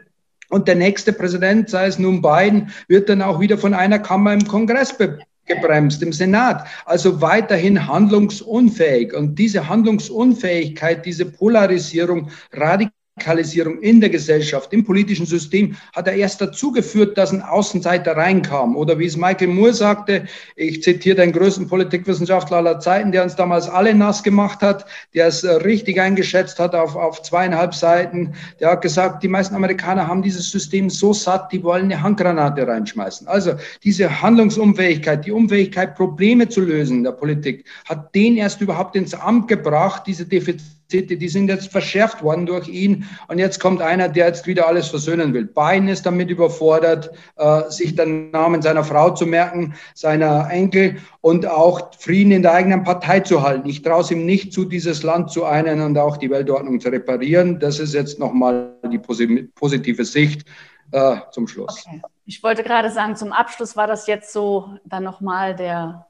Und 0.52 0.68
der 0.68 0.74
nächste 0.74 1.14
Präsident, 1.14 1.70
sei 1.70 1.86
es 1.86 1.98
nun 1.98 2.20
Biden, 2.20 2.70
wird 2.86 3.08
dann 3.08 3.22
auch 3.22 3.40
wieder 3.40 3.56
von 3.56 3.72
einer 3.72 3.98
Kammer 3.98 4.34
im 4.34 4.46
Kongress 4.46 4.94
gebremst 5.46 6.02
im 6.02 6.12
Senat. 6.12 6.66
Also 6.84 7.22
weiterhin 7.22 7.88
handlungsunfähig. 7.88 9.14
Und 9.14 9.38
diese 9.38 9.70
Handlungsunfähigkeit, 9.70 11.06
diese 11.06 11.24
Polarisierung 11.24 12.28
radikal 12.52 12.92
Radikalisierung 13.18 13.78
in 13.80 14.00
der 14.00 14.08
Gesellschaft, 14.08 14.72
im 14.72 14.84
politischen 14.84 15.26
System, 15.26 15.76
hat 15.94 16.06
er 16.08 16.14
erst 16.14 16.40
dazu 16.40 16.72
geführt, 16.72 17.18
dass 17.18 17.30
ein 17.30 17.42
Außenseiter 17.42 18.16
reinkam. 18.16 18.74
Oder 18.74 18.98
wie 18.98 19.04
es 19.04 19.18
Michael 19.18 19.48
Moore 19.48 19.74
sagte, 19.74 20.24
ich 20.56 20.82
zitiere 20.82 21.16
den 21.16 21.32
größten 21.32 21.68
Politikwissenschaftler 21.68 22.56
aller 22.56 22.80
Zeiten, 22.80 23.12
der 23.12 23.22
uns 23.22 23.36
damals 23.36 23.68
alle 23.68 23.94
nass 23.94 24.22
gemacht 24.22 24.62
hat, 24.62 24.86
der 25.12 25.26
es 25.26 25.44
äh, 25.44 25.50
richtig 25.50 26.00
eingeschätzt 26.00 26.58
hat 26.58 26.74
auf, 26.74 26.96
auf 26.96 27.20
zweieinhalb 27.20 27.74
Seiten. 27.74 28.32
Der 28.60 28.70
hat 28.70 28.80
gesagt, 28.80 29.22
die 29.22 29.28
meisten 29.28 29.54
Amerikaner 29.54 30.06
haben 30.08 30.22
dieses 30.22 30.50
System 30.50 30.88
so 30.88 31.12
satt, 31.12 31.52
die 31.52 31.62
wollen 31.62 31.84
eine 31.84 32.02
Handgranate 32.02 32.66
reinschmeißen. 32.66 33.28
Also 33.28 33.52
diese 33.84 34.22
Handlungsunfähigkeit, 34.22 35.26
die 35.26 35.32
Unfähigkeit, 35.32 35.96
Probleme 35.96 36.48
zu 36.48 36.62
lösen 36.62 36.98
in 36.98 37.04
der 37.04 37.12
Politik, 37.12 37.66
hat 37.86 38.14
den 38.14 38.38
erst 38.38 38.62
überhaupt 38.62 38.96
ins 38.96 39.12
Amt 39.12 39.48
gebracht, 39.48 40.04
diese 40.06 40.24
Defizite 40.24 40.81
die 40.92 41.28
sind 41.28 41.48
jetzt 41.48 41.72
verschärft 41.72 42.22
worden 42.22 42.46
durch 42.46 42.68
ihn. 42.68 43.08
Und 43.28 43.38
jetzt 43.38 43.60
kommt 43.60 43.80
einer, 43.80 44.08
der 44.08 44.26
jetzt 44.26 44.46
wieder 44.46 44.66
alles 44.66 44.88
versöhnen 44.88 45.32
will. 45.34 45.46
Biden 45.46 45.88
ist 45.88 46.04
damit 46.04 46.30
überfordert, 46.30 47.10
äh, 47.36 47.62
sich 47.70 47.94
den 47.94 48.30
Namen 48.30 48.62
seiner 48.62 48.84
Frau 48.84 49.10
zu 49.10 49.26
merken, 49.26 49.74
seiner 49.94 50.50
Enkel 50.50 50.98
und 51.20 51.46
auch 51.46 51.90
Frieden 51.98 52.32
in 52.32 52.42
der 52.42 52.52
eigenen 52.52 52.84
Partei 52.84 53.20
zu 53.20 53.42
halten. 53.42 53.68
Ich 53.68 53.82
traue 53.82 54.02
es 54.02 54.10
ihm 54.10 54.26
nicht 54.26 54.52
zu, 54.52 54.64
dieses 54.64 55.02
Land 55.02 55.30
zu 55.30 55.44
einen 55.44 55.80
und 55.80 55.96
auch 55.98 56.16
die 56.16 56.30
Weltordnung 56.30 56.80
zu 56.80 56.88
reparieren. 56.88 57.58
Das 57.58 57.78
ist 57.78 57.94
jetzt 57.94 58.18
nochmal 58.18 58.74
die 58.90 58.98
positive 58.98 60.04
Sicht 60.04 60.44
äh, 60.92 61.16
zum 61.30 61.48
Schluss. 61.48 61.84
Okay. 61.86 62.02
Ich 62.24 62.42
wollte 62.42 62.62
gerade 62.62 62.90
sagen, 62.90 63.16
zum 63.16 63.32
Abschluss 63.32 63.76
war 63.76 63.86
das 63.86 64.06
jetzt 64.06 64.32
so 64.32 64.76
dann 64.84 65.02
nochmal 65.02 65.56
der 65.56 66.06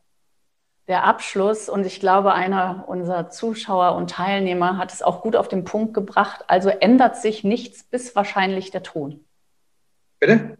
der 0.89 1.05
Abschluss. 1.05 1.69
Und 1.69 1.87
ich 1.87 2.01
glaube, 2.01 2.33
einer 2.33 2.85
unserer 2.87 3.31
Zuschauer 3.31 3.95
und 3.97 4.11
Teilnehmer 4.11 4.79
hat 4.79 4.93
es 4.93 5.03
auch 5.03 5.23
gut 5.23 5.37
auf 5.37 5.49
den 5.49 5.65
Punkt 5.65 5.95
gebracht. 5.95 6.45
Also 6.49 6.69
ändert 6.69 7.17
sich 7.17 7.45
nichts, 7.45 7.85
bis 7.85 8.15
wahrscheinlich 8.17 8.71
der 8.71 8.83
Ton. 8.83 9.25
Bitte? 10.21 10.57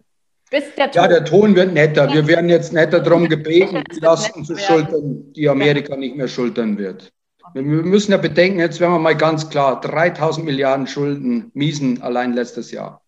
Bis 0.49 0.75
der 0.75 0.91
Ton. 0.91 1.01
Ja, 1.01 1.07
der 1.07 1.25
Ton 1.25 1.55
wird 1.55 1.73
netter. 1.73 2.11
Wir 2.11 2.27
werden 2.27 2.49
jetzt 2.49 2.73
netter 2.73 2.99
darum 2.99 3.27
gebeten, 3.27 3.83
die 3.91 3.99
Lasten 3.99 4.45
zu 4.45 4.57
schultern, 4.57 5.33
die 5.33 5.49
Amerika 5.49 5.95
nicht 5.95 6.15
mehr 6.15 6.27
schultern 6.27 6.77
wird. 6.77 7.11
Wir 7.53 7.61
müssen 7.61 8.11
ja 8.11 8.17
bedenken, 8.17 8.59
jetzt 8.59 8.79
werden 8.79 8.93
wir 8.93 8.99
mal 8.99 9.15
ganz 9.15 9.49
klar, 9.49 9.79
3000 9.81 10.45
Milliarden 10.45 10.87
Schulden 10.87 11.51
miesen 11.53 12.01
allein 12.01 12.33
letztes 12.33 12.71
Jahr. 12.71 13.01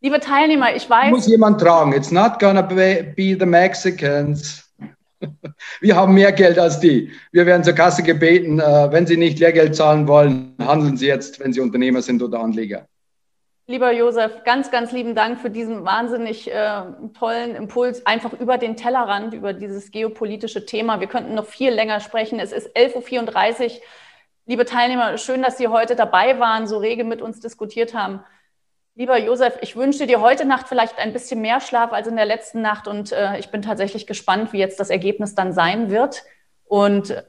Liebe 0.00 0.20
Teilnehmer, 0.20 0.74
ich 0.74 0.88
weiß. 0.88 1.10
Muss 1.10 1.26
jemand 1.26 1.60
tragen. 1.60 1.92
It's 1.92 2.10
not 2.10 2.38
gonna 2.38 2.62
be 2.62 3.14
the 3.16 3.46
Mexicans. 3.46 4.63
Wir 5.80 5.96
haben 5.96 6.14
mehr 6.14 6.32
Geld 6.32 6.58
als 6.58 6.80
die. 6.80 7.10
Wir 7.32 7.46
werden 7.46 7.64
zur 7.64 7.74
Kasse 7.74 8.02
gebeten, 8.02 8.60
äh, 8.60 8.92
wenn 8.92 9.06
Sie 9.06 9.16
nicht 9.16 9.38
Lehrgeld 9.38 9.76
zahlen 9.76 10.06
wollen, 10.08 10.54
handeln 10.60 10.96
Sie 10.96 11.06
jetzt, 11.06 11.40
wenn 11.40 11.52
Sie 11.52 11.60
Unternehmer 11.60 12.02
sind 12.02 12.22
oder 12.22 12.40
Anleger. 12.40 12.86
Lieber 13.66 13.92
Josef, 13.92 14.44
ganz, 14.44 14.70
ganz 14.70 14.92
lieben 14.92 15.14
Dank 15.14 15.40
für 15.40 15.48
diesen 15.48 15.86
wahnsinnig 15.86 16.52
äh, 16.52 16.82
tollen 17.18 17.54
Impuls, 17.54 18.04
einfach 18.04 18.34
über 18.34 18.58
den 18.58 18.76
Tellerrand, 18.76 19.32
über 19.32 19.54
dieses 19.54 19.90
geopolitische 19.90 20.66
Thema. 20.66 21.00
Wir 21.00 21.06
könnten 21.06 21.34
noch 21.34 21.46
viel 21.46 21.70
länger 21.70 22.00
sprechen. 22.00 22.38
Es 22.38 22.52
ist 22.52 22.76
11.34 22.76 23.64
Uhr. 23.64 23.70
Liebe 24.44 24.66
Teilnehmer, 24.66 25.16
schön, 25.16 25.40
dass 25.40 25.56
Sie 25.56 25.68
heute 25.68 25.96
dabei 25.96 26.38
waren, 26.38 26.66
so 26.66 26.76
rege 26.76 27.04
mit 27.04 27.22
uns 27.22 27.40
diskutiert 27.40 27.94
haben. 27.94 28.20
Lieber 28.96 29.18
Josef, 29.18 29.58
ich 29.60 29.74
wünsche 29.74 30.06
dir 30.06 30.20
heute 30.20 30.44
Nacht 30.44 30.68
vielleicht 30.68 30.98
ein 30.98 31.12
bisschen 31.12 31.40
mehr 31.40 31.60
Schlaf 31.60 31.92
als 31.92 32.06
in 32.06 32.14
der 32.14 32.26
letzten 32.26 32.62
Nacht 32.62 32.86
und 32.86 33.10
äh, 33.10 33.38
ich 33.38 33.50
bin 33.50 33.60
tatsächlich 33.60 34.06
gespannt, 34.06 34.52
wie 34.52 34.58
jetzt 34.58 34.78
das 34.78 34.88
Ergebnis 34.88 35.34
dann 35.34 35.52
sein 35.52 35.90
wird. 35.90 36.22
Und 36.64 37.24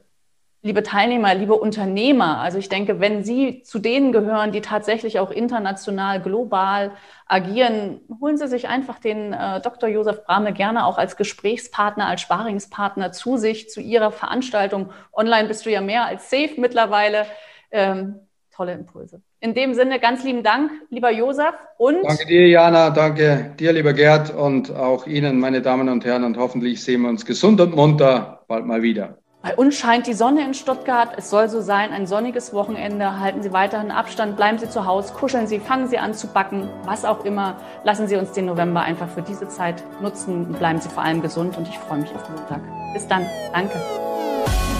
liebe 0.62 0.84
Teilnehmer, 0.84 1.34
liebe 1.34 1.54
Unternehmer, 1.54 2.38
also 2.38 2.58
ich 2.58 2.68
denke, 2.68 3.00
wenn 3.00 3.24
Sie 3.24 3.62
zu 3.62 3.80
denen 3.80 4.12
gehören, 4.12 4.52
die 4.52 4.60
tatsächlich 4.60 5.18
auch 5.18 5.32
international, 5.32 6.22
global 6.22 6.92
agieren, 7.26 8.00
holen 8.20 8.36
Sie 8.36 8.46
sich 8.46 8.68
einfach 8.68 9.00
den 9.00 9.32
äh, 9.32 9.60
Dr. 9.60 9.88
Josef 9.88 10.24
Brahme 10.24 10.52
gerne 10.52 10.86
auch 10.86 10.98
als 10.98 11.16
Gesprächspartner, 11.16 12.06
als 12.06 12.20
Sparingspartner 12.20 13.10
zu 13.10 13.38
sich, 13.38 13.70
zu 13.70 13.80
Ihrer 13.80 14.12
Veranstaltung. 14.12 14.92
Online 15.12 15.48
bist 15.48 15.66
du 15.66 15.70
ja 15.70 15.80
mehr 15.80 16.04
als 16.06 16.30
safe 16.30 16.60
mittlerweile. 16.60 17.26
Ähm, 17.72 18.20
tolle 18.52 18.72
Impulse. 18.72 19.20
In 19.40 19.54
dem 19.54 19.74
Sinne 19.74 20.00
ganz 20.00 20.24
lieben 20.24 20.42
Dank, 20.42 20.70
lieber 20.88 21.10
Josef. 21.10 21.54
Und 21.76 22.02
danke 22.02 22.26
dir, 22.26 22.48
Jana. 22.48 22.90
Danke 22.90 23.54
dir, 23.58 23.72
lieber 23.72 23.92
Gerd. 23.92 24.34
Und 24.34 24.74
auch 24.74 25.06
Ihnen, 25.06 25.38
meine 25.38 25.60
Damen 25.60 25.88
und 25.88 26.04
Herren. 26.04 26.24
Und 26.24 26.38
hoffentlich 26.38 26.82
sehen 26.82 27.02
wir 27.02 27.10
uns 27.10 27.26
gesund 27.26 27.60
und 27.60 27.76
munter 27.76 28.44
bald 28.48 28.64
mal 28.64 28.82
wieder. 28.82 29.18
Bei 29.42 29.54
uns 29.54 29.76
scheint 29.78 30.08
die 30.08 30.14
Sonne 30.14 30.44
in 30.44 30.54
Stuttgart. 30.54 31.10
Es 31.16 31.30
soll 31.30 31.48
so 31.48 31.60
sein, 31.60 31.92
ein 31.92 32.08
sonniges 32.08 32.52
Wochenende. 32.52 33.20
Halten 33.20 33.42
Sie 33.42 33.52
weiterhin 33.52 33.92
Abstand, 33.92 34.36
bleiben 34.36 34.58
Sie 34.58 34.68
zu 34.68 34.86
Hause, 34.86 35.12
kuscheln 35.12 35.46
Sie, 35.46 35.60
fangen 35.60 35.86
Sie 35.86 35.98
an 35.98 36.14
zu 36.14 36.26
backen, 36.26 36.68
was 36.84 37.04
auch 37.04 37.24
immer. 37.24 37.56
Lassen 37.84 38.08
Sie 38.08 38.16
uns 38.16 38.32
den 38.32 38.46
November 38.46 38.80
einfach 38.80 39.08
für 39.08 39.22
diese 39.22 39.46
Zeit 39.46 39.84
nutzen 40.02 40.46
und 40.46 40.58
bleiben 40.58 40.80
Sie 40.80 40.88
vor 40.88 41.04
allem 41.04 41.22
gesund. 41.22 41.56
Und 41.56 41.68
ich 41.68 41.78
freue 41.78 42.00
mich 42.00 42.10
auf 42.12 42.28
Montag. 42.28 42.60
Bis 42.92 43.06
dann. 43.06 43.24
Danke. 43.52 43.80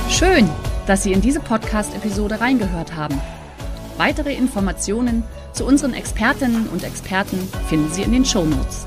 Schön, 0.08 0.48
dass 0.88 1.04
Sie 1.04 1.12
in 1.12 1.20
diese 1.20 1.38
Podcast-Episode 1.38 2.40
reingehört 2.40 2.96
haben. 2.96 3.20
Weitere 3.96 4.34
Informationen 4.34 5.22
zu 5.52 5.64
unseren 5.64 5.94
Expertinnen 5.94 6.68
und 6.68 6.84
Experten 6.84 7.48
finden 7.68 7.92
Sie 7.92 8.02
in 8.02 8.12
den 8.12 8.24
Show 8.24 8.44
Notes. 8.44 8.86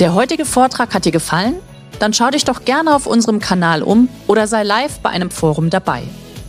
Der 0.00 0.14
heutige 0.14 0.44
Vortrag 0.44 0.94
hat 0.94 1.04
dir 1.04 1.12
gefallen? 1.12 1.56
Dann 2.00 2.12
schau 2.12 2.30
dich 2.30 2.44
doch 2.44 2.64
gerne 2.64 2.96
auf 2.96 3.06
unserem 3.06 3.38
Kanal 3.38 3.82
um 3.82 4.08
oder 4.26 4.46
sei 4.46 4.64
live 4.64 4.98
bei 5.00 5.10
einem 5.10 5.30
Forum 5.30 5.70
dabei. 5.70 6.02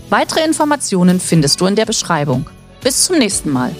Weitere 0.10 0.46
Informationen 0.46 1.20
findest 1.20 1.60
du 1.60 1.66
in 1.66 1.76
der 1.76 1.86
Beschreibung. 1.86 2.50
Bis 2.82 3.06
zum 3.06 3.18
nächsten 3.18 3.52
Mal. 3.52 3.76